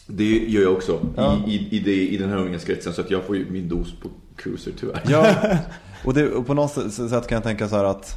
Det 0.07 0.39
gör 0.39 0.63
jag 0.63 0.73
också 0.73 1.01
Ja. 1.17 1.41
i, 1.47 1.51
i, 1.57 1.69
i, 1.77 1.81
det, 1.81 2.09
i 2.09 2.17
den 2.17 2.31
här 2.31 2.39
umgängeskretsen. 2.39 2.93
Så 2.93 3.01
att 3.01 3.11
jag 3.11 3.25
får 3.25 3.37
ju 3.37 3.51
min 3.51 3.69
dos 3.69 3.93
på 4.01 4.09
cruiser 4.37 4.73
tyvärr. 4.81 5.03
Ja, 5.09 5.35
och, 6.05 6.15
det, 6.15 6.31
och 6.31 6.47
på 6.47 6.55
något 6.55 6.93
sätt 6.93 7.29
kan 7.29 7.37
jag 7.37 7.43
tänka 7.43 7.69
så 7.69 7.77
här 7.77 7.85
att, 7.85 8.15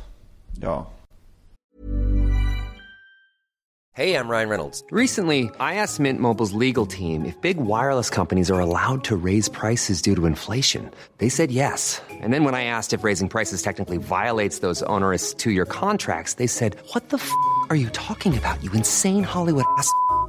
ja, 0.61 0.91
Hey, 3.95 4.13
I'm 4.15 4.29
Ryan 4.29 4.47
Reynolds. 4.49 4.81
Recently, 4.91 5.49
I 5.59 5.73
asked 5.73 5.99
Mint 5.99 6.21
Mobile's 6.21 6.53
legal 6.53 6.85
team 6.85 7.25
if 7.25 7.35
big 7.41 7.57
wireless 7.57 8.09
companies 8.09 8.49
are 8.49 8.59
allowed 8.61 9.03
to 9.05 9.17
raise 9.17 9.49
prices 9.49 10.01
due 10.01 10.15
to 10.15 10.25
inflation. 10.25 10.89
They 11.17 11.27
said 11.27 11.51
yes. 11.51 12.01
And 12.09 12.33
then 12.33 12.45
when 12.45 12.55
I 12.55 12.63
asked 12.63 12.93
if 12.93 13.03
raising 13.03 13.27
prices 13.27 13.61
technically 13.61 13.97
violates 13.97 14.59
those 14.59 14.83
onerous 14.83 15.33
two 15.33 15.51
year 15.51 15.65
contracts, 15.65 16.35
they 16.35 16.47
said, 16.47 16.77
What 16.93 17.09
the 17.09 17.17
f 17.17 17.29
are 17.69 17.75
you 17.75 17.89
talking 17.89 18.37
about, 18.37 18.63
you 18.63 18.71
insane 18.71 19.23
Hollywood 19.23 19.65
ass? 19.77 19.91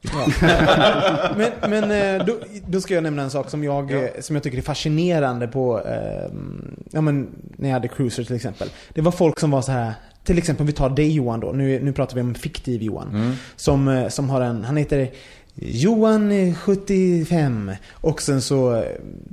Ja. 0.00 0.26
men 1.36 1.50
men 1.70 1.90
eh, 1.90 2.26
då, 2.26 2.38
då 2.66 2.80
ska 2.80 2.94
jag 2.94 3.02
nämna 3.02 3.22
en 3.22 3.30
sak 3.30 3.50
som 3.50 3.64
jag, 3.64 3.92
eh, 3.92 4.10
som 4.20 4.36
jag 4.36 4.42
tycker 4.42 4.58
är 4.58 4.62
fascinerande 4.62 5.48
på, 5.48 5.80
eh, 5.80 6.32
ja 6.90 7.00
men 7.00 7.28
när 7.56 7.68
jag 7.68 7.74
hade 7.74 7.88
Cruiser 7.88 8.24
till 8.24 8.36
exempel. 8.36 8.68
Det 8.94 9.00
var 9.00 9.12
folk 9.12 9.40
som 9.40 9.50
var 9.50 9.62
så 9.62 9.72
här 9.72 9.92
till 10.28 10.38
exempel 10.38 10.66
vi 10.66 10.72
tar 10.72 10.90
dig 10.90 11.12
Johan 11.12 11.40
då, 11.40 11.52
nu, 11.52 11.80
nu 11.82 11.92
pratar 11.92 12.14
vi 12.14 12.20
om 12.20 12.34
fiktiv 12.34 12.82
Johan. 12.82 13.08
Mm. 13.08 13.32
Som, 13.56 13.88
eh, 13.88 14.08
som 14.08 14.30
har 14.30 14.40
en, 14.40 14.64
han 14.64 14.76
heter 14.76 15.10
Johan 15.54 16.32
eh, 16.32 16.54
75 16.54 17.72
och 17.92 18.22
sen 18.22 18.42
så, 18.42 18.84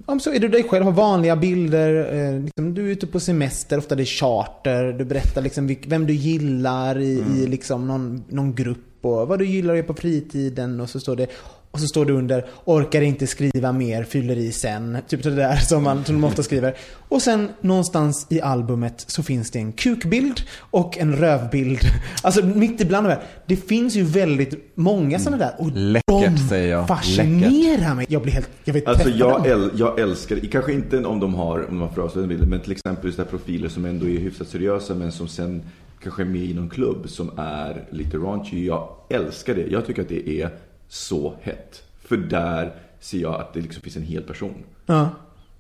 ja, 0.08 0.20
så 0.20 0.34
är 0.34 0.40
du 0.40 0.48
dig 0.48 0.64
själv, 0.64 0.86
har 0.86 0.92
vanliga 0.92 1.36
bilder, 1.36 2.14
eh, 2.14 2.40
liksom, 2.40 2.74
du 2.74 2.88
är 2.88 2.92
ute 2.92 3.08
på 3.08 3.20
semester, 3.20 3.78
ofta 3.78 3.96
det 3.96 4.04
är 4.04 4.06
charter, 4.06 4.94
du 4.94 5.06
berättar 5.06 5.42
liksom 5.42 5.76
vem 5.88 6.08
du 6.08 6.14
gillar 6.14 7.00
i, 7.00 7.24
i 7.38 7.48
liksom 7.48 7.88
någon, 7.88 8.24
någon 8.30 8.56
grupp 8.56 8.95
och 9.06 9.28
vad 9.28 9.40
du 9.40 9.46
gillar 9.46 9.74
att 9.74 9.78
göra 9.78 9.88
på 9.88 9.94
fritiden 9.94 10.80
och 10.80 10.90
så 10.90 11.00
står 11.00 11.16
det 11.16 11.28
och 11.76 11.82
så 11.82 11.88
står 11.88 12.06
det 12.06 12.14
under 12.14 12.46
orkar 12.66 13.02
inte 13.02 13.28
skriva 13.28 13.72
mer, 13.72 14.04
fyller 14.04 14.36
i 14.36 14.52
sen. 14.52 14.98
Typ 15.08 15.24
det 15.24 15.36
där 15.36 15.56
som, 15.56 15.84
man, 15.84 16.06
som 16.06 16.16
de 16.22 16.28
ofta 16.28 16.44
skriver. 16.44 16.76
Och 17.10 17.22
sen 17.22 17.50
någonstans 17.62 18.28
i 18.30 18.42
albumet 18.42 19.06
så 19.08 19.24
finns 19.24 19.52
det 19.52 19.60
en 19.60 19.72
kukbild 19.72 20.42
och 20.58 20.98
en 20.98 21.16
rövbild. 21.16 21.80
Alltså 22.24 22.46
mitt 22.46 22.82
ibland 22.82 23.08
de 23.08 23.10
här. 23.10 23.24
Det 23.46 23.56
finns 23.56 23.96
ju 23.96 24.04
väldigt 24.04 24.72
många 24.76 25.20
sådana 25.20 25.38
där. 25.38 25.56
Och 25.58 25.72
Läckert 25.74 26.06
de 26.08 26.38
säger 26.38 26.72
jag. 26.72 26.88
fascinerar 26.88 27.96
mig. 27.96 28.06
Jag 28.10 28.22
blir 28.22 28.34
helt, 28.34 28.50
jag 28.64 28.74
vet 28.74 28.88
Alltså 28.88 29.10
jag, 29.10 29.48
äl, 29.48 29.72
jag 29.76 30.00
älskar, 30.00 30.40
kanske 30.52 30.74
inte 30.74 31.06
om 31.06 31.20
de 31.20 31.34
har, 31.34 31.60
om 31.70 31.80
de 31.80 31.82
har 31.82 31.90
för 31.90 32.02
avslöjande 32.02 32.36
bilder, 32.36 32.50
men 32.50 32.60
till 32.60 32.72
exempel 32.72 33.06
just 33.06 33.18
där 33.18 33.26
profiler 33.26 33.70
som 33.70 33.86
ändå 33.86 34.10
är 34.10 34.20
hyfsat 34.20 34.48
seriösa 34.48 34.94
men 34.96 35.12
som 35.12 35.28
sen 35.28 35.64
kanske 36.04 36.22
är 36.22 36.26
med 36.26 36.42
i 36.42 36.54
någon 36.54 36.70
klubb 36.70 37.10
som 37.10 37.32
är 37.38 37.86
lite 37.90 38.18
raunchy. 38.18 38.66
Jag 38.66 38.90
älskar 39.10 39.56
det. 39.56 39.68
Jag 39.68 39.86
tycker 39.86 40.02
att 40.02 40.10
det 40.10 40.30
är 40.30 40.50
så 40.88 41.34
hett. 41.42 41.84
För 42.02 42.18
där 42.18 42.76
ser 43.00 43.18
jag 43.18 43.36
att 43.36 43.54
det 43.54 43.62
liksom 43.62 43.82
finns 43.82 43.96
en 43.96 44.04
hel 44.04 44.24
person. 44.24 44.64
Ja. 44.86 45.10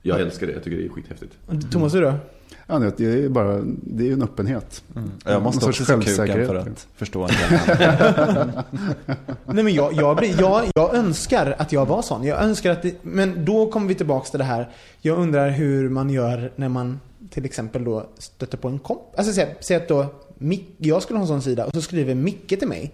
Jag 0.02 0.21
älskar 0.21 0.48
det. 0.48 0.54
Jag 0.54 0.63
tycker 0.63 0.78
det 0.78 0.86
är 0.86 0.89
skithäftigt. 0.89 1.34
Thomas, 1.71 1.95
hur 1.95 2.02
då? 2.02 2.13
Ja, 2.67 2.80
det 2.80 3.06
är 3.06 3.17
ju 3.17 3.30
bara, 3.30 3.62
det 3.84 4.10
är 4.10 4.13
en 4.13 4.24
öppenhet. 4.24 4.84
Jag 5.26 5.41
måste 5.41 5.65
också 5.65 5.86
se 5.86 5.93
kuken 5.93 6.48
för 6.48 6.56
att 6.56 6.88
förstå 6.95 7.24
en 7.24 7.30
Nej 9.45 9.63
men 9.63 9.74
jag, 9.74 9.93
jag, 9.93 10.26
jag, 10.26 10.65
jag 10.76 10.95
önskar 10.95 11.56
att 11.58 11.71
jag 11.71 11.86
var 11.86 12.02
sån. 12.02 12.24
Jag 12.24 12.43
önskar 12.43 12.71
att 12.71 12.82
det, 12.82 12.95
men 13.02 13.45
då 13.45 13.71
kommer 13.71 13.88
vi 13.88 13.95
tillbaks 13.95 14.32
till 14.32 14.38
det 14.38 14.43
här. 14.43 14.69
Jag 15.02 15.17
undrar 15.17 15.50
hur 15.50 15.89
man 15.89 16.10
gör 16.10 16.52
när 16.56 16.69
man 16.69 17.00
till 17.30 17.45
exempel 17.45 17.84
då 17.84 18.10
stöter 18.17 18.58
på 18.58 18.67
en 18.67 18.80
komp. 18.80 19.02
Alltså 19.17 19.34
säg, 19.34 19.56
säg 19.60 19.78
att 19.78 19.88
då 19.88 20.06
jag 20.78 21.04
skulle 21.04 21.19
ha 21.19 21.24
en 21.24 21.28
sån 21.28 21.41
sida 21.41 21.65
och 21.65 21.74
så 21.74 21.82
skriver 21.82 22.15
Micke 22.15 22.48
till 22.60 22.67
mig. 22.67 22.91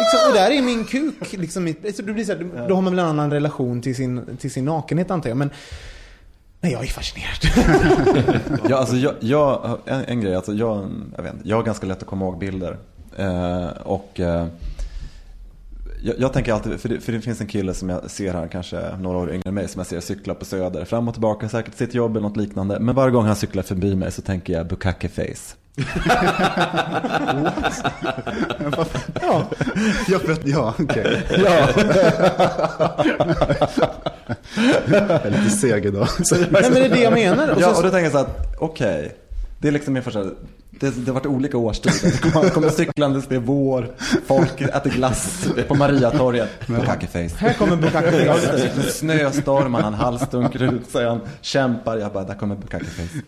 Liksom, 0.00 0.28
och 0.30 0.34
där 0.34 0.50
är 0.50 0.62
min 0.62 0.84
kuk. 0.84 1.32
Liksom, 1.32 1.64
mitt- 1.64 1.96
så 1.96 2.02
det 2.02 2.12
blir 2.12 2.24
så 2.24 2.32
här, 2.32 2.66
då 2.68 2.74
har 2.74 2.82
man 2.82 2.92
väl 2.96 2.98
en 3.04 3.10
annan 3.10 3.30
relation 3.30 3.82
till 3.82 3.96
sin, 3.96 4.36
till 4.40 4.50
sin 4.50 4.64
nakenhet 4.64 5.10
antar 5.10 5.28
jag. 5.30 5.36
Men 5.36 5.50
nej, 6.60 6.72
jag 6.72 6.82
är 6.82 6.86
fascinerad. 6.88 8.40
Ja, 8.68 8.76
alltså 8.76 8.96
jag, 8.96 9.14
jag, 9.20 9.78
en, 9.86 10.04
en 10.04 10.20
grej, 10.20 10.34
alltså 10.34 10.52
jag, 10.52 10.88
jag, 11.16 11.22
vet 11.22 11.34
inte, 11.34 11.48
jag 11.48 11.56
har 11.56 11.62
ganska 11.62 11.86
lätt 11.86 12.02
att 12.02 12.08
komma 12.08 12.24
ihåg 12.24 12.38
bilder. 12.38 12.76
Eh, 13.16 13.66
och 13.82 14.20
eh, 14.20 14.46
jag, 16.02 16.14
jag 16.18 16.32
tänker 16.32 16.52
alltid, 16.52 16.80
för 16.80 16.88
det, 16.88 17.00
för 17.00 17.12
det 17.12 17.20
finns 17.20 17.40
en 17.40 17.46
kille 17.46 17.74
som 17.74 17.88
jag 17.88 18.10
ser 18.10 18.32
här, 18.32 18.48
kanske 18.48 18.96
några 19.00 19.18
år 19.18 19.30
yngre 19.32 19.48
än 19.48 19.54
mig, 19.54 19.68
som 19.68 19.78
jag 19.80 19.86
ser 19.86 20.00
cykla 20.00 20.34
på 20.34 20.44
Söder. 20.44 20.84
Fram 20.84 21.08
och 21.08 21.14
tillbaka, 21.14 21.48
säkert 21.48 21.74
sitt 21.76 21.94
jobb 21.94 22.16
eller 22.16 22.28
något 22.28 22.36
liknande. 22.36 22.80
Men 22.80 22.94
varje 22.94 23.10
gång 23.12 23.24
han 23.24 23.36
cyklar 23.36 23.62
förbi 23.62 23.94
mig 23.96 24.12
så 24.12 24.22
tänker 24.22 24.52
jag 24.52 24.66
bukake 24.66 25.08
face. 25.08 25.56
Ja. 29.22 29.46
Ja, 30.08 30.18
för 30.18 30.32
att, 30.32 30.46
ja 30.46 30.74
okej. 30.78 31.22
Ja. 31.38 31.68
jag 34.86 35.10
är 35.26 35.30
lite 35.30 35.50
seg 35.50 35.86
idag. 35.86 36.08
Nej 36.30 36.46
men 36.50 36.72
det 36.72 36.84
är 36.84 36.88
det 36.88 37.00
jag 37.02 37.12
menar. 37.12 37.48
Och 37.48 37.60
ja, 37.60 37.70
så- 37.72 37.76
och 37.76 37.82
då 37.82 37.90
tänker 37.90 38.02
jag 38.04 38.12
så 38.12 38.18
att, 38.18 38.54
okej. 38.58 39.16
Det 39.60 39.68
är 39.68 39.72
liksom 39.72 39.94
min 39.94 40.02
första, 40.02 40.24
det, 40.80 40.90
det 40.90 41.06
har 41.06 41.12
varit 41.14 41.26
olika 41.26 41.58
årstider. 41.58 42.42
Det 42.44 42.50
kommer, 42.50 42.68
cyklandes, 42.70 43.26
det 43.28 43.34
är 43.34 43.38
vår, 43.38 43.86
folk 44.26 44.60
äter 44.60 44.90
glass 44.90 45.46
på 45.68 45.74
Mariatorget. 45.74 46.66
Bukake 46.66 47.06
face. 47.06 47.36
Här 47.38 47.52
kommer 47.52 47.76
bukake 47.76 48.10
face. 48.12 48.24
Ja, 48.76 48.82
Snöstorm, 48.82 49.74
han 49.74 49.82
har 49.82 49.88
en 49.90 49.94
halsdunk 49.94 50.56
ut 50.56 50.90
sig, 50.90 51.06
han 51.08 51.20
kämpar. 51.40 51.96
Jag 51.96 52.12
bara, 52.12 52.24
där 52.24 52.34
kommer 52.34 52.56
bukake 52.56 52.84
face. 52.84 53.20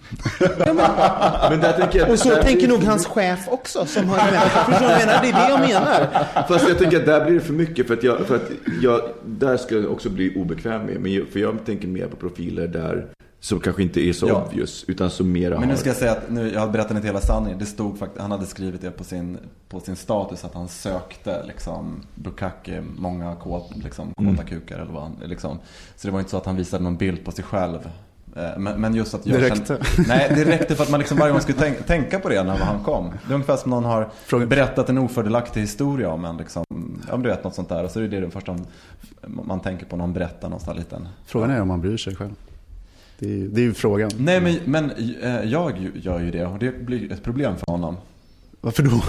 Men 1.50 1.60
där 1.60 1.72
tänker 1.72 1.98
jag, 1.98 2.10
Och 2.10 2.18
så 2.18 2.28
där 2.28 2.42
tänker 2.42 2.66
blir- 2.66 2.68
nog 2.78 2.84
hans 2.84 3.06
chef 3.06 3.40
också 3.48 3.86
som 3.86 4.08
har 4.08 4.18
Förstår 4.18 4.80
du 4.80 4.84
vad 4.86 4.92
jag 4.92 5.06
menar? 5.06 5.22
Det 5.22 5.28
är 5.28 5.32
det 5.32 5.48
jag 5.48 5.60
menar. 5.60 6.08
Fast 6.48 6.68
jag 6.68 6.78
tänker 6.78 6.96
att 7.00 7.06
där 7.06 7.24
blir 7.24 7.34
det 7.34 7.40
för 7.40 7.52
mycket. 7.52 7.86
För 7.86 7.94
att 7.94 8.02
jag, 8.02 8.26
för 8.26 8.36
att 8.36 8.50
jag 8.82 9.00
där 9.26 9.56
skulle 9.56 9.80
jag 9.80 9.92
också 9.92 10.10
bli 10.10 10.34
obekväm 10.36 10.82
med. 10.86 11.00
Men 11.00 11.12
jag, 11.12 11.28
för 11.32 11.40
jag 11.40 11.64
tänker 11.66 11.88
mer 11.88 12.06
på 12.06 12.16
profiler 12.16 12.68
där 12.68 13.06
som 13.40 13.60
kanske 13.60 13.82
inte 13.82 14.00
är 14.00 14.12
så 14.12 14.28
Ja. 14.28 14.44
obvious. 14.48 14.84
Utan 14.88 15.10
som 15.10 15.32
mera 15.32 15.58
Men 15.58 15.68
nu 15.68 15.74
har... 15.74 15.78
ska 15.80 15.88
jag 15.88 15.96
säga 15.96 16.12
att 16.12 16.30
nu, 16.30 16.52
jag 16.52 16.60
har 16.60 16.68
berättat 16.68 16.90
inte 16.96 17.06
hela 17.06 17.20
sanningen. 17.20 17.58
Det 17.58 17.66
stod 17.66 17.98
faktiskt, 17.98 18.20
han 18.22 18.30
hade 18.30 18.46
skrivit 18.46 18.80
det 18.80 18.90
på 18.90 19.04
sin, 19.04 19.38
på 19.68 19.80
sin 19.80 19.96
status 19.96 20.44
att 20.44 20.54
han 20.54 20.68
sökte 20.68 21.44
liksom 21.46 22.00
bukake, 22.14 22.82
många 22.98 23.34
kåt, 23.34 23.70
liksom, 23.76 24.08
kåta 24.14 24.28
Mm. 24.28 24.46
kukar 24.46 24.78
eller 24.78 24.92
vad 24.92 25.02
han, 25.02 25.16
liksom. 25.24 25.58
Så 25.96 26.08
det 26.08 26.12
var 26.12 26.18
inte 26.18 26.30
så 26.30 26.36
att 26.36 26.46
han 26.46 26.56
visade 26.56 26.84
någon 26.84 26.96
bild 26.96 27.24
på 27.24 27.32
sig 27.32 27.44
själv. 27.44 27.78
Eh, 28.36 28.58
Men, 28.58 28.80
men 28.80 28.94
just 28.94 29.14
att 29.14 29.24
Det 29.24 29.30
jag 29.30 29.42
räckte. 29.42 29.66
Kände, 29.66 30.08
nej, 30.08 30.32
det 30.34 30.44
räckte 30.44 30.74
för 30.74 30.82
att 30.84 30.90
man 30.90 31.00
liksom 31.00 31.18
varje 31.18 31.32
gång 31.32 31.40
skulle 31.40 31.58
tänk, 31.58 31.86
tänka 31.86 32.18
på 32.18 32.28
det 32.28 32.42
när 32.42 32.56
han 32.56 32.84
kom. 32.84 33.10
Det 33.26 33.32
är 33.32 33.34
ungefär 33.34 33.56
som 33.56 33.70
någon 33.70 33.84
har 33.84 34.10
berättat 34.46 34.88
en 34.88 34.98
ofördelaktig 34.98 35.60
historia 35.60 36.10
om 36.10 36.24
en. 36.24 36.36
Liksom, 36.36 36.64
men 37.10 37.22
du 37.22 37.28
vet, 37.28 37.44
något 37.44 37.54
sånt 37.54 37.68
där. 37.68 37.84
Och 37.84 37.90
så 37.90 38.00
är 38.00 38.08
det 38.08 38.20
det 38.20 38.30
första 38.30 38.52
man, 38.52 38.66
man 39.46 39.60
tänker 39.60 39.86
på 39.86 39.96
när 39.96 40.04
han 40.04 40.12
berättar 40.12 40.48
någon 40.48 40.60
sån 40.60 40.68
här 40.72 40.78
liten. 40.78 41.08
Frågan 41.26 41.50
är 41.50 41.60
om 41.60 41.68
man 41.68 41.80
bryr 41.80 41.96
sig 41.96 42.16
själv. 42.16 42.34
Det 43.18 43.26
är, 43.26 43.30
ju- 43.30 43.48
det 43.48 43.60
är 43.60 43.64
ju 43.64 43.74
frågan. 43.74 44.10
Nej, 44.18 44.40
men, 44.40 44.58
men 44.64 44.90
eh, 45.22 45.42
jag 45.44 45.90
gör 45.94 46.20
ju 46.20 46.30
det 46.30 46.46
och 46.46 46.58
det 46.58 46.78
blir 46.86 47.12
ett 47.12 47.22
problem 47.22 47.56
för 47.56 47.72
honom. 47.72 47.96
Varför 48.60 48.82
då? 48.82 49.02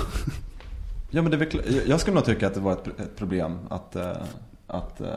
Ja, 1.12 1.22
men 1.22 1.32
det 1.32 1.54
jag 1.88 2.00
skulle 2.00 2.16
nog 2.16 2.26
tycka 2.26 2.48
att 2.48 2.54
det 2.54 2.60
var 2.60 2.74
ett, 2.74 2.88
ett 3.00 3.16
problem 3.16 3.58
att... 3.70 3.96
eh, 3.96 4.12
att 4.68 5.02
eh, 5.02 5.08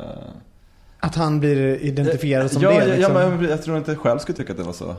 Att 0.98 1.14
han 1.14 1.40
blir 1.40 1.76
identifierad 1.82 2.50
som 2.50 2.62
ja, 2.62 2.70
det. 2.70 2.96
Liksom. 2.96 3.16
ja, 3.16 3.30
men 3.30 3.48
jag 3.48 3.62
tror 3.62 3.78
inte 3.78 3.90
jag 3.90 4.00
själv 4.00 4.18
skulle 4.18 4.38
tycka 4.38 4.52
att 4.52 4.58
det 4.58 4.64
var 4.64 4.72
så. 4.72 4.96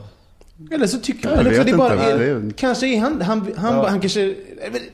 Eller 0.70 0.86
så 0.86 0.98
tycker 0.98 1.28
Jag 1.28 1.38
eller 1.38 1.50
så 1.50 1.56
vet 1.58 1.66
det 1.66 1.72
är 1.72 1.76
bara 1.76 1.92
inte, 1.94 2.04
är, 2.12 2.18
det 2.18 2.24
är- 2.26 2.50
Kanske 2.56 2.86
är 2.86 3.00
han, 3.00 3.22
han, 3.22 3.52
han, 3.56 3.74
Ja. 3.76 3.88
han 3.88 4.00
kanske... 4.00 4.34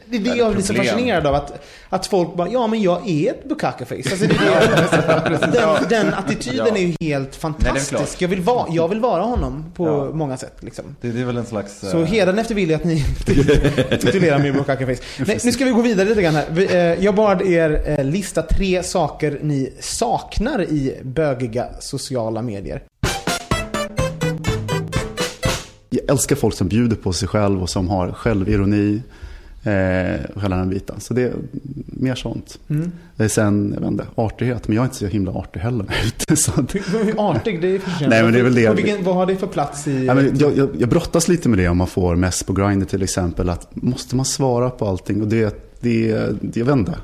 Det 0.06 0.16
är 0.16 0.20
det 0.20 0.30
jag 0.36 0.52
blir 0.52 0.62
så 0.64 0.74
fascinerad 0.74 1.26
av. 1.26 1.34
Att, 1.34 1.62
att 1.88 2.06
folk 2.06 2.34
bara, 2.34 2.48
ja 2.48 2.66
men 2.66 2.82
jag 2.82 3.08
är 3.10 3.30
ett 3.30 3.48
bukaka-face. 3.48 3.94
Alltså, 4.10 4.26
det 4.26 4.34
är 4.34 5.30
det, 5.30 5.38
den, 5.52 5.88
den 6.04 6.14
attityden 6.14 6.66
Ja. 6.66 6.76
är 6.76 6.80
ju 6.80 6.94
helt 7.00 7.36
fantastisk. 7.36 7.88
klart. 7.90 8.20
jag, 8.20 8.28
vill 8.28 8.40
vara, 8.40 8.66
jag 8.70 8.88
vill 8.88 9.00
vara 9.00 9.22
honom 9.22 9.64
på 9.76 9.86
Ja. 9.86 10.10
många 10.16 10.36
sätt. 10.36 10.56
Liksom. 10.60 10.84
Det, 11.00 11.08
det 11.08 11.20
är 11.20 11.24
väl 11.24 11.36
en 11.36 11.46
slags... 11.46 11.80
Så 11.80 11.98
eh, 12.00 12.04
hädanefter 12.06 12.54
vill 12.54 12.70
jag 12.70 12.78
att 12.78 12.84
ni 12.86 13.04
titulerar 14.00 14.38
mig 14.38 14.52
bukaka-face. 14.52 15.02
Nej, 15.26 15.38
nu 15.44 15.52
ska 15.52 15.64
vi 15.64 15.70
gå 15.70 15.82
vidare 15.82 16.08
lite 16.08 16.22
grann 16.22 16.34
här. 16.34 16.74
Eh, 16.74 17.04
Jag 17.04 17.14
bad 17.14 17.42
er 17.42 17.82
eh, 17.98 18.04
lista 18.04 18.42
tre 18.42 18.82
saker 18.82 19.38
ni 19.42 19.72
saknar 19.80 20.62
i 20.62 20.94
bögiga 21.02 21.66
sociala 21.80 22.42
medier. 22.42 22.82
Jag 25.90 26.10
älskar 26.10 26.36
folk 26.36 26.54
som 26.54 26.68
bjuder 26.68 26.96
på 26.96 27.12
sig 27.12 27.28
själv 27.28 27.62
och 27.62 27.70
som 27.70 27.88
har 27.88 28.12
självironi. 28.12 29.02
Eh, 29.62 30.20
och 30.34 30.42
hela 30.42 30.56
den 30.56 30.68
biten. 30.68 31.00
Så 31.00 31.14
det 31.14 31.22
är 31.22 31.32
mer 31.86 32.14
sånt. 32.14 32.58
Mm. 32.68 32.92
Sen, 33.28 33.70
jag 33.74 33.80
vet 33.80 33.90
inte, 33.90 34.06
artighet. 34.14 34.68
Men 34.68 34.76
jag 34.76 34.82
är 34.82 34.84
inte 34.84 34.96
så 34.96 35.06
himla 35.06 35.32
artig 35.32 35.60
heller. 35.60 35.86
Så 36.36 36.52
att, 36.60 36.74
artig, 37.16 37.60
det 37.60 37.68
är 37.68 37.78
för 37.78 38.08
Nej, 38.08 38.22
men 38.22 38.32
det 38.32 38.38
är 38.38 38.42
väl 38.42 38.54
det. 38.54 38.66
På 38.66 38.74
vilken, 38.74 39.04
vad 39.04 39.14
har 39.14 39.26
det 39.26 39.36
för 39.36 39.46
plats 39.46 39.88
i... 39.88 40.06
Ja, 40.06 40.14
men 40.14 40.38
jag, 40.38 40.56
jag, 40.56 40.68
jag 40.78 40.88
brottas 40.88 41.28
lite 41.28 41.48
med 41.48 41.58
det 41.58 41.68
om 41.68 41.78
man 41.78 41.86
får 41.86 42.16
mess 42.16 42.42
på 42.42 42.52
Grindr 42.52 42.86
till 42.86 43.02
exempel. 43.02 43.48
Att 43.48 43.76
måste 43.76 44.16
man 44.16 44.24
svara 44.24 44.70
på 44.70 44.86
allting? 44.86 45.22
Och 45.22 45.28
det, 45.28 45.70
det, 45.80 46.26
det 46.40 46.60
jag 46.60 46.66
vet 46.66 46.76
inte. 46.76 46.94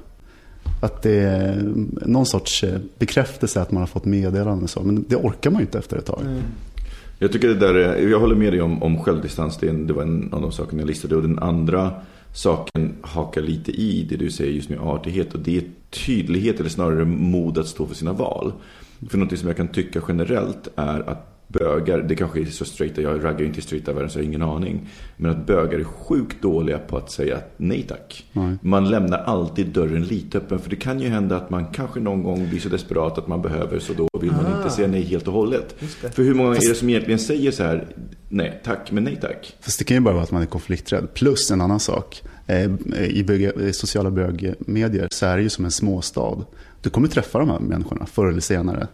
Att 0.80 1.02
det 1.02 1.18
är 1.18 1.74
någon 2.06 2.26
sorts 2.26 2.64
eh, 2.64 2.78
bekräftelse 2.98 3.60
att 3.60 3.70
man 3.70 3.82
har 3.82 3.86
fått 3.86 4.04
meddelande 4.04 4.64
och 4.64 4.70
så. 4.70 4.82
Men 4.82 5.04
det 5.08 5.16
orkar 5.16 5.50
man 5.50 5.60
ju 5.60 5.66
inte 5.66 5.78
efter 5.78 5.96
ett 5.96 6.06
tag. 6.06 6.20
Mm. 6.20 6.42
Jag 7.18 7.32
tycker 7.32 7.48
det 7.48 7.54
där 7.54 7.74
är, 7.74 8.08
jag 8.08 8.20
håller 8.20 8.34
med 8.36 8.52
dig 8.52 8.62
om, 8.62 8.82
om 8.82 8.98
självdistans. 9.02 9.56
Det, 9.56 9.68
en- 9.68 9.86
det 9.86 9.92
var 9.92 10.02
en 10.02 10.32
av 10.32 10.40
de 10.42 10.52
sakerna 10.52 10.82
jag 10.82 10.86
listade. 10.88 11.16
Och 11.16 11.22
den 11.22 11.38
andra 11.38 11.90
saken 12.32 12.94
hakar 13.00 13.40
lite 13.42 13.72
i 13.72 14.06
det 14.10 14.16
du 14.16 14.30
säger 14.30 14.52
just 14.52 14.68
nu, 14.68 14.78
artighet. 14.78 15.34
Och 15.34 15.40
det 15.40 15.56
är 15.56 15.64
tydlighet, 15.90 16.60
eller 16.60 16.70
snarare 16.70 17.04
mod 17.04 17.58
att 17.58 17.66
stå 17.66 17.86
för 17.86 17.94
sina 17.94 18.12
val. 18.12 18.52
För 19.10 19.18
något 19.18 19.38
som 19.38 19.48
jag 19.48 19.56
kan 19.56 19.68
tycka 19.68 20.02
generellt 20.08 20.68
är 20.76 21.08
att 21.10 21.35
bögar, 21.48 21.98
det 22.02 22.14
kanske 22.14 22.40
är 22.40 22.44
så 22.44 22.64
straighta, 22.64 23.00
jag 23.02 23.24
raggar 23.24 23.40
ju 23.40 23.46
inte 23.46 23.58
i 23.58 23.62
straighta 23.62 23.92
världen 23.92 24.10
så 24.10 24.18
jag 24.18 24.22
har 24.24 24.28
ingen 24.28 24.42
aning. 24.42 24.88
Men 25.16 25.30
att 25.30 25.46
bögar 25.46 25.78
är 25.78 25.84
sjukt 25.84 26.42
dåliga 26.42 26.78
på 26.78 26.96
att 26.96 27.10
säga 27.10 27.38
nej 27.56 27.82
tack. 27.88 28.24
Nej. 28.32 28.56
Man 28.60 28.90
lämnar 28.90 29.18
alltid 29.18 29.66
dörren 29.66 30.04
lite 30.04 30.38
öppen. 30.38 30.58
För 30.58 30.70
det 30.70 30.76
kan 30.76 31.00
ju 31.00 31.08
hända 31.08 31.36
att 31.36 31.50
man 31.50 31.66
kanske 31.66 32.00
någon 32.00 32.22
gång 32.22 32.48
blir 32.48 32.60
så 32.60 32.68
desperat 32.68 33.18
att 33.18 33.28
man 33.28 33.42
behöver. 33.42 33.78
Så 33.78 33.92
då 33.92 34.08
vill 34.20 34.32
man 34.32 34.46
Ah. 34.46 34.56
inte 34.58 34.70
säga 34.70 34.88
nej 34.88 35.02
helt 35.02 35.26
och 35.28 35.34
hållet. 35.34 35.74
För 36.12 36.22
hur 36.22 36.34
många 36.34 36.54
Fast- 36.54 36.64
är 36.66 36.68
det 36.68 36.74
som 36.74 36.88
egentligen 36.88 37.18
säger 37.18 37.50
så 37.50 37.62
här, 37.62 37.86
nej 38.28 38.60
tack, 38.64 38.90
men 38.92 39.04
nej 39.04 39.16
tack? 39.22 39.56
Fast 39.60 39.78
det 39.78 39.84
kan 39.84 39.96
ju 39.96 40.00
bara 40.00 40.14
vara 40.14 40.22
att 40.24 40.30
man 40.32 40.42
är 40.42 40.46
konflikträdd. 40.46 41.14
Plus 41.14 41.50
en 41.50 41.60
annan 41.60 41.80
sak. 41.80 42.22
Eh, 42.46 42.70
I, 43.08 43.24
bög, 43.26 43.42
i 43.42 43.72
sociala 43.72 44.10
bögmedier 44.10 45.08
så 45.10 45.26
är 45.26 45.36
det 45.36 45.42
ju 45.42 45.48
som 45.48 45.64
en 45.64 45.70
småstad. 45.70 46.36
Du 46.80 46.90
kommer 46.90 47.08
träffa 47.08 47.38
de 47.38 47.50
här 47.50 47.58
människorna 47.60 48.06
förr 48.06 48.26
eller 48.28 48.40
senare. 48.40 48.88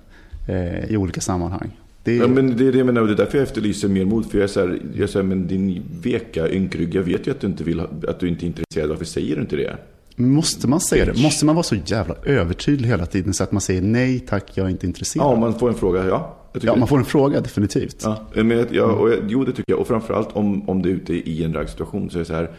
Eh, 0.49 0.85
I 0.91 0.97
olika 0.97 1.21
sammanhang. 1.21 1.79
Det 2.05 2.13
är, 2.13 2.21
Ja, 2.21 2.27
men 2.27 2.57
det 2.57 2.69
är 2.69 2.73
det 2.73 2.79
jag 2.79 2.87
menar, 2.87 3.03
det 3.03 3.13
är 3.13 3.17
därför 3.17 3.39
jag 3.39 3.43
efterlyser 3.43 3.89
mer 3.89 4.05
mod. 4.05 4.31
För 4.31 4.39
jag 4.39 4.45
är 4.45 4.49
så 4.49 4.61
här, 4.61 4.81
jag 4.95 5.11
säger, 5.11 5.25
men 5.27 5.47
din 5.47 5.83
veka 6.03 6.51
ynkrygg, 6.51 6.95
jag 6.95 7.03
vet 7.03 7.27
ju 7.27 7.31
att 7.31 7.41
du 7.41 7.47
inte 7.47 7.65
vill 7.65 7.81
att 7.81 8.21
du 8.21 8.29
inte 8.29 8.45
är 8.45 8.47
intresserad. 8.47 8.89
Varför 8.89 9.05
säger 9.05 9.37
du 9.37 9.43
inte 9.43 9.57
det? 9.57 9.77
Måste 10.17 10.69
man 10.69 10.81
säga 10.81 11.05
det? 11.05 11.23
Måste 11.23 11.47
man 11.47 11.55
vara 11.55 11.63
så 11.63 11.77
jävla 11.87 12.15
övertydlig 12.25 12.89
hela 12.89 13.07
tiden 13.07 13.35
så 13.35 13.45
att 13.45 13.53
man 13.53 13.61
säger 13.61 13.83
nej 13.83 14.21
tack, 14.21 14.51
jag 14.55 14.67
är 14.67 14.71
inte 14.71 14.87
intresserad? 14.87 15.27
Ja, 15.27 15.29
om 15.29 15.41
man 15.41 15.59
får 15.59 15.69
en 15.69 15.75
fråga, 15.75 16.07
ja. 16.07 16.39
Ja, 16.61 16.77
man 16.77 16.89
får 16.89 16.99
en 16.99 17.05
fråga 17.05 17.41
definitivt. 17.41 17.97
Ja, 18.03 18.27
men 18.35 18.51
jag, 18.51 18.67
jag, 18.75 19.01
och 19.01 19.11
jag, 19.11 19.19
jo, 19.29 19.45
det 19.45 19.53
tycker 19.53 19.73
jag. 19.73 19.81
Och 19.81 19.87
framförallt 19.87 20.29
om, 20.33 20.69
om 20.69 20.83
du 20.83 20.91
är 20.91 20.95
ute 20.95 21.15
i 21.15 21.45
en 21.45 21.55
raggsituation 21.55 22.11
så 22.11 22.17
är 22.17 22.19
det 22.19 22.25
så 22.25 22.35
här. 22.35 22.51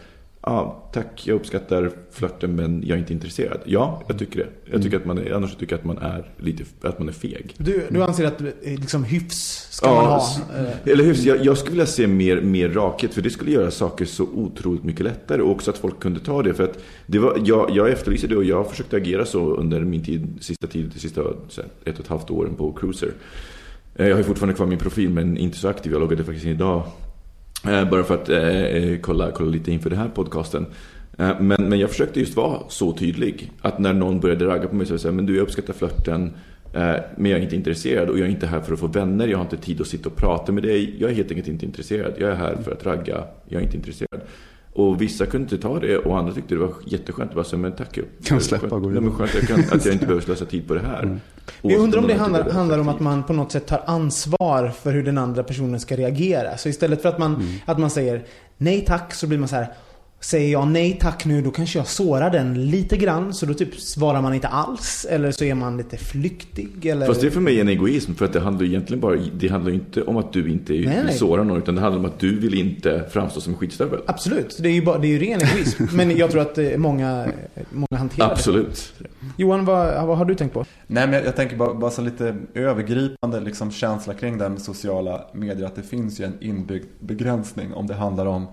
Ja, 0.46 0.90
tack, 0.92 1.22
jag 1.26 1.34
uppskattar 1.34 1.90
flörten 2.10 2.56
men 2.56 2.82
jag 2.86 2.94
är 2.96 2.98
inte 3.00 3.12
intresserad. 3.12 3.60
Ja, 3.64 4.02
jag 4.08 4.18
tycker 4.18 4.38
det. 4.38 4.46
Jag 4.72 4.82
tycker 4.82 4.96
att 4.96 5.04
man 5.04 5.18
är, 5.18 5.32
annars 5.32 5.56
tycker 5.56 5.72
jag 5.72 5.78
att 5.78 5.84
man 5.84 5.98
är 5.98 6.30
lite, 6.36 6.64
att 6.82 6.98
man 6.98 7.08
är 7.08 7.12
feg. 7.12 7.54
Du, 7.58 7.82
du 7.90 8.02
anser 8.02 8.24
att 8.26 8.40
eh, 8.40 8.46
liksom 8.62 9.04
hyfs 9.04 9.68
ska 9.70 9.94
man 9.94 10.04
ha? 10.06 10.16
eh, 10.58 10.92
Eller 10.92 11.04
hur? 11.04 11.26
Jag, 11.26 11.44
jag 11.44 11.58
skulle 11.58 11.70
vilja 11.70 11.86
se 11.86 12.06
mer, 12.06 12.40
mer 12.40 12.68
rakhet, 12.68 13.14
för 13.14 13.22
det 13.22 13.30
skulle 13.30 13.50
göra 13.50 13.70
saker 13.70 14.04
så 14.04 14.24
otroligt 14.24 14.84
mycket 14.84 15.04
lättare. 15.04 15.42
Och 15.42 15.50
också 15.50 15.70
att 15.70 15.78
folk 15.78 16.00
kunde 16.00 16.20
ta 16.20 16.42
det. 16.42 16.54
För 16.54 16.64
att 16.64 16.78
det 17.06 17.18
var, 17.18 17.38
jag, 17.44 17.70
jag 17.70 17.90
efterlyser 17.90 18.28
det 18.28 18.36
och 18.36 18.44
jag 18.44 18.56
har 18.56 18.64
försökt 18.64 18.94
agera 18.94 19.24
så 19.26 19.54
under 19.56 19.80
min 19.80 20.04
tid, 20.04 20.28
sista 20.40 20.66
tid, 20.66 20.90
de 20.94 21.00
sista 21.00 21.22
här, 21.22 21.30
ett 21.84 21.94
och 21.98 22.04
ett 22.04 22.08
halvt 22.08 22.30
åren 22.30 22.54
på 22.54 22.72
Cruiser. 22.72 23.10
Eh, 23.96 24.08
Jag 24.08 24.16
har 24.16 24.22
fortfarande 24.22 24.54
kvar 24.54 24.66
min 24.66 24.78
profil 24.78 25.10
men 25.10 25.36
inte 25.36 25.58
så 25.58 25.68
aktiv. 25.68 25.92
Jag 25.92 26.00
loggade 26.00 26.24
faktiskt 26.24 26.46
in 26.46 26.52
idag. 26.52 26.82
Eh, 27.68 27.90
Bara 27.90 28.04
för 28.04 28.14
att 28.14 28.28
eh, 28.28 28.48
eh, 28.48 28.98
kolla, 29.00 29.30
kolla 29.30 29.50
lite 29.50 29.72
inför 29.72 29.90
den 29.90 29.98
här 29.98 30.08
podcasten. 30.08 30.66
Men, 31.16 31.68
men 31.68 31.78
jag 31.78 31.90
försökte 31.90 32.20
just 32.20 32.36
vara 32.36 32.58
så 32.68 32.92
tydlig. 32.92 33.52
Att 33.60 33.78
när 33.78 33.92
någon 33.92 34.20
började 34.20 34.46
ragga 34.46 34.68
på 34.68 34.74
mig 34.74 34.86
så 34.86 34.92
var 34.94 35.00
jag 35.04 35.14
men 35.14 35.26
du 35.26 35.36
jag 35.36 35.42
uppskattar 35.42 35.72
flörten. 35.72 36.32
Men 37.16 37.30
jag 37.30 37.38
är 37.38 37.42
inte 37.42 37.56
intresserad 37.56 38.08
och 38.08 38.18
jag 38.18 38.26
är 38.26 38.30
inte 38.30 38.46
här 38.46 38.60
för 38.60 38.72
att 38.72 38.80
få 38.80 38.86
vänner. 38.86 39.26
Jag 39.26 39.38
har 39.38 39.44
inte 39.44 39.56
tid 39.56 39.80
att 39.80 39.86
sitta 39.86 40.08
och 40.08 40.16
prata 40.16 40.52
med 40.52 40.62
dig. 40.62 40.96
Jag 40.98 41.10
är 41.10 41.14
helt 41.14 41.30
enkelt 41.30 41.48
inte 41.48 41.66
intresserad. 41.66 42.12
Jag 42.18 42.30
är 42.30 42.34
här 42.34 42.56
för 42.64 42.72
att 42.72 42.86
ragga. 42.86 43.24
Jag 43.48 43.60
är 43.60 43.64
inte 43.64 43.76
intresserad. 43.76 44.20
Och 44.72 45.02
vissa 45.02 45.26
kunde 45.26 45.44
inte 45.44 45.58
ta 45.58 45.80
det 45.80 45.98
och 45.98 46.18
andra 46.18 46.32
tyckte 46.32 46.54
det 46.54 46.60
var 46.60 46.74
jätteskönt. 46.86 47.34
Bara 47.34 47.44
så, 47.44 47.58
men 47.58 47.72
tack. 47.72 47.98
Kan 48.24 48.40
släppa, 48.40 48.68
skönt, 48.68 48.82
gå 48.82 48.88
vidare. 48.88 49.10
skönt 49.10 49.34
att 49.34 49.34
jag, 49.34 49.48
kan, 49.48 49.78
att 49.78 49.84
jag 49.84 49.94
inte 49.94 50.06
behöver 50.06 50.22
slösa 50.22 50.44
tid 50.44 50.68
på 50.68 50.74
det 50.74 50.80
här. 50.80 51.02
Mm. 51.02 51.20
Men 51.62 51.70
jag 51.70 51.80
undrar 51.80 51.98
om 52.00 52.06
det 52.08 52.14
handlar, 52.14 52.50
handlar 52.50 52.78
om 52.78 52.88
att 52.88 53.00
man 53.00 53.22
på 53.22 53.32
något 53.32 53.52
sätt 53.52 53.66
tar 53.66 53.82
ansvar 53.86 54.72
för 54.82 54.92
hur 54.92 55.02
den 55.02 55.18
andra 55.18 55.42
personen 55.42 55.80
ska 55.80 55.96
reagera. 55.96 56.56
Så 56.56 56.68
istället 56.68 57.02
för 57.02 57.08
att 57.08 57.18
man, 57.18 57.34
Mm. 57.34 57.46
att 57.64 57.78
man 57.78 57.90
säger 57.90 58.24
nej 58.58 58.84
tack 58.86 59.14
så 59.14 59.26
blir 59.26 59.38
man 59.38 59.48
så 59.48 59.56
här. 59.56 59.68
Säger 60.20 60.52
jag 60.52 60.68
nej 60.68 60.98
tack 61.00 61.24
nu 61.24 61.42
då 61.42 61.50
kanske 61.50 61.78
jag 61.78 61.86
sårar 61.86 62.30
den 62.30 62.70
lite 62.70 62.96
grann. 62.96 63.34
Så 63.34 63.46
då 63.46 63.54
typ 63.54 63.80
svarar 63.80 64.22
man 64.22 64.34
inte 64.34 64.48
alls. 64.48 65.06
Eller 65.10 65.30
så 65.32 65.44
är 65.44 65.54
man 65.54 65.76
lite 65.76 65.96
flyktig. 65.96 66.86
Eller... 66.86 67.06
Fast 67.06 67.20
det 67.20 67.26
är 67.26 67.30
för 67.30 67.40
mig 67.40 67.60
en 67.60 67.68
egoism 67.68 68.14
för 68.14 68.24
att 68.24 68.32
det 68.32 68.40
handlar 68.40 68.66
egentligen 68.66 69.00
bara 69.00 69.16
Det 69.34 69.48
handlar 69.48 69.72
inte 69.72 70.02
om 70.02 70.16
att 70.16 70.32
du 70.32 70.50
inte 70.50 70.72
Nej, 70.72 71.02
vill 71.06 71.18
såra 71.18 71.44
någon 71.44 71.58
utan 71.58 71.74
det 71.74 71.80
handlar 71.80 71.98
om 71.98 72.04
att 72.06 72.18
du 72.18 72.40
vill 72.40 72.54
inte 72.54 73.04
framstå 73.12 73.40
som 73.40 73.54
skitstövel. 73.54 74.00
Absolut, 74.06 74.56
det 74.60 74.68
är 74.68 74.72
ju, 74.72 74.82
bara, 74.84 74.98
det 74.98 75.06
är 75.06 75.10
ju 75.10 75.18
ren 75.18 75.40
egoism. 75.40 75.84
Men 75.92 76.16
jag 76.16 76.30
tror 76.30 76.42
att 76.42 76.58
eh, 76.58 76.76
många, 76.76 77.26
många 77.70 77.98
hanterar 77.98 78.30
Absolut. 78.30 78.92
det. 78.98 79.06
Johan, 79.36 79.64
vad, 79.64 80.06
vad 80.06 80.18
har 80.18 80.24
du 80.24 80.34
tänkt 80.34 80.52
på? 80.52 80.64
Nej, 80.86 81.06
men 81.06 81.12
jag, 81.14 81.24
jag 81.24 81.36
tänker 81.36 81.56
bara, 81.56 81.74
bara 81.74 81.90
så 81.90 82.02
lite 82.02 82.36
övergripande 82.54 83.40
liksom, 83.40 83.70
känsla 83.70 84.14
kring 84.14 84.38
det 84.38 84.44
här 84.44 84.50
med 84.50 84.62
sociala 84.62 85.24
medier. 85.32 85.66
Att 85.66 85.74
det 85.76 85.82
finns 85.82 86.20
ju 86.20 86.24
en 86.24 86.34
inbyggd 86.40 86.86
begränsning 87.00 87.74
om 87.74 87.86
det 87.86 87.94
handlar 87.94 88.26
om 88.26 88.46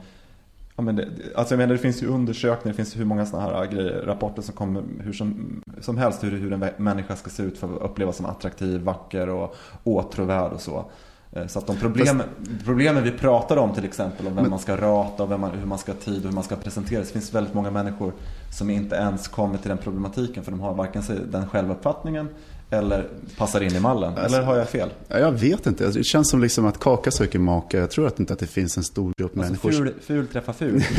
Ja, 0.76 0.84
men 0.84 0.96
det, 0.96 1.08
alltså 1.36 1.54
jag 1.54 1.58
menar 1.58 1.74
det 1.74 1.80
finns 1.80 2.04
ju 2.04 2.08
undersökningar, 2.08 2.74
det 2.74 2.78
finns 2.84 2.98
hur 3.00 3.06
många 3.06 3.26
sådana 3.26 3.50
här 3.58 3.65
grejer, 3.65 4.04
rapporter 4.06 4.41
som 4.41 4.56
kommer 4.56 4.84
hur 5.04 5.13
som, 5.13 5.62
som 5.82 5.98
helst 5.98 6.24
hur, 6.24 6.32
hur 6.32 6.54
en 6.54 6.65
människa 6.78 7.15
ska 7.15 7.30
se 7.30 7.44
ut 7.44 7.58
för 7.58 7.76
att 7.76 7.82
upplevas 7.82 8.17
som 8.17 8.26
attraktiv, 8.26 8.82
vacker 8.82 9.30
och 9.30 9.56
åtråvärd 9.84 10.52
och 10.52 10.62
så. 10.62 10.86
Eh, 11.32 11.48
Så 11.48 11.60
att 11.60 11.67
de 11.67 11.78
problem, 11.78 12.22
problemen 12.65 13.04
vi 13.04 13.12
pratar 13.12 13.58
om 13.58 13.74
till 13.74 13.86
exempel 13.86 14.28
om 14.28 14.34
vem 14.36 14.41
Men- 14.44 14.50
man 14.50 14.60
ska 14.60 14.76
rata 14.78 15.24
och 15.24 15.39
man, 15.39 15.52
hur 15.52 15.65
man 15.65 15.78
ska 15.78 15.91
ha 15.91 16.00
tid 16.00 16.17
och 16.17 16.24
hur 16.30 16.36
man 16.36 16.44
ska 16.44 16.56
presenteras. 16.56 17.08
Det 17.08 17.13
finns 17.13 17.34
väldigt 17.36 17.54
många 17.54 17.72
människor 17.72 18.13
som 18.52 18.70
inte 18.70 18.96
ens 18.96 19.28
kommer 19.28 19.58
till 19.58 19.70
den 19.70 19.78
problematiken 19.78 20.44
för 20.44 20.52
de 20.52 20.60
har 20.60 20.74
varken 20.74 21.04
den 21.32 21.48
självuppfattningen 21.50 22.30
eller 22.74 23.08
passar 23.38 23.62
in 23.64 23.76
i 23.76 23.80
mallen. 23.80 24.10
Alltså- 24.18 24.26
eller 24.38 24.46
har 24.46 24.56
jag 24.58 24.70
fel? 24.70 24.90
Ja, 25.08 25.20
Jag 25.20 25.32
vet 25.32 25.68
inte. 25.68 25.86
Alltså, 25.86 26.00
Det 26.00 26.04
känns 26.04 26.30
som 26.30 26.42
liksom 26.42 26.66
att 26.66 26.80
kaka 26.80 27.12
söker 27.12 27.40
maka. 27.40 27.78
Jag 27.78 27.92
tror 27.92 28.08
att 28.08 28.20
inte 28.20 28.34
att 28.34 28.40
det 28.40 28.48
finns 28.48 28.78
en 28.78 28.84
stor 28.84 29.14
grupp 29.18 29.38
Alltså 29.38 29.52
människor. 29.52 29.72
ful, 29.72 29.94
ful 30.08 30.28
träffar 30.28 30.54
ful. 30.54 30.84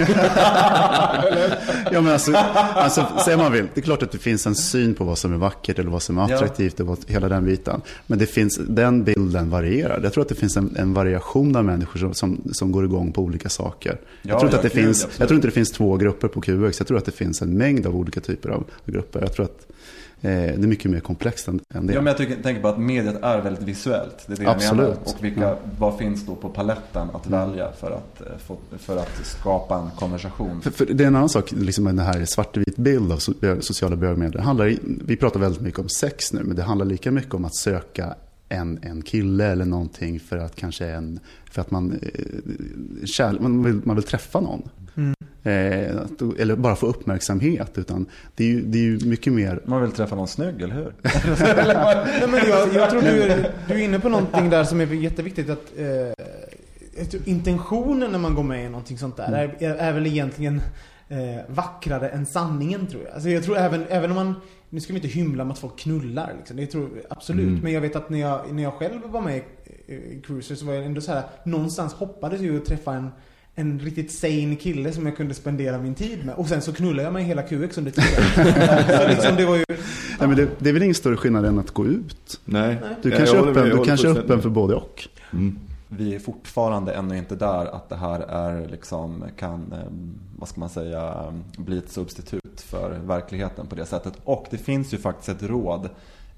Ja, 1.92 2.00
men 2.00 2.12
alltså, 2.12 2.32
alltså, 2.34 3.06
säg 3.24 3.36
man 3.36 3.52
vill. 3.52 3.68
Det 3.74 3.80
är 3.80 3.82
klart 3.82 4.02
att 4.02 4.12
det 4.12 4.18
finns 4.18 4.46
en 4.46 4.54
syn 4.54 4.94
på 4.94 5.04
vad 5.04 5.18
som 5.18 5.32
är 5.32 5.36
vackert 5.36 5.78
eller 5.78 5.90
vad 5.90 6.02
som 6.02 6.18
är 6.18 6.28
Ja. 6.28 6.34
attraktivt 6.34 6.80
och 6.80 6.86
vad, 6.86 6.98
hela 7.06 7.28
den 7.28 7.44
biten. 7.44 7.80
Men 8.06 8.18
det 8.18 8.26
finns, 8.26 8.60
den 8.68 9.04
bilden 9.04 9.50
varierar. 9.50 10.00
Jag 10.02 10.12
tror 10.12 10.22
att 10.22 10.28
det 10.28 10.34
finns 10.34 10.56
en, 10.56 10.76
en 10.76 10.94
variation 10.94 11.56
av 11.56 11.64
människor 11.64 11.98
som, 12.00 12.14
som, 12.14 12.40
som 12.52 12.72
går 12.72 12.84
igång 12.84 13.12
på 13.12 13.22
olika 13.22 13.48
saker. 13.48 13.90
Ja, 14.22 14.30
jag, 14.30 14.38
tror 14.38 14.48
inte 14.48 14.56
ja, 14.56 14.58
att 14.58 14.74
det 14.74 14.80
finns, 14.82 15.04
absolut. 15.04 15.20
jag 15.20 15.28
tror 15.28 15.36
inte 15.36 15.48
det 15.48 15.52
finns 15.52 15.72
två 15.72 15.96
grupper 15.96 16.28
på 16.28 16.40
QX. 16.40 16.78
Jag 16.80 16.86
tror 16.88 16.98
att 16.98 17.04
det 17.04 17.12
finns 17.12 17.42
en 17.42 17.58
mängd 17.58 17.86
av 17.86 17.96
olika 17.96 18.20
typer 18.20 18.48
av 18.48 18.64
grupper. 18.86 19.20
Jag 19.20 19.32
tror 19.32 19.44
att 19.44 19.66
det 20.28 20.52
är 20.52 20.58
mycket 20.58 20.90
mer 20.90 21.00
komplext 21.00 21.48
än, 21.48 21.60
än 21.74 21.86
det. 21.86 21.92
Ja, 21.92 22.00
men 22.00 22.06
jag 22.06 22.16
tycker, 22.16 22.42
tänker 22.42 22.62
på 22.62 22.68
att 22.68 22.78
mediet 22.78 23.22
är 23.22 23.40
väldigt 23.40 23.62
visuellt. 23.62 24.24
Det 24.26 24.32
är 24.32 24.44
det 24.44 24.50
Absolut. 24.50 24.68
jag 24.68 24.76
menar. 24.76 24.96
Och 25.04 25.24
vilka, 25.24 25.40
Ja. 25.40 25.58
vad 25.78 25.98
finns 25.98 26.26
då 26.26 26.34
på 26.34 26.48
paletten 26.48 27.08
att 27.14 27.26
välja 27.26 27.72
för 27.80 27.90
att, 27.90 28.20
eh, 28.20 28.78
för 28.78 28.96
att 28.96 29.26
skapa 29.26 29.78
en 29.78 29.90
konversation? 29.98 30.62
För, 30.62 30.70
för 30.70 30.86
det 30.86 31.04
är 31.04 31.08
en 31.08 31.16
annan 31.16 31.28
sak, 31.28 31.52
liksom 31.52 31.84
den 31.84 31.98
här 31.98 32.24
svartvit 32.24 32.76
bild 32.76 33.12
av 33.12 33.16
sociala 33.60 33.96
bögmedier. 33.96 34.32
Det 34.38 34.42
handlar, 34.42 34.76
vi 35.06 35.16
pratar 35.16 35.40
väldigt 35.40 35.60
mycket 35.62 35.80
om 35.80 35.88
sex 35.88 36.32
nu, 36.32 36.42
men 36.44 36.56
det 36.56 36.62
handlar 36.62 36.86
lika 36.86 37.10
mycket 37.10 37.34
om 37.34 37.44
att 37.44 37.54
söka 37.56 38.14
en, 38.48 38.78
en 38.82 39.02
kille 39.02 39.46
eller 39.46 39.64
någonting 39.64 40.20
för 40.20 40.38
att 40.38 40.56
kanske 40.56 40.86
en, 40.86 41.20
för 41.50 41.60
att 41.60 41.70
man, 41.70 41.92
eh, 42.02 43.04
kärl, 43.04 43.40
man, 43.40 43.62
vill, 43.62 43.80
man 43.84 43.96
vill 43.96 44.04
träffa 44.04 44.40
någon. 44.40 44.62
Mm. 44.96 45.14
Eh, 45.44 45.96
eller 46.38 46.56
bara 46.56 46.76
få 46.76 46.86
uppmärksamhet. 46.86 47.78
Utan 47.78 48.06
det 48.34 48.44
är 48.44 48.48
ju, 48.48 48.62
det 48.62 48.78
är 48.78 48.82
ju 48.82 48.98
mycket 49.04 49.32
mer... 49.32 49.60
Man 49.64 49.82
vill 49.82 49.92
träffa 49.92 50.16
någon 50.16 50.28
snygg, 50.28 50.62
eller 50.62 50.74
hur? 50.74 50.94
Nej, 51.02 52.28
men 52.28 52.48
jag, 52.48 52.74
jag 52.74 52.90
tror 52.90 53.02
du 53.02 53.22
är, 53.22 53.50
du 53.68 53.74
är 53.74 53.78
inne 53.78 54.00
på 54.00 54.08
någonting 54.08 54.50
där 54.50 54.64
som 54.64 54.80
är 54.80 54.86
jätteviktigt. 54.86 55.50
Att, 55.50 55.72
eh, 55.76 56.26
intentionen 57.24 58.12
när 58.12 58.18
man 58.18 58.34
går 58.34 58.42
med 58.42 58.64
i 58.64 58.68
någonting 58.68 58.98
sånt 58.98 59.16
där 59.16 59.28
Mm. 59.28 59.50
är, 59.58 59.74
är, 59.74 59.92
väl 59.92 60.06
egentligen 60.06 60.60
eh, 61.08 61.18
vackrare 61.48 62.08
än 62.08 62.26
sanningen 62.26 62.86
tror 62.86 63.02
jag. 63.04 63.12
Alltså 63.14 63.28
jag 63.28 63.44
tror 63.44 63.56
även, 63.56 63.86
även 63.88 64.10
om 64.10 64.16
man, 64.16 64.34
nu 64.70 64.80
ska 64.80 64.92
vi 64.92 64.98
inte 64.98 65.08
hymla 65.08 65.44
med 65.44 65.52
att 65.52 65.58
folk 65.58 65.78
knullar 65.78 66.34
liksom. 66.38 66.56
Det 66.56 66.66
tror 66.66 66.90
absolut. 67.10 67.48
Mm. 67.48 67.60
Men 67.60 67.72
jag 67.72 67.80
vet 67.80 67.96
att 67.96 68.10
när 68.10 68.20
jag, 68.20 68.54
när 68.54 68.62
jag 68.62 68.72
själv 68.72 69.00
var 69.06 69.20
med 69.20 69.36
i, 69.36 69.94
i 69.94 70.22
Cruiser 70.26 70.54
så 70.54 70.66
var 70.66 70.74
jag 70.74 70.84
ändå 70.84 71.00
så 71.00 71.12
här, 71.12 71.22
någonstans 71.44 71.92
hoppades 71.92 72.40
jag 72.40 72.56
att 72.56 72.64
träffa 72.64 72.94
en 72.94 73.10
en 73.54 73.80
riktigt 73.80 74.12
sane 74.12 74.56
kille 74.56 74.92
som 74.92 75.06
jag 75.06 75.16
kunde 75.16 75.34
spendera 75.34 75.78
min 75.78 75.94
tid 75.94 76.26
med. 76.26 76.34
Och 76.34 76.46
sen 76.46 76.62
så 76.62 76.72
knullade 76.72 77.02
jag 77.02 77.12
med 77.12 77.24
hela 77.24 77.42
QX 77.42 77.78
under 77.78 77.90
tiden. 77.90 78.24
så 78.98 79.08
liksom 79.08 79.36
det 79.36 79.46
var 79.46 79.56
ju... 79.56 79.64
Nej, 79.68 80.28
men 80.28 80.36
det, 80.36 80.48
det 80.58 80.68
är 80.68 80.72
väl 80.72 80.82
ingen 80.82 80.94
större 80.94 81.16
skillnad 81.16 81.44
än 81.44 81.58
att 81.58 81.70
gå 81.70 81.86
ut? 81.86 82.40
Nej. 82.44 82.78
Du 83.02 83.08
Nej, 83.08 83.18
kanske 83.18 83.36
är 83.36 83.48
öppen, 83.48 83.68
du 83.68 83.84
kanske 83.84 84.08
är 84.08 84.18
öppen 84.18 84.42
för 84.42 84.48
både 84.48 84.74
och. 84.74 85.08
Mm. 85.32 85.58
Vi 85.88 86.14
är 86.14 86.18
fortfarande 86.18 86.92
ännu 86.92 87.18
inte 87.18 87.36
där 87.36 87.66
att 87.66 87.88
det 87.88 87.96
här 87.96 88.20
är 88.20 88.68
liksom, 88.68 89.24
kan, 89.36 89.72
eh, 89.72 89.92
vad 90.38 90.48
ska 90.48 90.60
man 90.60 90.68
säga, 90.68 91.32
bli 91.56 91.78
ett 91.78 91.90
substitut 91.90 92.60
för 92.60 92.98
verkligheten 93.04 93.66
på 93.66 93.74
det 93.74 93.86
sättet. 93.86 94.12
Och 94.24 94.46
det 94.50 94.58
finns 94.58 94.94
ju 94.94 94.98
faktiskt 94.98 95.28
ett 95.28 95.42
råd 95.42 95.88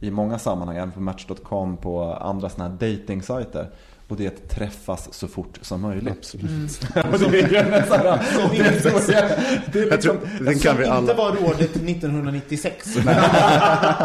i 0.00 0.10
många 0.10 0.38
sammanhang, 0.38 0.76
även 0.76 0.92
på 0.92 1.00
Match.com, 1.00 1.76
på 1.76 2.12
andra 2.14 2.48
sådana 2.48 2.70
här 2.70 2.78
dating-sajter. 2.78 3.70
Och 4.08 4.16
det 4.16 4.24
är 4.24 4.28
att 4.28 4.48
träffas 4.48 5.14
så 5.14 5.28
fort 5.28 5.58
som 5.62 5.80
möjligt. 5.80 6.14
Absolut. 6.18 6.50
Och 6.94 7.02
det 7.02 7.14
är 7.14 7.18
Som 7.18 7.30
det 7.30 7.38
är 7.38 8.80
så- 8.80 9.34
det 9.72 9.78
är 9.78 9.90
Jag 9.90 10.00
tror, 10.00 10.14
liksom- 10.14 10.44
den 10.44 10.58
kan 10.58 10.76
vi 10.78 10.84
alla. 10.84 10.98
inte 11.00 11.14
var 11.14 11.32
rådet 11.32 11.74
1996. 11.76 12.94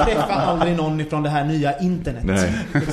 Träffa 0.06 0.34
aldrig 0.34 0.78
någon 0.78 1.02
ifrån 1.02 1.24
det 1.24 1.30
här 1.30 1.45
nya 1.45 1.80
internet. 1.80 2.24
Nej. 2.24 2.54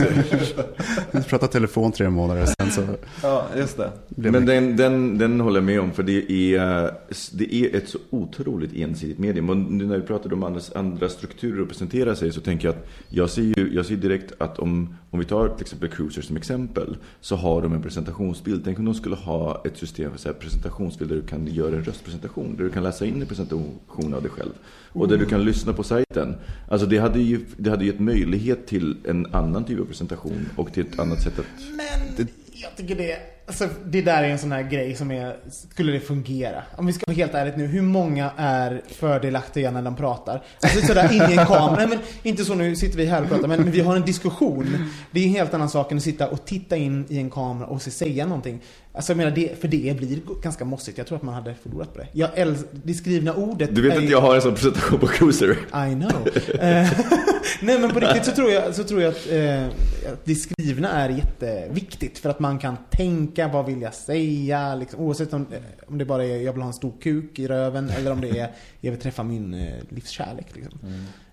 Jag 1.10 1.26
pratade 1.26 1.52
telefon 1.52 1.92
tre 1.92 2.10
månader 2.10 2.46
sen 2.60 2.70
så 2.70 2.82
Ja, 3.22 3.46
just 3.56 3.76
det. 3.76 3.90
Men 4.08 4.46
den, 4.46 4.76
den, 4.76 5.18
den 5.18 5.40
håller 5.40 5.56
jag 5.56 5.64
med 5.64 5.80
om, 5.80 5.92
för 5.92 6.02
det 6.02 6.32
är, 6.32 6.90
det 7.32 7.54
är 7.54 7.76
ett 7.76 7.88
så 7.88 7.98
otroligt 8.10 8.74
ensidigt 8.76 9.18
medium. 9.18 9.50
Och 9.50 9.56
nu 9.56 9.86
när 9.86 9.96
vi 9.96 10.02
pratade 10.02 10.34
om 10.34 10.42
andra, 10.44 10.60
andra 10.74 11.08
strukturer 11.08 11.62
att 11.62 11.68
presentera 11.68 12.16
sig 12.16 12.32
så 12.32 12.40
tänker 12.40 12.68
jag 12.68 12.74
att 12.76 12.86
jag 13.08 13.30
ser, 13.30 13.42
ju, 13.42 13.70
jag 13.74 13.86
ser 13.86 13.96
direkt 13.96 14.32
att 14.38 14.58
om, 14.58 14.96
om 15.16 15.20
vi 15.20 15.26
tar 15.26 15.48
till 15.48 15.60
exempel 15.60 15.88
Cruiser 15.88 16.22
som 16.22 16.36
exempel 16.36 16.96
så 17.20 17.36
har 17.36 17.62
de 17.62 17.72
en 17.72 17.82
presentationsbild. 17.82 18.64
Tänk 18.64 18.78
om 18.78 18.84
de 18.84 18.94
skulle 18.94 19.16
ha 19.16 19.62
ett 19.64 19.76
system 19.76 20.12
för 20.12 20.18
så 20.18 20.32
presentationsbild 20.32 21.10
där 21.10 21.16
du 21.16 21.22
kan 21.22 21.46
göra 21.46 21.76
en 21.76 21.84
röstpresentation. 21.84 22.56
Där 22.56 22.64
du 22.64 22.70
kan 22.70 22.82
läsa 22.82 23.06
in 23.06 23.20
en 23.22 23.28
presentation 23.28 24.14
av 24.14 24.22
dig 24.22 24.30
själv. 24.30 24.52
Och 24.92 25.08
där 25.08 25.18
du 25.18 25.26
kan 25.26 25.44
lyssna 25.44 25.72
på 25.72 25.82
sajten. 25.82 26.34
Alltså 26.68 26.86
det 26.86 26.98
hade 26.98 27.20
ju 27.20 27.46
det 27.56 27.70
hade 27.70 27.84
gett 27.84 28.00
möjlighet 28.00 28.66
till 28.66 28.96
en 29.04 29.34
annan 29.34 29.64
typ 29.64 29.80
av 29.80 29.84
presentation 29.84 30.48
och 30.56 30.72
till 30.72 30.86
ett 30.86 30.98
annat 30.98 31.22
sätt 31.22 31.38
att... 31.38 31.46
Men 31.76 32.26
jag 32.52 32.76
tycker 32.76 32.96
det, 32.96 33.35
alltså, 33.46 33.68
det 33.84 34.02
där 34.02 34.22
är 34.22 34.28
en 34.28 34.38
sån 34.38 34.52
här 34.52 34.62
grej 34.62 34.94
som 34.94 35.10
är, 35.10 35.36
skulle 35.50 35.92
det 35.92 36.00
fungera? 36.00 36.62
Om 36.76 36.86
vi 36.86 36.92
ska 36.92 37.04
vara 37.06 37.16
helt 37.16 37.34
ärligt 37.34 37.56
nu, 37.56 37.66
hur 37.66 37.82
många 37.82 38.30
är 38.36 38.82
fördelaktiga 38.88 39.70
när 39.70 39.82
de 39.82 39.96
pratar? 39.96 40.42
Alltså 40.62 40.86
sådär 40.86 41.12
in 41.12 41.30
i 41.30 41.38
en 41.38 41.46
kamera, 41.46 41.76
nej 41.76 41.86
men 41.88 41.98
inte 42.22 42.44
så 42.44 42.54
nu 42.54 42.76
sitter 42.76 42.96
vi 42.96 43.06
här 43.06 43.22
och 43.22 43.28
pratar, 43.28 43.48
men, 43.48 43.62
men 43.62 43.70
vi 43.70 43.80
har 43.80 43.96
en 43.96 44.04
diskussion. 44.04 44.90
Det 45.10 45.20
är 45.20 45.24
en 45.24 45.30
helt 45.30 45.54
annan 45.54 45.68
sak 45.68 45.92
än 45.92 45.98
att 45.98 46.04
sitta 46.04 46.28
och 46.28 46.44
titta 46.44 46.76
in 46.76 47.06
i 47.08 47.18
en 47.18 47.30
kamera 47.30 47.68
och 47.68 47.82
se 47.82 47.90
säga 47.90 48.26
någonting. 48.26 48.60
Alltså 48.96 49.12
jag 49.12 49.16
menar, 49.16 49.30
det, 49.30 49.60
för 49.60 49.68
det 49.68 49.96
blir 49.96 50.18
ganska 50.42 50.64
mossigt. 50.64 50.98
Jag 50.98 51.06
tror 51.06 51.16
att 51.16 51.22
man 51.22 51.34
hade 51.34 51.54
förlorat 51.54 51.92
på 51.92 51.98
det. 51.98 52.08
Jag 52.12 52.30
äls- 52.30 52.64
det 52.72 52.94
skrivna 52.94 53.34
ordet 53.34 53.74
Du 53.74 53.82
vet 53.82 53.98
att 53.98 54.10
jag 54.10 54.20
har 54.20 54.34
en 54.34 54.42
sån 54.42 54.54
presentation 54.54 54.98
på 55.00 55.06
Cruiser? 55.06 55.50
I 55.90 55.94
know. 55.94 56.28
Eh, 56.60 56.88
Nej 57.62 57.78
men 57.78 57.90
på 57.90 58.00
riktigt 58.00 58.24
så 58.24 58.30
tror 58.30 58.50
jag, 58.50 58.74
så 58.74 58.84
tror 58.84 59.02
jag 59.02 59.10
att, 59.10 59.30
eh, 59.32 59.66
att 60.12 60.24
det 60.24 60.34
skrivna 60.34 60.90
är 60.90 61.08
jätteviktigt. 61.08 62.18
För 62.18 62.30
att 62.30 62.40
man 62.40 62.58
kan 62.58 62.76
tänka, 62.90 63.48
vad 63.48 63.66
vill 63.66 63.82
jag 63.82 63.94
säga? 63.94 64.74
Liksom, 64.74 65.00
oavsett 65.00 65.32
om, 65.32 65.46
eh, 65.52 65.58
om 65.88 65.98
det 65.98 66.04
bara 66.04 66.24
är 66.24 66.36
jag 66.42 66.52
vill 66.52 66.62
ha 66.62 66.68
en 66.68 66.74
stor 66.74 66.92
kuk 67.02 67.38
i 67.38 67.46
röven 67.48 67.90
eller 67.90 68.12
om 68.12 68.20
det 68.20 68.38
är 68.38 68.50
jag 68.80 68.90
vill 68.92 69.00
träffa 69.00 69.22
min 69.22 69.54
eh, 69.54 69.74
livskärlek. 69.88 70.46
Liksom. 70.54 70.78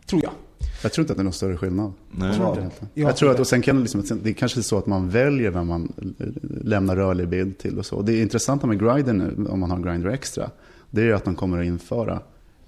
Tror 0.06 0.22
jag. 0.24 0.32
Jag 0.84 0.94
tror 0.94 1.04
inte 1.04 1.14
att 1.14 1.18
det 1.18 1.22
är 1.22 1.24
någon 1.24 1.34
större 1.34 1.58
skillnad. 1.58 1.94
Nej. 2.12 2.28
Jag 2.28 2.36
tror, 2.36 2.64
inte. 2.64 2.76
Jag 2.94 3.10
jag 3.10 3.18
tror 3.18 3.18
tror 3.18 3.30
att, 3.30 3.38
det. 3.38 3.42
och 3.42 3.48
sen 3.48 3.62
kan 3.62 3.76
det, 3.76 3.82
liksom, 3.82 4.20
det 4.24 4.30
är 4.30 4.34
kanske 4.34 4.64
så 4.64 4.78
att 4.78 4.86
man 4.86 5.10
väljer 5.10 5.52
vem 5.52 5.68
man 5.68 5.94
eh, 6.20 6.28
lämnar 6.64 6.96
rörlig 6.96 7.28
bild 7.28 7.58
till 7.58 7.80
och 7.80 7.86
så. 7.86 8.02
Det 8.02 8.22
intressanta 8.22 8.68
med 8.68 8.80
Grindr 8.80 9.14
nu, 9.14 9.48
om 9.50 9.60
man 9.60 9.72
har 9.72 9.80
Grindr 9.80 10.10
Extra, 10.10 10.50
det 10.90 11.02
är 11.02 11.14
att 11.14 11.26
de 11.26 11.36
kommer 11.36 11.60
att 11.60 11.66
införa 11.66 12.20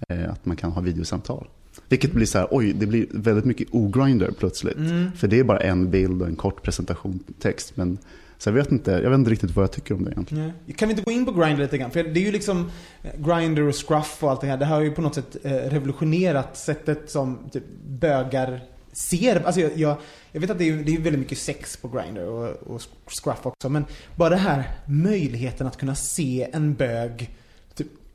eh, 0.08 0.32
att 0.32 0.46
man 0.46 0.56
kan 0.56 0.72
ha 0.72 0.80
videosamtal. 0.80 1.46
Vilket 1.88 2.12
blir 2.12 2.26
så 2.26 2.38
här, 2.38 2.48
oj, 2.50 2.72
det 2.72 2.86
blir 2.86 3.06
väldigt 3.10 3.44
mycket 3.44 3.68
ogrinder 3.70 4.30
plötsligt. 4.38 4.76
Mm. 4.76 5.12
För 5.12 5.28
det 5.28 5.38
är 5.38 5.44
bara 5.44 5.60
en 5.60 5.90
bild 5.90 6.22
och 6.22 6.28
en 6.28 6.36
kort 6.36 6.62
presentation 6.62 7.18
text. 7.40 7.76
Men 7.76 7.98
så 8.38 8.48
jag 8.48 8.54
vet 8.54 8.72
inte, 8.72 8.90
jag 8.90 9.10
vet 9.10 9.18
inte 9.18 9.30
riktigt 9.30 9.50
vad 9.50 9.62
jag 9.62 9.72
tycker 9.72 9.94
om 9.94 10.04
det 10.04 10.10
egentligen. 10.10 10.52
Nej. 10.66 10.74
Kan 10.74 10.88
vi 10.88 10.92
inte 10.92 11.04
gå 11.04 11.10
in 11.10 11.26
på 11.26 11.32
Grindr 11.32 11.62
lite 11.62 11.78
grann? 11.78 11.90
För 11.90 12.02
det 12.02 12.20
är 12.20 12.24
ju 12.24 12.32
liksom 12.32 12.70
eh, 13.02 13.10
Grindr 13.18 13.62
och 13.62 13.88
Scruff 13.88 14.24
och 14.24 14.30
allt 14.30 14.40
det 14.40 14.46
här. 14.46 14.56
Det 14.56 14.64
har 14.64 14.80
ju 14.80 14.90
på 14.90 15.02
något 15.02 15.14
sätt 15.14 15.36
eh, 15.42 15.52
revolutionerat 15.52 16.56
sättet 16.56 17.10
som 17.10 17.38
typ, 17.52 17.64
bögar 17.86 18.60
ser. 18.92 19.46
Alltså 19.46 19.60
jag, 19.60 19.76
jag, 19.76 19.96
jag 20.32 20.40
vet 20.40 20.50
att 20.50 20.58
det 20.58 20.68
är, 20.68 20.76
det 20.76 20.94
är 20.94 21.00
väldigt 21.00 21.20
mycket 21.20 21.38
sex 21.38 21.76
på 21.76 21.88
Grindr 21.88 22.24
och, 22.24 22.48
och 22.48 22.82
Scruff 23.06 23.46
också. 23.46 23.68
Men 23.68 23.84
bara 24.16 24.28
det 24.28 24.36
här 24.36 24.70
möjligheten 24.86 25.66
att 25.66 25.76
kunna 25.76 25.94
se 25.94 26.48
en 26.52 26.74
bög 26.74 27.30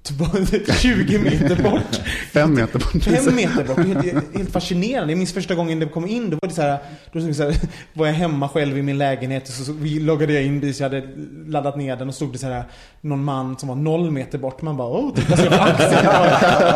20 0.82 1.20
meter 1.20 1.64
bort. 1.64 2.02
Fem 2.34 2.54
meter 2.56 2.80
bort. 2.80 3.04
Fem 3.04 3.36
meter 3.36 3.64
bort. 3.64 3.78
Helt, 4.04 4.36
helt 4.38 4.52
fascinerande. 4.52 5.14
Jag 5.14 5.18
minns 5.18 5.34
första 5.34 5.56
gången 5.56 5.80
det 5.80 5.86
kom 5.86 6.08
in. 6.08 6.30
Då 6.30 6.38
var 6.42 6.50
det 6.50 6.56
så 6.56 6.62
här, 6.62 6.78
då 7.12 7.34
så 7.34 7.44
här, 7.44 7.56
var 7.94 8.06
jag 8.08 8.14
hemma 8.14 8.50
själv 8.50 8.78
i 8.78 8.82
min 8.82 8.98
lägenhet 8.98 9.44
och 9.48 9.54
så, 9.54 9.64
så 9.64 9.74
loggade 10.00 10.34
jag 10.34 10.44
in 10.44 10.62
precis. 10.62 10.80
Jag 10.80 10.90
hade 10.90 11.08
laddat 11.48 11.78
ner 11.78 11.96
den 11.96 12.08
och 12.08 12.16
stod 12.16 12.32
det 12.32 12.38
så 12.38 12.48
här 12.48 12.64
någon 13.02 13.24
man 13.24 13.58
som 13.58 13.70
var 13.70 13.76
noll 13.76 14.12
meter 14.12 14.38
bort. 14.38 14.62
Man 14.62 14.78
bara 14.78 14.88
åh, 14.88 15.14
titta 15.16 15.38
så 15.38 15.44
jag 15.44 15.54
på 15.58 15.64
axeln. 15.64 15.92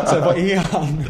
Så 0.07 0.15
här, 0.15 0.21
vad 0.25 0.37
är 0.37 0.57
han? 0.57 1.03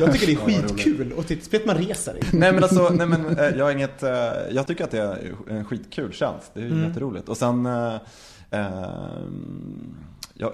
Jag 0.00 0.12
tycker 0.12 0.26
det 0.26 0.32
är 0.32 0.36
skitkul. 0.36 1.12
Och 1.12 1.26
titta, 1.26 1.44
speciellt 1.44 1.66
man 1.66 1.76
reser. 1.76 2.16
Nej 2.32 2.52
men 2.52 2.62
alltså, 2.62 2.88
nej 2.88 3.06
men 3.06 3.38
eh, 3.38 3.44
jag 3.58 3.64
har 3.64 3.72
inget, 3.72 4.02
eh, 4.02 4.10
jag 4.50 4.66
tycker 4.66 4.84
att 4.84 4.90
det 4.90 4.98
är 4.98 5.32
en 5.50 5.64
skitkul 5.64 6.12
tjänst. 6.12 6.50
Det 6.54 6.60
är 6.60 6.64
ju 6.64 6.70
Mm. 6.70 6.88
jätteroligt. 6.88 7.28
Och 7.28 7.36
sen, 7.36 7.66
eh, 7.66 7.94
eh, 8.50 8.66
jag, 10.34 10.52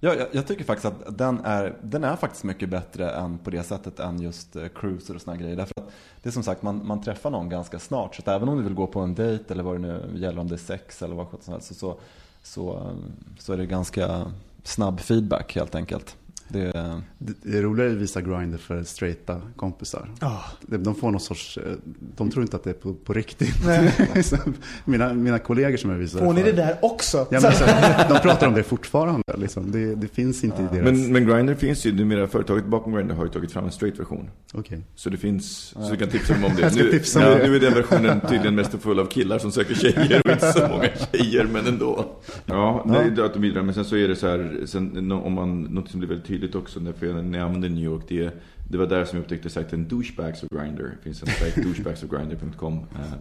jag, 0.00 0.16
jag- 0.18 0.28
jag 0.32 0.46
tycker 0.46 0.64
faktiskt 0.64 0.84
att 0.86 1.18
den 1.18 1.40
är, 1.44 1.76
den 1.82 2.04
är 2.04 2.16
faktiskt 2.16 2.44
mycket 2.44 2.68
bättre 2.68 3.10
än 3.10 3.38
på 3.38 3.50
det 3.50 3.62
sättet 3.62 4.00
än 4.00 4.20
just 4.20 4.56
eh, 4.56 4.68
cruiser 4.68 5.14
och 5.14 5.20
såna 5.20 5.36
grejer. 5.36 5.56
Därför 5.56 5.72
att 5.76 5.90
det 6.22 6.28
är 6.28 6.32
som 6.32 6.42
sagt, 6.42 6.62
man, 6.62 6.86
man 6.86 7.02
träffar 7.02 7.30
någon 7.30 7.48
ganska 7.48 7.78
snart. 7.78 8.14
Så 8.14 8.22
att 8.22 8.28
även 8.28 8.48
om 8.48 8.56
du 8.56 8.62
vill 8.62 8.74
gå 8.74 8.86
på 8.86 9.00
en 9.00 9.14
dejt 9.14 9.52
eller 9.54 9.62
vad 9.62 9.74
det 9.74 9.78
nu 9.78 10.02
gäller, 10.14 10.40
om 10.40 10.48
det 10.48 10.54
är 10.54 10.58
sex 10.58 11.02
eller 11.02 11.14
vad 11.16 11.26
som 11.40 11.52
helst, 11.52 11.68
så, 11.68 11.74
så, 11.74 11.98
så, 12.42 12.76
eh, 12.76 12.94
så 13.38 13.52
är 13.52 13.56
det 13.56 13.66
ganska 13.66 14.32
snabb 14.62 15.00
feedback 15.00 15.54
helt 15.54 15.74
enkelt. 15.74 16.16
Det, 16.48 16.72
Det 17.18 17.34
det 17.42 17.58
är 17.58 17.62
roligare 17.62 17.90
att 17.92 17.96
visa 17.96 18.20
Grindr 18.20 18.56
för 18.58 18.82
straighta 18.82 19.40
kompisar. 19.56 20.08
Ah. 20.20 20.38
De 20.60 20.76
de 20.76 20.94
får 20.94 21.10
någon 21.10 21.20
sorts, 21.20 21.58
eh, 21.58 21.72
de 22.16 22.30
tror 22.30 22.42
inte 22.42 22.56
att 22.56 22.64
det 22.64 22.70
är 22.70 22.74
på, 22.74 22.94
på 22.94 23.12
riktigt. 23.12 23.66
Nej. 23.66 23.92
mina, 24.84 25.14
mina 25.14 25.38
kollegor 25.38 25.76
som 25.76 25.90
jag 25.90 25.98
visar 25.98 26.18
Får 26.18 26.32
ni 26.32 26.40
för- 26.40 26.50
det 26.50 26.56
där 26.56 26.78
också? 26.82 27.26
Ja, 27.30 27.40
men, 27.42 27.52
så, 27.52 27.64
de 28.14 28.20
pratar 28.22 28.46
om 28.46 28.54
det 28.54 28.62
fortfarande. 28.62 29.22
Liksom. 29.38 29.70
Det, 29.70 29.94
det 29.94 30.08
finns 30.08 30.44
inte 30.44 30.62
i 30.62 30.66
deras... 30.72 30.84
Men, 30.84 31.12
men 31.12 31.26
Grindr 31.26 31.54
finns 31.54 31.86
ju 31.86 31.92
numera, 31.92 32.26
företaget 32.28 32.66
bakom 32.66 32.92
Grindr 32.94 33.14
har 33.14 33.24
ju 33.24 33.30
tagit 33.30 33.52
fram 33.52 33.64
en 33.64 33.72
straight-version. 33.72 34.30
Okej. 34.54 34.80
Så 34.94 35.10
det 35.10 35.16
finns, 35.16 35.74
så 35.74 35.90
du 35.90 35.96
kan 35.96 36.08
tipsa 36.08 36.32
dem 36.34 36.44
om 36.44 36.56
det. 36.56 36.74
Nu, 36.76 36.90
tipsa 36.90 37.20
ja, 37.20 37.28
det. 37.28 37.48
nu 37.48 37.56
är 37.56 37.60
den 37.60 37.74
versionen 37.74 38.20
tydligen 38.20 38.54
mest 38.54 38.74
full 38.80 38.98
av 39.00 39.06
killar 39.06 39.38
som 39.38 39.52
söker 39.52 39.74
tjejer 39.74 40.22
och 40.24 40.30
inte 40.30 40.52
så 40.52 40.68
många 40.68 40.88
tjejer, 41.12 41.44
men 41.52 41.66
ändå. 41.66 42.06
Ja, 42.46 42.86
det 42.88 42.98
är 42.98 43.10
datum 43.10 43.42
vidare. 43.42 43.62
Men 43.62 43.74
sen 43.74 43.84
så 43.84 43.96
är 43.96 44.08
det 44.08 44.16
så 44.16 44.28
här, 44.28 44.60
sen, 44.66 45.12
om 45.12 45.32
man, 45.32 45.62
något 45.62 45.90
som 45.90 46.00
blir 46.00 46.08
väldigt 46.08 46.26
tydligt 46.26 46.35
också 46.54 46.80
när 46.80 46.94
jag, 47.00 47.24
när 47.24 47.38
jag 47.38 47.46
använde 47.46 47.68
New 47.68 47.84
York, 47.84 48.04
det, 48.08 48.34
det 48.70 48.78
var 48.78 48.86
där 48.86 49.04
som 49.04 49.16
jag 49.16 49.24
upptäckte 49.24 49.50
sajten 49.50 49.88
Douchebags 49.88 50.42
of 50.42 50.48
Grindr. 50.50 50.82
Det 50.82 51.02
finns 51.02 51.22
en 51.22 51.28
sajt, 51.28 51.56
douchebagsofgrindr.com. 51.64 52.74
Eh, 52.74 53.12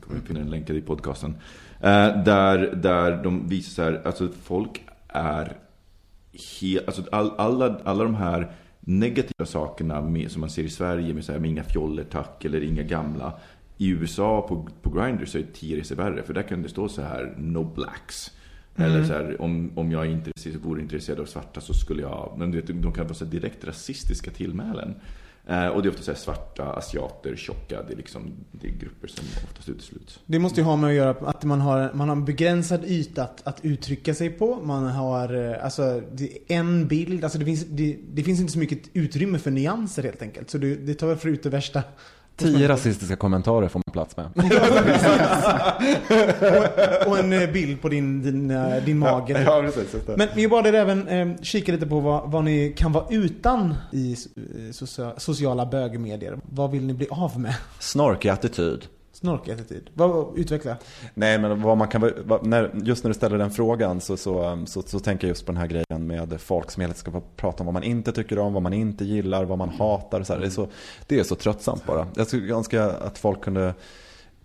kommer 0.00 0.20
finna 0.20 0.40
en 0.40 0.50
länk 0.50 0.70
i 0.70 0.80
podcasten. 0.80 1.34
Eh, 1.80 2.22
där, 2.24 2.74
där 2.74 3.22
de 3.22 3.48
visar 3.48 3.70
så 3.70 3.82
här, 3.82 4.02
alltså 4.06 4.28
folk 4.42 4.84
är 5.08 5.56
helt, 6.60 6.86
alltså 6.86 7.02
all, 7.12 7.32
alla, 7.38 7.80
alla 7.84 8.04
de 8.04 8.14
här 8.14 8.52
negativa 8.80 9.46
sakerna 9.46 10.00
med, 10.00 10.30
som 10.30 10.40
man 10.40 10.50
ser 10.50 10.62
i 10.62 10.68
Sverige 10.68 11.14
med, 11.14 11.24
så 11.24 11.32
här, 11.32 11.38
med 11.38 11.50
inga 11.50 11.64
fjoller 11.64 12.04
tack 12.04 12.44
eller 12.44 12.62
inga 12.62 12.82
gamla. 12.82 13.32
I 13.76 13.88
USA 13.88 14.46
på, 14.48 14.68
på 14.82 14.90
Grindr 14.90 15.24
så 15.24 15.38
är 15.38 15.42
det 15.42 15.52
tio 15.52 15.80
resor 15.80 15.96
värre 15.96 16.22
för 16.22 16.34
där 16.34 16.42
kan 16.42 16.62
det 16.62 16.68
stå 16.68 16.88
så 16.88 17.02
här 17.02 17.34
no 17.38 17.64
blacks. 17.64 18.30
Mm. 18.80 18.96
Eller 18.96 19.06
så 19.06 19.12
här, 19.12 19.42
om, 19.42 19.70
om 19.74 19.92
jag 19.92 20.06
intresserad, 20.06 20.56
vore 20.56 20.80
intresserad 20.80 21.20
av 21.20 21.24
svarta 21.24 21.60
så 21.60 21.74
skulle 21.74 22.02
jag... 22.02 22.34
Men 22.38 22.50
du 22.50 22.60
vet, 22.60 22.82
de 22.82 22.92
kan 22.92 23.04
vara 23.04 23.14
så 23.14 23.24
direkt 23.24 23.64
rasistiska 23.64 24.30
tillmälen. 24.30 24.94
Eh, 25.46 25.66
och 25.66 25.82
det 25.82 25.88
är 25.88 25.90
ofta 25.90 26.02
så 26.02 26.14
svarta, 26.14 26.64
asiater, 26.64 27.36
tjocka. 27.36 27.82
Det 27.82 27.92
är, 27.92 27.96
liksom, 27.96 28.32
det 28.52 28.68
är 28.68 28.72
grupper 28.72 29.08
som 29.08 29.24
oftast 29.44 29.68
utesluts. 29.68 30.20
Det 30.26 30.38
måste 30.38 30.60
ju 30.60 30.64
ha 30.64 30.76
med 30.76 30.90
att 30.90 30.96
göra 30.96 31.10
att 31.10 31.44
man 31.44 31.60
har, 31.60 31.90
man 31.94 32.08
har 32.08 32.16
en 32.16 32.24
begränsad 32.24 32.84
yta 32.84 33.22
att, 33.22 33.46
att 33.46 33.64
uttrycka 33.64 34.14
sig 34.14 34.30
på. 34.30 34.60
Man 34.64 34.86
har 34.86 35.50
eh, 35.50 35.64
alltså 35.64 36.02
en 36.48 36.88
bild. 36.88 37.24
Alltså 37.24 37.38
det 37.38 37.44
finns, 37.44 37.64
det, 37.64 37.98
det 38.12 38.22
finns 38.22 38.40
inte 38.40 38.52
så 38.52 38.58
mycket 38.58 38.82
utrymme 38.92 39.38
för 39.38 39.50
nyanser 39.50 40.02
helt 40.02 40.22
enkelt. 40.22 40.50
Så 40.50 40.58
det, 40.58 40.74
det 40.74 40.94
tar 40.94 41.06
väl 41.06 41.16
för 41.16 41.28
ut 41.28 41.42
det 41.42 41.50
värsta 41.50 41.82
Tio 42.40 42.68
rasistiska 42.68 43.16
kommentarer 43.16 43.68
får 43.68 43.82
man 43.86 43.92
plats 43.92 44.16
med. 44.16 44.26
och, 47.04 47.12
och 47.12 47.18
en 47.18 47.32
eh, 47.32 47.50
bild 47.50 47.82
på 47.82 47.88
din, 47.88 48.22
din, 48.22 48.50
eh, 48.50 48.76
din 48.84 48.98
mage. 48.98 49.42
Ja, 49.42 49.60
precis, 49.62 49.94
just 49.94 50.06
det. 50.06 50.16
Men 50.16 50.28
vi 50.34 50.48
bad 50.48 50.66
er 50.66 50.72
även 50.74 51.08
eh, 51.08 51.28
kika 51.42 51.72
lite 51.72 51.86
på 51.86 52.00
vad, 52.00 52.30
vad 52.30 52.44
ni 52.44 52.72
kan 52.76 52.92
vara 52.92 53.04
utan 53.10 53.74
i 53.92 54.12
eh, 54.12 54.16
socia- 54.72 55.12
sociala 55.16 55.66
bögmedier. 55.66 56.38
Vad 56.50 56.70
vill 56.70 56.86
ni 56.86 56.94
bli 56.94 57.06
av 57.10 57.40
med? 57.40 57.54
Snorkig 57.78 58.28
attityd. 58.28 58.86
Vad, 59.94 60.38
utveckla. 60.38 60.76
Nej, 61.14 61.38
men 61.38 61.62
vad 61.62 61.76
man 61.78 61.88
kan, 61.88 62.10
vad- 62.24 62.46
när, 62.46 62.70
just 62.84 63.04
när 63.04 63.08
du 63.10 63.14
ställer 63.14 63.38
den 63.38 63.50
frågan 63.50 64.00
så, 64.00 64.16
så, 64.16 64.62
så, 64.66 64.82
så 64.82 65.00
tänker 65.00 65.26
jag 65.26 65.28
just 65.28 65.46
på 65.46 65.52
den 65.52 65.60
här 65.60 65.66
grejen 65.66 66.06
med 66.06 66.40
folk 66.40 66.70
som 66.70 66.80
hela 66.80 66.94
tiden 66.94 67.12
ska 67.12 67.20
prata 67.36 67.60
om 67.62 67.66
vad 67.66 67.74
man 67.74 67.82
inte 67.82 68.12
tycker 68.12 68.38
om, 68.38 68.52
vad 68.52 68.62
man 68.62 68.72
inte 68.72 69.04
gillar, 69.04 69.44
vad 69.44 69.58
man 69.58 69.68
hatar. 69.68 70.22
Så 70.22 70.32
här. 70.32 70.40
Det, 70.40 70.46
är 70.46 70.50
så, 70.50 70.68
det 71.06 71.18
är 71.18 71.24
så 71.24 71.34
tröttsamt 71.34 71.86
bara. 71.86 72.06
Jag 72.16 72.26
skulle 72.26 72.54
önska 72.54 72.84
att 72.90 73.18
folk 73.18 73.40
kunde 73.44 73.74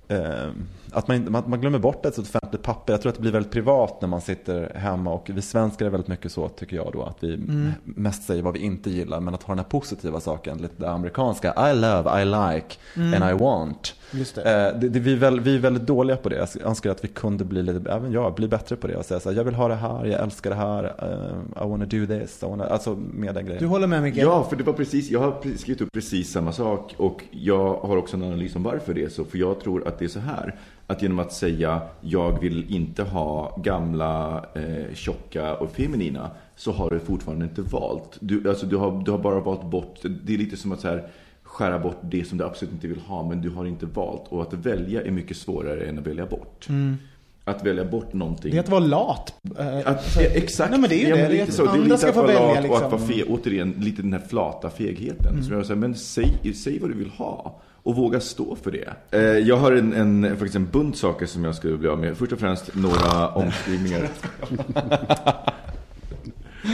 Eh, 0.08 0.50
att 0.92 1.08
man, 1.08 1.32
man, 1.32 1.44
man 1.48 1.62
glömmer 1.62 1.80
bort 1.80 2.06
ett 2.06 2.18
offentligt 2.18 2.62
papper. 2.64 2.94
Jag 2.94 3.02
tror 3.02 3.10
att 3.10 3.16
det 3.16 3.22
blir 3.22 3.32
väldigt 3.32 3.52
privat 3.52 4.02
när 4.02 4.08
man 4.08 4.22
sitter 4.22 4.74
hemma 4.76 5.14
och 5.14 5.30
vi 5.34 5.42
svenskar 5.42 5.86
är 5.86 5.90
väldigt 5.90 6.08
mycket 6.08 6.32
så 6.32 6.50
tycker 6.50 6.76
jag 6.76 6.90
då 6.94 7.04
att 7.04 7.18
vi 7.24 7.34
Mm. 7.34 7.72
mest 7.84 8.24
säger 8.24 8.42
vad 8.44 8.54
vi 8.54 8.60
inte 8.60 8.90
gillar 8.90 9.20
men 9.20 9.34
att 9.34 9.44
ha 9.44 9.52
den 9.52 9.60
här 9.60 9.70
positiva 9.70 10.20
saken, 10.20 10.58
lite 10.58 10.74
det 10.78 10.90
amerikanska 10.90 11.72
I 11.72 11.76
love, 11.76 12.22
I 12.22 12.26
like 12.26 12.76
Mm. 12.96 13.22
and 13.24 13.32
I 13.32 13.44
want. 13.44 13.95
Just 14.12 14.36
det. 14.36 14.42
Eh, 14.42 14.80
det, 14.80 14.90
det, 14.90 15.00
vi, 15.00 15.14
är 15.14 15.18
väl, 15.18 15.40
vi 15.40 15.56
är 15.56 15.60
väldigt 15.60 15.88
dåliga 15.88 16.18
på 16.18 16.30
det. 16.30 16.36
Jag 16.36 16.68
önskar 16.68 16.92
att 16.92 17.04
vi 17.04 17.08
kunde 17.08 17.46
bli 17.46 17.64
lite, 17.64 17.92
även 17.92 18.12
jag, 18.12 18.36
bli 18.36 18.48
bättre 18.48 18.76
på 18.76 18.88
det 18.88 18.96
och 18.96 19.06
säga 19.06 19.20
så 19.20 19.30
här, 19.30 19.38
jag 19.38 19.44
vill 19.44 19.56
ha 19.56 19.68
det 19.68 19.76
här, 19.76 20.06
jag 20.06 20.22
älskar 20.22 20.50
det 20.50 20.56
här, 20.56 20.84
eh, 20.84 21.66
I 21.66 21.70
wanna 21.70 21.86
do 21.86 22.06
this, 22.06 22.44
I 22.44 22.46
wanna, 22.46 22.66
alltså 22.66 22.96
med 22.96 23.36
den 23.36 23.46
grejen. 23.46 23.64
Du 23.64 23.68
håller 23.68 23.88
med 23.88 24.04
Micke? 24.04 24.18
Ja, 24.18 24.44
för 24.44 24.56
det 24.56 24.64
var 24.64 24.74
precis, 24.74 25.10
jag 25.10 25.20
har 25.20 25.58
skrivit 25.58 25.82
upp 25.82 25.92
precis 25.94 26.32
samma 26.32 26.52
sak 26.52 26.96
och 26.98 27.24
jag 27.32 27.74
har 27.74 27.98
också 27.98 28.18
en 28.18 28.24
analys 28.24 28.56
om 28.56 28.64
varför 28.64 28.94
det 28.94 29.04
är 29.04 29.10
så. 29.10 29.26
För 29.26 29.38
jag 29.38 29.60
tror 29.60 29.88
att 29.88 30.00
det 30.00 30.06
är 30.06 30.10
så 30.10 30.20
här, 30.20 30.56
att 30.88 31.02
genom 31.02 31.20
att 31.20 31.34
säga 31.34 31.82
jag 32.02 32.40
vill 32.42 32.76
inte 32.76 33.04
ha 33.04 33.58
gamla, 33.64 34.46
eh, 34.54 34.94
tjocka 34.94 35.56
och 35.56 35.72
feminina 35.72 36.30
så 36.56 36.72
har 36.72 36.90
du 36.90 37.00
fortfarande 37.00 37.46
inte 37.46 37.62
valt. 37.62 38.18
Du, 38.20 38.50
alltså, 38.50 38.66
du, 38.66 38.76
har, 38.76 39.04
du 39.06 39.12
har 39.12 39.18
bara 39.18 39.40
valt 39.40 39.64
bort, 39.64 40.00
det 40.24 40.34
är 40.34 40.38
lite 40.38 40.58
som 40.58 40.72
att 40.72 40.80
så 40.80 40.88
här, 40.88 41.10
skära 41.56 41.80
bort 41.80 41.98
det 42.02 42.28
som 42.28 42.38
du 42.38 42.44
absolut 42.44 42.74
inte 42.74 42.88
vill 42.88 43.00
ha 43.00 43.30
men 43.30 43.42
du 43.42 43.50
har 43.50 43.66
inte 43.66 43.86
valt. 43.86 44.28
Och 44.30 44.42
att 44.42 44.54
välja 44.54 45.02
är 45.02 45.12
mycket 45.12 45.38
svårare 45.38 45.86
än 45.86 46.00
att 46.00 46.08
välja 46.08 46.26
bort. 46.26 46.70
Mm. 46.70 46.98
Att 47.44 47.66
välja 47.66 47.86
bort 47.86 48.14
någonting. 48.14 48.52
Det 48.52 48.58
är 48.58 48.62
att 48.62 48.70
vara 48.70 48.80
lat. 48.80 49.34
Eh, 49.60 49.78
Att, 49.78 50.16
ja, 50.16 50.22
exakt. 50.22 50.72
Nej 50.72 50.80
men 50.80 50.90
det 50.90 50.96
är 50.96 51.00
ju 51.00 51.10
Ja, 51.10 51.16
det. 51.16 51.28
Det 51.28 51.42
är 51.42 51.52
så. 51.52 51.64
Det 51.64 51.70
är 51.70 51.72
andra 51.72 51.84
lite 51.84 51.98
ska 51.98 52.14
få 52.14 52.22
välja 52.22 52.42
lat 52.42 52.58
och 52.58 52.64
liksom. 52.64 52.84
att 52.84 52.92
vara 52.92 53.02
fe, 53.02 53.24
återigen, 53.24 53.76
lite 53.78 54.02
den 54.02 54.14
här 54.14 54.22
flata 54.30 54.70
fegheten. 54.70 55.34
Mm. 55.34 55.44
Så 55.44 55.54
jag 55.54 55.66
säger, 55.66 55.80
men 55.80 55.96
säg, 55.96 56.54
säg 56.56 56.80
vad 56.80 56.90
du 56.90 56.94
vill 56.94 57.10
ha. 57.10 57.62
Och 57.84 57.96
våga 57.96 58.20
stå 58.20 58.56
för 58.56 58.72
det. 58.72 58.94
Eh, 59.12 59.22
jag 59.22 59.58
har 59.58 59.72
en, 59.72 59.94
en, 59.94 60.30
faktiskt 60.30 60.56
en 60.56 60.70
bunt 60.72 60.98
saker 60.98 61.26
som 61.26 61.44
jag 61.44 61.56
skulle 61.56 61.78
bli 61.78 61.88
av 61.90 62.00
med. 62.00 62.18
Först 62.18 62.32
och 62.32 62.40
främst 62.40 62.76
några 62.76 63.28
omskrivningar. 63.28 64.10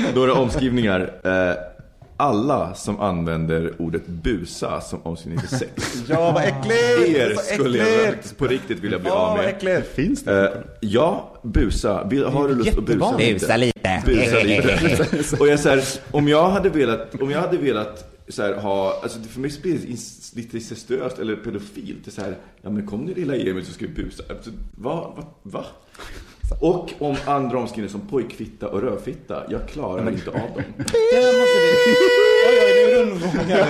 några 0.16 0.34
omskrivningar. 0.34 1.12
Alla 2.22 2.74
som 2.74 3.00
använder 3.00 3.82
ordet 3.82 4.08
busa 4.08 4.82
som 4.82 5.02
för 5.40 5.58
sex. 5.58 6.04
Ja, 6.08 6.32
vad 6.32 6.44
äckligt! 6.44 7.18
Er 7.18 7.36
skulle 7.54 7.78
jag 7.78 8.16
på 8.38 8.48
riktigt 8.48 8.80
vilja 8.80 9.00
bli 9.00 9.10
av 9.10 9.38
med. 9.38 9.46
äckligt! 9.46 9.96
Finns 9.96 10.28
Eh, 10.28 10.50
ja, 10.80 11.40
busa. 11.44 11.94
Har 11.94 12.48
du 12.48 12.56
lust 12.56 12.70
att 12.70 12.76
busa 12.76 12.92
jättevanligt. 12.92 13.40
Busa 13.42 13.58
lite. 13.58 14.04
Busa 14.06 14.44
lite. 14.44 15.36
Och 15.40 15.48
jag 15.48 15.60
så 15.60 15.70
här, 15.70 15.84
om 16.12 16.28
jag 16.28 16.50
hade 16.50 16.70
velat, 16.70 17.22
om 17.22 17.32
jag 17.32 17.42
hade 17.42 17.58
velat 17.58 18.12
så 18.28 18.42
här, 18.44 18.54
ha, 18.54 19.00
alltså 19.04 19.20
för 19.20 19.40
mig 19.40 19.52
blir 19.62 19.74
det 19.74 19.88
lite 20.36 20.58
incestuöst 20.58 21.20
eller 21.20 21.36
pedofilt. 21.36 22.06
Det 22.06 22.10
är 22.10 22.12
så 22.12 22.22
här, 22.22 22.38
ja 22.62 22.70
men 22.70 22.88
kom 22.88 23.02
nu 23.02 23.14
lilla 23.14 23.36
Emil 23.36 23.66
så 23.66 23.74
ska 23.74 23.86
vi 23.86 24.04
busa. 24.04 24.24
Alltså, 24.30 24.52
va, 24.76 25.14
va, 25.18 25.26
va? 25.44 25.66
Och 26.60 26.93
om 26.99 27.16
andra 27.26 27.60
omskrivningar 27.60 27.91
som 27.91 28.02
pojkfitta 28.02 28.68
och 28.68 28.82
rövfitta, 28.82 29.43
jag 29.49 29.68
klarar 29.68 30.10
inte 30.10 30.30
av 30.30 30.36
dem. 30.36 30.64
Det. 32.44 32.50
Oj, 32.50 32.58
oj, 32.66 32.72
det 32.76 32.84
är 32.92 32.96
rundgångar. 33.06 33.66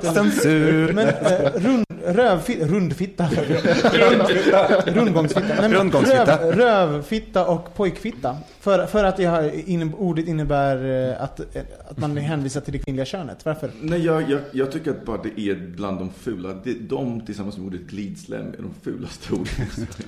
Det 0.00 0.06
Censur. 0.14 0.92
Men 0.92 1.08
eh, 1.08 1.14
rund, 1.54 1.84
rövfitta, 2.06 2.64
rundfitta. 2.66 3.28
Rundgångsfitta. 4.86 5.46
Nej, 5.48 5.56
men 5.60 5.74
Rundgångsfitta. 5.74 6.38
Röv, 6.38 6.52
rövfitta 6.58 7.46
och 7.46 7.74
pojkfitta. 7.76 8.36
För, 8.60 8.86
för 8.86 9.04
att 9.04 9.16
det 9.16 9.24
har, 9.24 9.68
in, 9.68 9.94
ordet 9.98 10.28
innebär 10.28 11.08
eh, 11.10 11.22
att, 11.22 11.40
eh, 11.40 11.46
att 11.90 11.98
man 11.98 12.16
hänvisar 12.16 12.60
till 12.60 12.72
det 12.72 12.78
kvinnliga 12.78 13.06
könet. 13.06 13.44
Varför? 13.44 13.70
Nej, 13.80 14.04
jag, 14.04 14.30
jag, 14.30 14.40
jag 14.52 14.72
tycker 14.72 14.90
att 14.90 15.04
bara 15.04 15.18
det 15.22 15.40
är 15.50 15.54
bland 15.76 15.98
de 15.98 16.10
fula. 16.22 16.48
Det, 16.64 16.72
de 16.72 17.20
tillsammans 17.26 17.56
med 17.56 17.66
ordet 17.66 17.80
glidslem 17.80 18.46
är 18.58 18.62
de 18.62 18.74
fulaste 18.84 19.32
orden. 19.34 19.46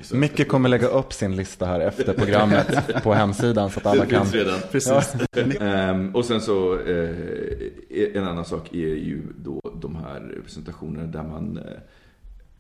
Så- 0.03 0.17
Micke 0.17 0.49
kommer 0.49 0.69
lägga 0.69 0.87
upp 0.87 1.13
sin 1.13 1.37
lista 1.37 1.67
här 1.67 1.81
efter 1.81 2.13
programmet 2.13 2.67
på 3.03 3.15
hemsidan 3.15 3.71
så 3.71 3.81
att 3.81 3.87
alla 3.87 4.05
det 4.05 4.11
kan... 4.11 4.23
finns 4.27 4.35
redan. 4.35 4.59
Precis. 4.73 5.13
Ehm, 5.61 6.15
och 6.17 6.25
sen 6.25 6.41
så, 6.41 6.79
en 8.15 8.25
annan 8.25 8.45
sak 8.45 8.75
är 8.75 8.95
ju 8.95 9.23
då 9.39 9.61
de 9.81 9.97
här 9.97 10.41
presentationerna 10.45 11.07
där 11.07 11.23
man, 11.23 11.59
eh, 11.59 11.65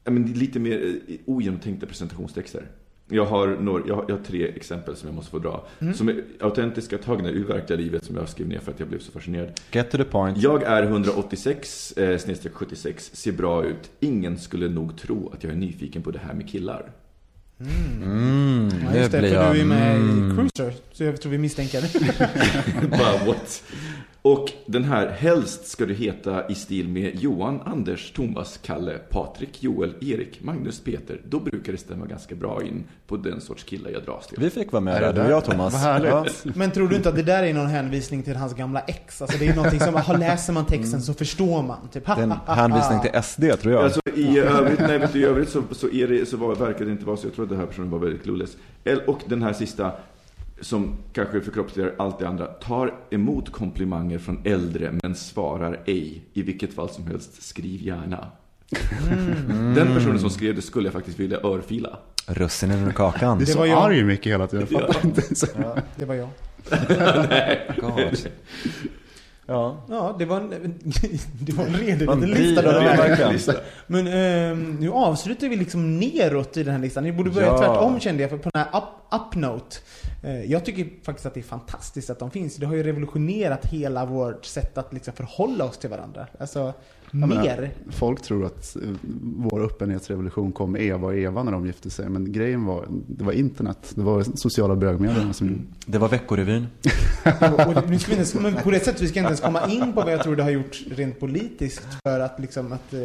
ja, 0.05 0.11
men 0.11 0.24
lite 0.33 0.59
mer 0.59 1.01
eh, 1.09 1.16
ogenomtänkta 1.24 1.87
presentationstexter. 1.87 2.66
Jag 3.09 3.27
har, 3.27 3.47
några, 3.49 3.83
jag, 3.89 3.95
har, 3.95 4.05
jag 4.09 4.16
har 4.16 4.24
tre 4.24 4.49
exempel 4.49 4.97
som 4.97 5.09
jag 5.09 5.14
måste 5.14 5.31
få 5.31 5.39
dra. 5.39 5.66
Mm. 5.79 5.95
Som 5.95 6.09
är 6.09 6.24
autentiska, 6.41 6.99
tagna 6.99 7.31
ur 7.31 7.45
verkliga 7.45 7.79
livet 7.79 8.05
som 8.05 8.16
jag 8.16 8.29
skrev 8.29 8.49
ner 8.49 8.59
för 8.59 8.72
att 8.72 8.81
jag 8.81 8.89
blev 8.89 8.99
så 8.99 9.12
fascinerad. 9.12 9.61
Get 9.72 9.91
to 9.91 9.97
the 9.97 10.05
point. 10.05 10.39
Jag 10.39 10.62
är 10.62 10.83
186, 10.83 11.93
eh, 11.93 12.18
snedstreck 12.18 12.53
76, 12.55 13.11
ser 13.14 13.33
bra 13.33 13.64
ut. 13.64 13.91
Ingen 14.01 14.39
skulle 14.39 14.68
nog 14.68 14.99
tro 14.99 15.31
att 15.33 15.45
jag 15.45 15.53
är 15.53 15.57
nyfiken 15.57 16.03
på 16.03 16.11
det 16.11 16.18
här 16.18 16.35
med 16.35 16.49
killar. 16.49 16.93
Mm, 17.61 18.68
Ja, 18.83 18.91
nu 18.93 18.99
just 18.99 19.12
det, 19.12 19.20
för 19.20 19.27
jag... 19.29 19.55
du 19.55 19.61
är 19.61 19.64
med 19.64 19.97
mm. 19.97 20.31
i 20.31 20.35
Cruiser. 20.35 20.74
Så 20.93 21.05
jag 21.05 21.20
tror 21.20 21.33
vi 21.33 21.39
misstänker. 21.39 21.83
Bara 22.91 23.27
what? 23.27 23.62
Och 24.27 24.53
den 24.66 24.85
här, 24.85 25.09
helst 25.09 25.66
ska 25.66 25.87
du 25.87 25.95
heta 25.95 26.49
i 26.49 26.55
stil 26.55 26.89
med 26.89 27.14
Johan, 27.20 27.61
Anders, 27.64 28.12
Thomas, 28.12 28.61
Kalle, 28.62 28.99
Patrik, 29.11 29.62
Joel, 29.62 29.95
Erik, 30.01 30.43
Magnus, 30.43 30.81
Peter. 30.81 31.20
Då 31.29 31.41
brukar 31.41 31.72
det 31.72 31.79
stämma 31.79 32.07
ganska 32.07 32.35
bra 32.35 32.62
in 32.62 32.85
på 33.07 33.16
den 33.16 33.41
sorts 33.41 33.64
killar 33.64 33.91
jag 33.91 34.03
dras 34.05 34.27
till. 34.27 34.39
Vi 34.41 34.51
fick 34.51 34.72
vara 34.72 34.81
med 34.81 35.03
där, 35.03 35.12
du 35.12 35.20
och 35.20 35.31
jag 35.31 35.45
Thomas. 35.45 35.72
Vad 35.72 35.83
härligt. 35.83 36.43
Ja. 36.45 36.53
Men 36.55 36.70
tror 36.70 36.89
du 36.89 36.97
inte 36.97 37.09
att 37.09 37.16
det 37.16 37.22
där 37.22 37.43
är 37.43 37.55
någon 37.55 37.66
hänvisning 37.66 38.22
till 38.22 38.37
hans 38.37 38.55
gamla 38.55 38.81
ex? 38.81 39.22
Alltså 39.22 39.39
det 39.39 39.47
är 39.49 39.55
någonting 39.57 39.81
som, 39.81 40.18
läser 40.20 40.53
man 40.53 40.66
texten 40.66 41.03
så 41.03 41.14
förstår 41.14 41.62
man. 41.62 41.89
Typ, 41.93 42.07
Det 42.07 42.12
är 42.12 42.22
en 42.22 42.33
hänvisning 42.47 43.01
till 43.01 43.22
SD 43.22 43.61
tror 43.62 43.74
jag. 43.74 43.85
Alltså 43.85 44.01
i 44.14 44.39
övrigt, 44.39 44.81
nej, 44.81 45.09
du, 45.12 45.20
i 45.20 45.24
övrigt 45.24 45.49
så, 45.49 45.62
så, 45.72 45.89
är 45.89 46.09
det, 46.09 46.27
så 46.29 46.37
var, 46.37 46.55
verkar 46.55 46.85
det 46.85 46.91
inte 46.91 47.05
vara 47.07 47.16
så. 47.16 47.27
Jag 47.27 47.35
tror 47.35 47.45
att 47.45 47.51
den 47.51 47.59
här 47.59 47.66
personen 47.66 47.91
var 47.91 47.99
väldigt 47.99 48.22
clueless. 48.22 48.57
El- 48.85 49.01
Och 49.07 49.20
den 49.29 49.43
här 49.43 49.53
sista, 49.53 49.93
som 50.61 50.96
kanske 51.12 51.40
förkroppsligar 51.40 51.92
allt 51.98 52.18
det 52.18 52.28
andra. 52.28 52.46
Tar 52.46 52.94
emot 53.11 53.52
komplimanger 53.52 54.18
från 54.18 54.40
äldre 54.44 54.92
men 55.02 55.14
svarar 55.14 55.80
ej. 55.86 56.22
I 56.32 56.42
vilket 56.42 56.74
fall 56.74 56.88
som 56.90 57.07
helst, 57.07 57.42
skriv 57.42 57.82
gärna. 57.82 58.26
Den 59.74 59.94
personen 59.94 60.18
som 60.18 60.30
skrev 60.30 60.54
det 60.54 60.62
skulle 60.62 60.86
jag 60.86 60.92
faktiskt 60.92 61.20
vilja 61.20 61.38
örfila. 61.42 61.98
Russinen 62.26 62.88
ur 62.88 62.92
kakan. 62.92 63.38
Det 63.38 63.44
är 63.44 63.46
så 63.46 63.59
var 63.59 63.66
jag. 63.66 63.84
arg 63.84 64.04
Micke 64.04 64.26
hela 64.26 64.46
tiden. 64.46 64.66
Jag 64.70 64.82
fattar 64.82 65.07
inte. 65.09 65.34
Så. 65.34 65.46
Det 65.96 66.04
var 66.04 66.14
jag. 66.14 66.28
God. 67.80 68.18
Ja. 69.48 69.84
Ja, 69.88 70.16
det 70.18 70.24
var 70.24 70.40
en, 70.40 70.50
det 71.40 71.52
var 71.52 71.64
en 71.64 71.72
liten 71.72 72.20
lista. 72.20 72.62
då. 72.62 72.82
ja. 73.46 73.52
Men 73.86 74.07
ehm, 74.07 74.76
nu 74.80 74.90
avslutar 74.90 75.48
vi 75.48 75.57
liksom 75.57 75.98
neråt 75.98 76.57
i 76.57 76.62
den 76.62 76.72
här 76.74 76.80
listan. 76.80 77.04
Ni 77.04 77.12
borde 77.12 77.30
börja 77.30 77.46
Ja. 77.46 77.59
tvärtom 77.59 78.00
kände 78.00 78.22
jag, 78.22 78.30
för 78.30 78.38
på 78.38 78.50
den 78.54 78.62
här 78.72 78.78
up, 78.78 78.84
upnote. 79.37 79.76
Eh, 80.22 80.45
jag 80.45 80.64
tycker 80.64 80.89
faktiskt 81.03 81.26
att 81.26 81.34
det 81.34 81.41
är 81.41 81.45
fantastiskt 81.45 82.11
att 82.11 82.18
de 82.18 82.30
finns. 82.30 82.57
Det 82.57 82.66
har 82.66 82.74
ju 82.74 82.82
revolutionerat 82.82 83.66
hela 83.66 84.07
vårt 84.07 84.45
sätt 84.45 84.78
att 84.78 84.93
liksom 84.93 85.14
förhålla 85.14 85.64
oss 85.64 85.78
till 85.78 85.91
varandra. 85.91 86.26
Alltså, 86.39 86.72
Jag 87.11 87.28
menar, 87.28 87.43
mer. 87.43 87.70
Folk 87.91 88.22
tror 88.22 88.47
att 88.47 88.76
eh, 88.76 88.82
vår 89.37 89.64
öppenhetsrevolution 89.64 90.53
kom 90.53 90.72
med 90.72 90.82
Eva 90.82 91.07
och 91.07 91.16
Eva 91.16 91.43
när 91.43 91.53
de 91.53 91.66
gifte 91.66 91.91
sig. 91.91 92.09
Men 92.09 92.32
grejen 92.32 92.64
var, 92.64 92.87
det 93.07 93.24
var 93.24 93.32
internet. 93.32 93.93
Det 93.95 94.03
var 94.03 94.22
sociala 94.22 94.76
bögmedierna 94.76 95.32
som... 95.32 95.66
Det 95.87 95.99
var 95.99 96.09
Veckorevyn. 96.09 96.66
Och, 97.41 97.76
och 97.76 97.91
nu 97.91 97.99
ska 97.99 98.14
vi 98.14 98.20
inte, 98.20 98.41
men 98.41 98.55
på 98.55 98.70
det 98.70 98.80
sättet 98.80 99.03
vi 99.03 99.09
ska 99.09 99.18
inte 99.18 99.28
ens 99.28 99.41
komma 99.41 99.66
in 99.68 99.93
på 99.93 100.01
vad 100.01 100.12
jag 100.12 100.22
tror 100.22 100.37
det 100.37 100.43
har 100.43 100.51
gjort 100.51 100.82
rent 100.91 101.20
politiskt 101.20 101.87
för 102.05 102.20
att 102.20 102.41
liksom 102.41 102.72
att, 102.72 102.93
eh, 102.93 103.01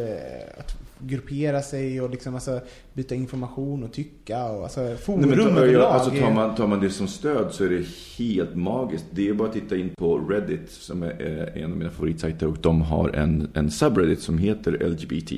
att 0.59 0.77
gruppera 1.03 1.61
sig 1.61 2.01
och 2.01 2.09
liksom 2.09 2.33
alltså 2.35 2.61
byta 2.93 3.15
information 3.15 3.83
och 3.83 3.93
tycka 3.93 4.45
och 4.45 4.63
alltså 4.63 4.95
forum 4.95 5.19
Nej, 5.19 5.29
men, 5.29 5.39
tar, 5.39 5.61
överlag. 5.61 5.83
alltså, 5.83 6.09
tar, 6.09 6.31
man, 6.31 6.55
tar 6.55 6.67
man 6.67 6.79
det 6.79 6.89
som 6.89 7.07
stöd 7.07 7.47
så 7.51 7.63
är 7.63 7.69
det 7.69 7.85
helt 8.17 8.55
magiskt. 8.55 9.05
Det 9.11 9.29
är 9.29 9.33
bara 9.33 9.47
att 9.47 9.53
titta 9.53 9.77
in 9.77 9.89
på 9.89 10.17
Reddit 10.17 10.71
som 10.71 11.03
är 11.03 11.51
eh, 11.55 11.63
en 11.63 11.71
av 11.71 11.77
mina 11.77 11.89
favoritsajter 11.91 12.47
och 12.47 12.57
de 12.61 12.81
har 12.81 13.09
en, 13.09 13.49
en 13.53 13.71
subreddit 13.71 14.21
som 14.21 14.37
heter 14.37 14.71
LGBT. 14.71 15.31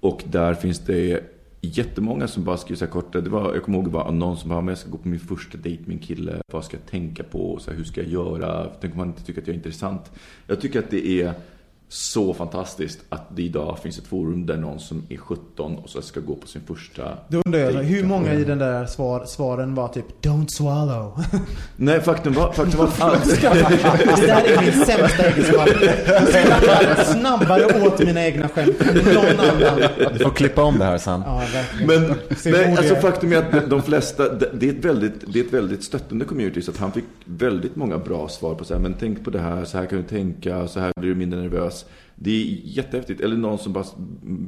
Och 0.00 0.24
där 0.26 0.54
finns 0.54 0.78
det 0.78 1.24
jättemånga 1.60 2.28
som 2.28 2.44
bara 2.44 2.56
skriver 2.56 2.78
så 2.78 2.84
här 2.84 2.92
korta. 2.92 3.20
Det 3.20 3.30
var, 3.30 3.54
jag 3.54 3.62
kommer 3.62 3.78
ihåg 3.78 3.86
det 3.86 3.90
var 3.90 4.12
någon 4.12 4.36
som 4.36 4.50
bara, 4.50 4.60
men 4.60 4.68
jag 4.68 4.78
ska 4.78 4.90
gå 4.90 4.98
på 4.98 5.08
min 5.08 5.20
första 5.20 5.58
dejt 5.58 5.82
med 5.86 5.92
en 5.92 5.98
kille. 5.98 6.42
Vad 6.52 6.64
ska 6.64 6.76
jag 6.76 6.86
tänka 6.86 7.22
på? 7.22 7.58
Så 7.58 7.70
här, 7.70 7.78
hur 7.78 7.84
ska 7.84 8.00
jag 8.02 8.10
göra? 8.10 8.66
Tänk 8.80 8.92
om 8.92 8.98
han 8.98 9.08
inte 9.08 9.24
tycker 9.24 9.40
att 9.40 9.46
jag 9.46 9.54
är 9.54 9.58
intressant? 9.58 10.12
Jag 10.46 10.60
tycker 10.60 10.78
att 10.78 10.90
det 10.90 11.08
är 11.22 11.34
så 11.88 12.34
fantastiskt 12.34 12.98
att 13.08 13.36
det 13.36 13.42
idag 13.42 13.78
finns 13.82 13.98
ett 13.98 14.06
forum 14.06 14.46
där 14.46 14.56
någon 14.56 14.80
som 14.80 15.02
är 15.08 15.16
17 15.16 15.76
och 15.76 15.90
så 15.90 16.02
ska 16.02 16.20
gå 16.20 16.34
på 16.34 16.46
sin 16.46 16.62
första 16.66 17.18
Då 17.28 17.42
undrar 17.46 17.60
jag, 17.60 17.72
hur 17.82 18.04
många 18.04 18.34
i 18.34 18.44
den 18.44 18.58
där 18.58 18.86
svar, 18.86 19.24
svaren 19.24 19.74
var 19.74 19.88
typ 19.88 20.04
“Don't 20.22 20.48
swallow”? 20.48 21.24
Nej, 21.76 22.00
faktum 22.00 22.32
var, 22.32 22.52
faktum 22.52 22.78
var 22.78 22.86
att 23.00 23.24
det 23.28 24.26
där 24.26 24.44
är 24.44 24.62
min 24.62 24.86
sämsta 24.86 25.26
egenskap. 25.26 25.68
Jag 26.06 26.28
skrattar 26.28 27.04
snabbare 27.04 27.86
åt 27.86 27.98
mina 27.98 28.26
egna 28.26 28.48
skämt 28.48 28.80
än 28.80 29.14
någon 29.14 29.40
annan. 29.40 29.80
Du 30.12 30.18
får 30.18 30.30
klippa 30.30 30.62
om 30.62 30.78
det 30.78 30.84
här 30.84 30.98
sen. 30.98 31.22
Ja, 31.26 31.42
verkligen. 31.52 31.86
Men 31.86 32.18
nej, 32.44 32.76
alltså 32.76 32.94
det. 32.94 33.00
faktum 33.00 33.32
är 33.32 33.36
att 33.36 33.70
de 33.70 33.82
flesta, 33.82 34.34
det 34.34 34.48
det 34.52 34.68
är 34.68 34.72
ett 34.72 34.84
väldigt, 34.84 35.32
det 35.32 35.40
är 35.40 35.44
ett 35.44 35.52
väldigt 35.52 35.84
stöttande 35.84 36.24
community. 36.24 36.62
Så 36.62 36.70
att 36.70 36.76
han 36.76 36.92
fick 36.92 37.04
väldigt 37.24 37.76
många 37.76 37.98
bra 37.98 38.28
svar 38.28 38.54
på 38.54 38.64
så 38.64 38.74
här, 38.74 38.80
men 38.80 38.94
tänk 38.94 39.24
på 39.24 39.30
det 39.30 39.38
här, 39.38 39.64
så 39.64 39.78
här 39.78 39.86
kan 39.86 39.98
du 39.98 40.04
tänka, 40.04 40.68
så 40.68 40.80
här 40.80 40.92
blir 41.00 41.10
du 41.10 41.16
mindre 41.16 41.40
nervös. 41.40 41.77
Det 42.14 42.30
är 42.30 42.44
jättehäftigt. 42.64 43.20
Eller 43.20 43.36
någon 43.36 43.58
som 43.58 43.72
bara 43.72 43.84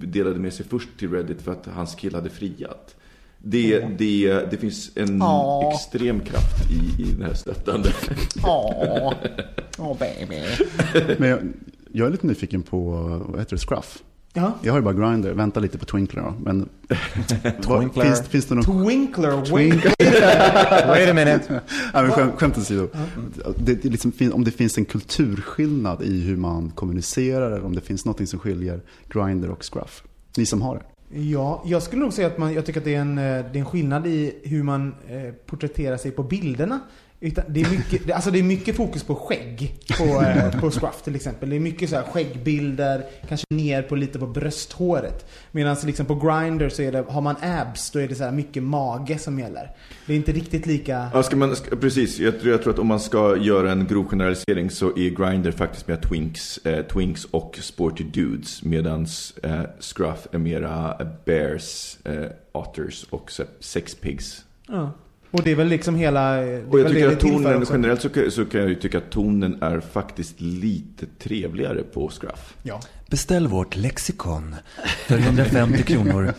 delade 0.02 0.38
med 0.38 0.52
sig 0.54 0.66
först 0.68 0.88
till 0.98 1.10
Reddit 1.10 1.42
för 1.42 1.52
att 1.52 1.66
hans 1.66 1.94
kille 1.94 2.16
hade 2.16 2.30
friat. 2.30 2.96
Det, 3.42 3.78
det, 3.98 4.50
det 4.50 4.56
finns 4.56 4.90
en 4.96 5.18
Ja. 5.18 5.72
extrem 5.74 6.20
kraft 6.20 6.70
i, 6.70 7.02
i 7.02 7.06
det 7.18 7.24
här 7.24 7.34
stöttande. 7.34 7.88
Åh, 8.44 9.12
åh 9.78 9.98
baby. 9.98 10.40
Men 11.18 11.28
jag, 11.28 11.38
jag 11.92 12.06
är 12.06 12.10
lite 12.10 12.26
nyfiken 12.26 12.62
på, 12.62 12.90
vad 13.28 13.38
heter 13.40 13.56
det, 13.56 13.60
Scruff? 13.62 14.02
Ja. 14.32 14.58
Jag 14.62 14.72
har 14.72 14.78
ju 14.78 14.84
bara 14.84 14.94
Grindr, 14.94 15.30
vänta 15.30 15.60
lite 15.60 15.78
på 15.78 15.84
Twinkler 15.84 16.22
då. 16.22 16.34
Men 16.40 16.68
Twinkler. 17.62 18.04
finns, 18.04 18.28
finns 18.28 18.46
det 18.46 18.54
någon... 18.54 18.64
Twinkler, 18.64 19.44
Twinkler. 19.44 19.92
Wait 20.86 21.10
a 21.10 21.14
minute. 21.14 21.44
Nej, 21.94 22.02
men 22.02 22.10
skämt, 22.10 22.34
skämt 22.36 22.58
åsido. 22.58 22.88
Det, 23.56 23.74
det 23.74 23.88
liksom, 23.88 24.12
om 24.32 24.44
det 24.44 24.50
finns 24.50 24.78
en 24.78 24.84
kulturskillnad 24.84 26.02
i 26.02 26.20
hur 26.20 26.36
man 26.36 26.70
kommunicerar 26.70 27.46
eller 27.50 27.64
om 27.64 27.74
det 27.74 27.80
finns 27.80 28.04
något 28.04 28.28
som 28.28 28.38
skiljer 28.38 28.80
Grindr 29.08 29.48
och 29.48 29.64
Scruff. 29.72 30.02
Ni 30.36 30.46
som 30.46 30.62
har 30.62 30.74
det. 30.74 30.82
Ja, 31.20 31.62
jag 31.66 31.82
skulle 31.82 32.02
nog 32.02 32.12
säga 32.12 32.26
att 32.26 32.38
man, 32.38 32.54
jag 32.54 32.66
tycker 32.66 32.80
att 32.80 32.84
det 32.84 32.94
är 32.94 33.00
en, 33.00 33.18
eh, 33.18 33.24
det 33.24 33.28
är 33.28 33.56
en 33.56 33.64
skillnad 33.64 34.06
i 34.06 34.34
hur 34.42 34.62
man 34.62 34.94
eh, 35.08 35.34
porträtterar 35.46 35.96
sig 35.96 36.10
på 36.10 36.22
bilderna. 36.22 36.80
Utan 37.22 37.44
det, 37.48 37.60
är 37.60 37.70
mycket, 37.70 38.10
alltså 38.10 38.30
det 38.30 38.38
är 38.38 38.42
mycket 38.42 38.76
fokus 38.76 39.04
på 39.04 39.14
skägg 39.14 39.74
på, 39.98 40.04
eh, 40.04 40.60
på 40.60 40.70
Scruff 40.70 41.02
till 41.04 41.14
exempel. 41.14 41.50
Det 41.50 41.56
är 41.56 41.60
mycket 41.60 41.90
så 41.90 41.96
här 41.96 42.02
skäggbilder, 42.02 43.04
kanske 43.28 43.46
ner 43.50 43.82
på 43.82 43.96
lite 43.96 44.18
på 44.18 44.26
brösthåret. 44.26 45.26
Medan 45.52 45.76
liksom 45.84 46.06
på 46.06 46.14
Grindr 46.14 46.68
så 46.68 46.82
är 46.82 46.92
det, 46.92 47.04
har 47.08 47.20
man 47.20 47.36
abs, 47.42 47.90
då 47.90 47.98
är 47.98 48.08
det 48.08 48.14
så 48.14 48.24
här 48.24 48.32
mycket 48.32 48.62
mage 48.62 49.18
som 49.18 49.38
gäller. 49.38 49.70
Det 50.06 50.12
är 50.12 50.16
inte 50.16 50.32
riktigt 50.32 50.66
lika... 50.66 51.10
Ja, 51.14 51.22
ska 51.22 51.36
man, 51.36 51.56
ska, 51.56 51.76
precis, 51.76 52.18
jag 52.18 52.40
tror, 52.40 52.52
jag 52.52 52.62
tror 52.62 52.72
att 52.72 52.78
om 52.78 52.86
man 52.86 53.00
ska 53.00 53.36
göra 53.36 53.72
en 53.72 53.86
grov 53.86 54.08
generalisering 54.08 54.70
så 54.70 54.86
är 54.98 55.10
Grindr 55.10 55.50
faktiskt 55.50 55.88
mer 55.88 55.96
twinks, 55.96 56.58
eh, 56.58 56.84
twinks 56.86 57.24
och 57.24 57.58
sporty 57.62 58.04
dudes. 58.04 58.62
Medan 58.62 59.06
eh, 59.42 59.60
Scruff 59.80 60.26
är 60.32 60.38
mera 60.38 61.06
bears, 61.24 61.96
eh, 62.04 62.26
otters 62.52 63.06
och 63.10 63.30
se- 63.30 63.44
sex 63.60 63.94
pigs. 63.94 64.44
Ja. 64.68 64.92
Och 65.30 65.42
det 65.42 65.50
är 65.50 65.54
väl 65.54 65.68
liksom 65.68 65.94
hela... 65.94 66.32
det 66.32 66.42
är 66.42 66.68
Och 66.70 66.80
jag 66.80 66.88
tycker 66.88 67.06
det 67.06 67.12
att 67.12 67.20
tonen, 67.20 67.66
generellt 67.70 68.02
så 68.02 68.08
kan, 68.08 68.30
så 68.30 68.44
kan 68.44 68.60
jag 68.60 68.68
ju 68.68 68.74
tycka 68.74 68.98
att 68.98 69.10
tonen 69.10 69.62
är 69.62 69.80
faktiskt 69.80 70.40
lite 70.40 71.06
trevligare 71.18 71.82
på 71.82 72.08
Scruff. 72.08 72.54
Ja. 72.62 72.80
Beställ 73.10 73.48
vårt 73.48 73.76
lexikon 73.76 74.54
för 75.06 75.18
150 75.18 75.82
kronor. 75.82 76.34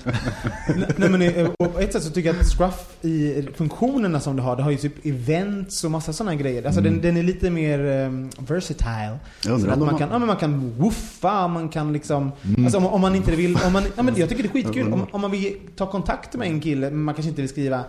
Nej 0.97 1.09
men 1.09 1.21
eh, 1.21 1.49
och 1.59 1.73
på 1.73 1.79
ett 1.79 1.93
sätt 1.93 2.03
så 2.03 2.11
tycker 2.11 2.29
jag 2.33 2.39
att 2.39 2.47
Scruff 2.47 3.05
i 3.05 3.47
funktionerna 3.55 4.19
som 4.19 4.35
det 4.35 4.41
har, 4.41 4.55
det 4.55 4.63
har 4.63 4.71
ju 4.71 4.77
typ 4.77 5.05
events 5.05 5.83
och 5.83 5.91
massa 5.91 6.13
sådana 6.13 6.35
grejer. 6.35 6.65
Alltså 6.65 6.81
den, 6.81 7.01
den 7.01 7.17
är 7.17 7.23
lite 7.23 7.49
mer 7.49 7.79
um, 8.05 8.29
versatile. 8.37 9.17
Så 9.41 9.53
att 9.53 9.65
man 9.67 9.79
man- 9.79 9.97
kan, 9.97 10.09
ja, 10.11 10.17
men 10.19 10.27
man 10.27 10.37
kan 10.37 10.73
woofa, 10.77 11.47
man 11.47 11.69
kan 11.69 11.93
liksom... 11.93 12.31
Alltså 12.57 12.77
om, 12.77 12.85
om 12.85 13.01
man 13.01 13.15
inte 13.15 13.31
vill... 13.35 13.57
Om 13.65 13.73
man, 13.73 13.83
ja, 13.95 14.03
men 14.03 14.15
jag 14.15 14.29
tycker 14.29 14.43
det 14.43 14.49
är 14.49 14.53
skitkul 14.53 14.93
om, 14.93 15.07
om 15.11 15.21
man 15.21 15.31
vill 15.31 15.57
ta 15.75 15.91
kontakt 15.91 16.35
med 16.35 16.47
en 16.47 16.61
kille, 16.61 16.89
men 16.89 17.03
man 17.03 17.15
kanske 17.15 17.29
inte 17.29 17.41
vill 17.41 17.49
skriva 17.49 17.83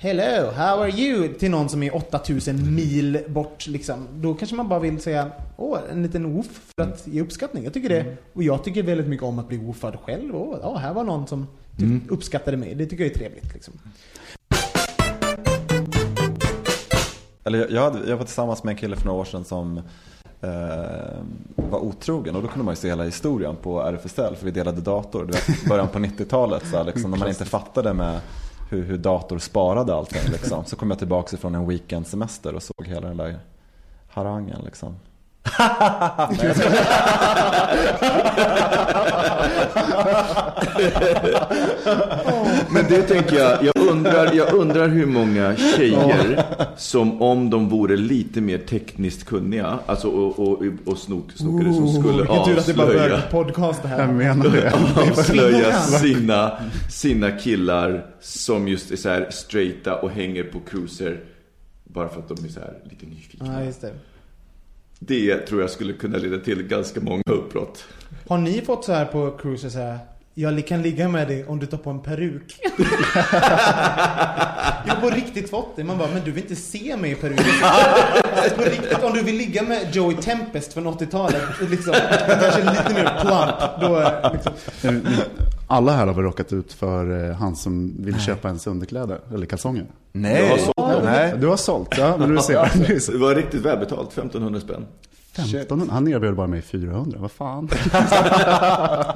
Hello, 0.00 0.50
how 0.50 0.80
are 0.82 0.90
you? 0.90 1.34
Till 1.34 1.50
någon 1.50 1.68
som 1.68 1.82
är 1.82 1.96
8000 1.96 2.74
mil 2.74 3.18
bort 3.28 3.66
liksom. 3.66 4.06
Då 4.14 4.34
kanske 4.34 4.56
man 4.56 4.68
bara 4.68 4.78
vill 4.80 5.00
säga 5.00 5.30
Åh, 5.56 5.78
en 5.92 6.02
liten 6.02 6.32
woof 6.34 6.46
för 6.76 6.82
att 6.82 7.06
ge 7.06 7.20
uppskattning. 7.20 7.64
Jag 7.64 7.72
tycker 7.74 7.88
det. 7.88 8.16
Och 8.32 8.42
jag 8.42 8.64
tycker 8.64 8.82
väldigt 8.82 9.06
mycket 9.06 9.24
om 9.26 9.38
att 9.38 9.48
bli 9.48 9.56
woofad 9.58 9.96
själv. 10.04 10.36
Åh, 10.36 10.58
ja, 10.62 10.76
här 10.76 10.94
var 10.94 11.04
någon 11.04 11.26
som 11.26 11.46
typ 11.76 11.82
Mm. 11.86 12.02
uppskattade 12.08 12.56
mig. 12.56 12.74
Det 12.74 12.86
tycker 12.86 13.04
jag 13.04 13.10
är 13.12 13.18
trevligt 13.18 13.54
liksom. 13.54 13.74
Eller 17.44 17.58
jag, 17.58 17.70
jag, 17.70 17.82
hade, 17.82 18.10
jag 18.10 18.16
var 18.16 18.24
tillsammans 18.24 18.64
med 18.64 18.72
en 18.72 18.78
kille 18.78 18.96
för 18.96 19.06
några 19.06 19.20
år 19.20 19.24
sedan 19.24 19.44
som 19.44 19.78
eh, 20.40 20.50
var 21.56 21.78
otrogen 21.78 22.36
och 22.36 22.42
då 22.42 22.48
kunde 22.48 22.64
man 22.64 22.72
ju 22.72 22.76
se 22.76 22.88
hela 22.88 23.04
historien 23.04 23.56
på 23.62 23.80
RFSL 23.82 24.36
för 24.36 24.44
vi 24.44 24.50
delade 24.50 24.80
dator. 24.80 25.24
Du 25.24 25.32
vet, 25.32 25.68
början 25.68 25.88
på 25.88 25.98
90-talet 25.98 26.62
så 26.70 26.76
här, 26.76 26.84
liksom, 26.84 27.10
när 27.10 27.18
man 27.18 27.28
inte 27.28 27.44
fattade 27.44 27.94
med 27.94 28.20
hur, 28.68 28.84
hur 28.84 28.98
dator 28.98 29.38
sparade 29.38 29.94
allting. 29.94 30.32
Liksom. 30.32 30.64
Så 30.64 30.76
kom 30.76 30.90
jag 30.90 30.98
tillbaka 30.98 31.36
från 31.36 31.54
en 31.54 31.68
weekendsemester 31.68 32.54
och 32.54 32.62
såg 32.62 32.86
hela 32.86 33.08
den 33.08 33.16
där 33.16 33.38
harangen. 34.08 34.60
Liksom. 34.64 34.96
Nej. 40.78 42.34
Men 42.70 42.84
det 42.88 43.02
tänker 43.02 43.36
jag, 43.36 43.64
jag 43.64 43.88
undrar, 43.90 44.32
jag 44.34 44.54
undrar 44.54 44.88
hur 44.88 45.06
många 45.06 45.56
tjejer 45.56 46.44
som 46.76 47.22
om 47.22 47.50
de 47.50 47.68
vore 47.68 47.96
lite 47.96 48.40
mer 48.40 48.58
tekniskt 48.58 49.24
kunniga, 49.24 49.78
alltså 49.86 50.08
och, 50.08 50.38
och, 50.38 50.62
och 50.84 50.98
snok, 50.98 51.32
snokare 51.34 51.74
som 51.74 51.88
skulle 51.88 52.18
Vilken 52.18 52.44
tur 52.44 52.58
att 52.58 52.66
det 52.66 52.74
bara 52.74 52.86
avslöja, 52.86 53.08
börjar 53.08 53.28
podcast 53.30 53.82
det 53.82 53.88
här. 53.88 54.00
Jag 54.00 54.14
menar 54.14 54.48
det. 54.48 54.72
avslöja 55.10 55.72
sina, 55.80 56.58
sina 56.90 57.30
killar 57.30 58.06
som 58.20 58.68
just 58.68 58.90
är 58.90 58.96
så 58.96 59.08
här 59.08 59.26
straighta 59.30 59.94
och 59.94 60.10
hänger 60.10 60.44
på 60.44 60.60
cruiser 60.70 61.20
bara 61.84 62.08
för 62.08 62.20
att 62.20 62.28
de 62.28 62.44
är 62.44 62.48
så 62.48 62.60
här 62.60 62.74
lite 62.90 63.06
nyfikna. 63.06 63.52
Ja, 63.52 63.64
just 63.64 63.80
det. 63.80 63.92
Det 64.98 65.36
tror 65.36 65.60
jag 65.60 65.70
skulle 65.70 65.92
kunna 65.92 66.18
leda 66.18 66.38
till 66.38 66.62
ganska 66.62 67.00
många 67.00 67.22
uppbrott. 67.26 67.84
Har 68.28 68.38
ni 68.38 68.60
fått 68.60 68.84
så 68.84 68.92
här 68.92 69.04
på 69.04 69.30
cruiser 69.30 69.68
så 69.68 69.78
här 69.78 69.98
jag 70.40 70.66
kan 70.66 70.82
ligga 70.82 71.08
med 71.08 71.28
dig 71.28 71.44
om 71.46 71.58
du 71.58 71.66
tar 71.66 71.78
på 71.78 71.90
en 71.90 72.00
peruk. 72.00 72.60
jag 74.86 74.94
har 74.94 75.00
på 75.00 75.10
riktigt 75.10 75.50
fått 75.50 75.76
det. 75.76 75.84
Man 75.84 75.98
bara, 75.98 76.08
men 76.14 76.24
du 76.24 76.30
vill 76.30 76.42
inte 76.42 76.56
se 76.56 76.96
mig 76.96 77.10
i 77.10 77.14
peruk. 77.14 77.40
Alltså, 77.62 78.54
på 78.56 78.62
riktigt, 78.62 79.02
om 79.02 79.12
du 79.12 79.22
vill 79.22 79.36
ligga 79.36 79.62
med 79.62 79.94
Joey 79.94 80.16
Tempest 80.16 80.72
från 80.72 80.86
80-talet, 80.86 81.42
liksom, 81.70 81.94
kanske 82.40 82.60
lite 82.60 82.94
mer 82.94 83.20
plump. 83.20 83.80
Då, 83.80 83.96
är 83.96 84.32
liksom. 84.32 84.52
Alla 85.66 85.92
här 85.92 86.06
har 86.06 86.14
väl 86.14 86.24
råkat 86.24 86.52
ut 86.52 86.72
för 86.72 87.30
eh, 87.30 87.36
han 87.36 87.56
som 87.56 87.94
vill 87.98 88.20
köpa 88.20 88.48
ens 88.48 88.66
underkläder 88.66 89.20
eller 89.34 89.46
kalsonger? 89.46 89.86
Nej. 90.12 90.42
Jag 90.42 90.50
har 90.50 90.58
sålt 90.58 91.04
Nej. 91.04 91.34
Du 91.38 91.46
har 91.46 91.56
sålt, 91.56 91.98
ja. 91.98 92.16
Men 92.18 92.34
du 92.34 92.42
ser. 92.42 93.12
Det 93.12 93.18
var 93.18 93.34
riktigt 93.34 93.60
välbetalt, 93.60 94.12
1500 94.12 94.60
spänn. 94.60 94.86
1500, 95.42 95.94
han 95.94 96.08
erbjöd 96.08 96.36
bara 96.36 96.46
mig 96.46 96.62
400, 96.62 97.18
vad 97.20 97.30
fan? 97.30 97.68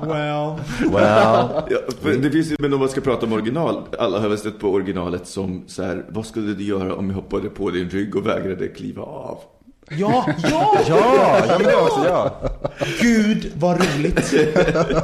Well. 0.03 0.55
Well. 0.93 1.49
Ja, 1.71 2.17
det 2.23 2.31
finns 2.31 2.51
ju, 2.53 2.57
men 2.59 2.73
om 2.73 2.81
man 2.81 2.89
ska 2.89 3.01
prata 3.01 3.27
om 3.27 3.33
original, 3.33 3.83
alla 3.99 4.21
har 4.21 4.29
väl 4.29 4.39
stött 4.39 4.59
på 4.61 4.69
originalet 4.69 5.27
som 5.27 5.65
så 5.67 5.83
här, 5.83 6.05
vad 6.09 6.27
skulle 6.27 6.55
du 6.55 6.65
göra 6.65 6.95
om 6.97 7.09
jag 7.09 7.17
hoppade 7.17 7.49
på 7.49 7.71
din 7.71 7.91
rygg 7.91 8.17
och 8.17 8.27
vägrade 8.27 8.69
kliva 8.69 9.03
av? 9.03 9.39
Ja, 9.91 10.27
ja, 10.43 10.79
Ja, 10.89 10.99
ja 11.49 11.59
men 11.59 11.67
det 11.67 11.77
var 11.77 11.83
också 11.83 12.05
jag. 12.09 12.31
Gud 13.01 13.53
vad 13.57 13.77
roligt. 13.81 14.33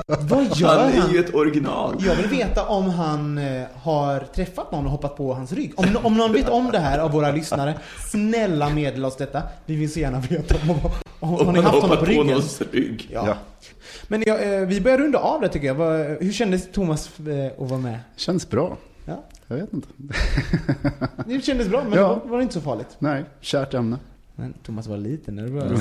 Vad 0.06 0.56
gör 0.56 0.68
Han 0.78 0.92
han? 0.92 1.08
är 1.08 1.12
ju 1.12 1.18
ett 1.20 1.34
original. 1.34 1.94
Jag 2.06 2.14
vill 2.16 2.26
veta 2.26 2.66
om 2.66 2.90
han 2.90 3.38
eh, 3.38 3.62
har 3.82 4.20
träffat 4.20 4.72
någon 4.72 4.84
och 4.84 4.90
hoppat 4.90 5.16
på 5.16 5.34
hans 5.34 5.52
rygg. 5.52 5.72
Om, 5.76 5.86
om 6.02 6.14
någon 6.16 6.32
vet 6.32 6.48
om 6.48 6.70
det 6.72 6.78
här 6.78 6.98
av 6.98 7.10
våra 7.12 7.30
lyssnare, 7.30 7.74
snälla 8.10 8.68
meddela 8.68 9.08
oss 9.08 9.16
detta. 9.16 9.42
Vi 9.66 9.76
vill 9.76 9.92
så 9.92 10.00
gärna 10.00 10.20
veta 10.20 10.54
om, 10.68 10.78
Om 11.20 11.46
har 11.46 11.52
ni 11.52 11.60
haft 11.60 11.74
honom 11.82 11.90
på 11.90 11.96
på 12.04 12.04
ryggen. 12.10 12.26
någons 12.26 12.62
rygg. 12.72 13.08
Ja. 13.12 13.24
Ja. 13.26 13.34
Men 14.08 14.22
ja, 14.26 14.38
eh, 14.38 14.60
vi 14.60 14.80
börjar 14.80 14.98
runda 14.98 15.18
av 15.18 15.40
det 15.40 15.48
tycker 15.48 15.66
jag. 15.66 15.74
Hur 16.20 16.32
kändes 16.32 16.72
Thomas 16.72 17.10
eh, 17.20 17.62
att 17.62 17.70
vara 17.70 17.80
med? 17.80 17.98
Känns 18.16 18.50
bra. 18.50 18.76
Ja. 19.04 19.24
Jag 19.46 19.56
vet 19.56 19.72
inte. 19.72 19.88
Det 21.26 21.44
kändes 21.44 21.68
bra, 21.68 21.84
men 21.84 21.92
Ja. 21.92 21.98
det 21.98 22.08
var, 22.08 22.20
var 22.30 22.36
det 22.38 22.42
inte 22.42 22.54
så 22.54 22.60
farligt. 22.60 22.96
Nej, 22.98 23.24
kärt 23.40 23.74
ämne. 23.74 23.98
Men 24.40 24.54
Thomas 24.62 24.86
var 24.86 24.96
lite 24.96 25.32
nervös. 25.32 25.80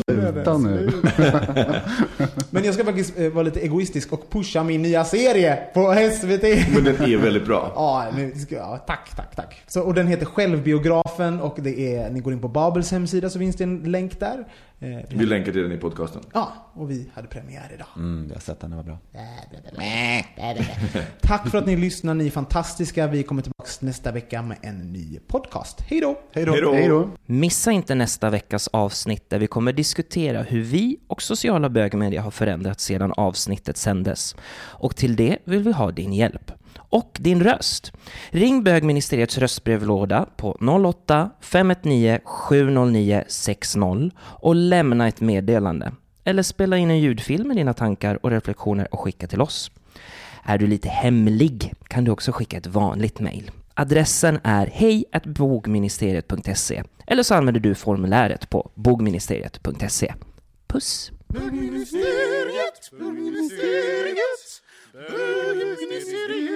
Sluta 0.10 0.58
nu. 0.58 0.90
Men 2.50 2.64
jag 2.64 2.74
ska 2.74 2.84
faktiskt 2.84 3.18
eh, 3.18 3.28
vara 3.30 3.42
lite 3.42 3.60
egoistisk 3.60 4.12
och 4.12 4.30
pusha 4.30 4.62
min 4.62 4.82
nya 4.82 5.04
serie 5.04 5.58
på 5.74 5.94
SVT. 6.12 6.42
Men 6.74 6.84
den 6.84 7.02
är 7.02 7.16
väldigt 7.16 7.46
bra. 7.46 7.72
Ja, 7.76 8.06
nu 8.16 8.32
ska, 8.34 8.54
ja, 8.54 8.84
tack, 8.86 9.16
tack, 9.16 9.36
tack. 9.36 9.62
Så, 9.66 9.82
och 9.82 9.94
den 9.94 10.06
heter 10.06 10.26
Självbiografen 10.26 11.40
och 11.40 11.58
det 11.60 11.96
är, 11.96 12.10
ni 12.10 12.20
går 12.20 12.32
in 12.32 12.40
på 12.40 12.48
Babels 12.48 12.90
hemsida 12.90 13.30
så 13.30 13.38
finns 13.38 13.56
det 13.56 13.64
en 13.64 13.78
länk 13.78 14.20
där. 14.20 14.44
Eh, 14.80 14.98
Vi 15.10 15.26
länkar 15.26 15.52
till 15.52 15.62
den 15.62 15.72
i 15.72 15.76
podcasten. 15.76 16.22
Ja, 16.34 16.52
och 16.74 16.90
vi 16.90 17.10
hade 17.14 17.28
premiär 17.28 17.70
idag. 17.74 17.86
Mm, 17.96 18.26
jag 18.28 18.34
har 18.34 18.40
sett 18.40 18.60
den, 18.60 18.70
det 18.70 18.76
var 18.76 18.82
bra. 18.82 18.98
Tack 21.20 21.48
för 21.50 21.58
att 21.58 21.66
ni 21.66 21.76
lyssnar, 21.76 22.14
ni 22.14 22.26
är 22.26 22.30
fantastiska. 22.30 23.06
Vi 23.06 23.22
kommer 23.22 23.42
tillbaka 23.42 23.70
nästa 23.80 24.12
vecka 24.12 24.42
med 24.42 24.58
en 24.62 24.92
ny 24.92 25.18
podcast. 25.26 25.80
Hej 25.80 26.00
då! 26.00 26.18
Hej 26.32 26.44
då! 26.44 26.72
Hej 26.72 26.88
då! 26.88 27.10
Missa 27.26 27.72
inte 27.72 27.94
nästa 27.94 28.30
veckas 28.30 28.68
avsnitt 28.68 29.30
där 29.30 29.38
vi 29.38 29.46
kommer 29.46 29.72
diskutera 29.72 30.42
hur 30.42 30.62
vi 30.62 30.96
och 31.06 31.22
sociala 31.22 31.68
bögmedia 31.68 32.22
har 32.22 32.30
förändrats 32.30 32.84
sedan 32.84 33.12
avsnittet 33.16 33.76
sändes. 33.76 34.36
Och 34.58 34.96
till 34.96 35.16
det 35.16 35.38
vill 35.44 35.62
vi 35.62 35.72
ha 35.72 35.90
din 35.90 36.12
hjälp. 36.12 36.52
Och 36.88 37.16
din 37.20 37.42
röst. 37.42 37.92
Ring 38.30 38.64
bögministeriets 38.64 39.38
röstbrevlåda 39.38 40.26
på 40.36 40.56
08 40.86 41.30
519 41.40 42.18
709 42.24 43.24
60 43.28 44.10
och 44.18 44.54
lämna 44.54 45.08
ett 45.08 45.20
meddelande. 45.20 45.92
Eller 46.24 46.42
spela 46.42 46.76
in 46.76 46.90
en 46.90 47.00
ljudfilm 47.00 47.48
med 47.48 47.56
dina 47.56 47.74
tankar 47.74 48.18
och 48.22 48.30
reflektioner 48.30 48.94
och 48.94 49.00
skicka 49.00 49.26
till 49.26 49.40
oss. 49.40 49.70
Är 50.44 50.58
du 50.58 50.66
lite 50.66 50.88
hemlig 50.88 51.74
kan 51.88 52.04
du 52.04 52.10
också 52.10 52.32
skicka 52.32 52.56
ett 52.56 52.66
vanligt 52.66 53.20
mejl. 53.20 53.50
Adressen 53.74 54.40
är 54.42 54.66
hej.bogministeriet.se 54.66 56.82
eller 57.06 57.22
så 57.22 57.34
använder 57.34 57.60
du 57.60 57.74
formuläret 57.74 58.50
på 58.50 58.70
bogministeriet.se. 58.74 60.14
Puss! 60.66 61.12
Bögministeriet, 61.28 62.90
bögministeriet, 62.98 64.62
bögministeriet, 64.92 66.55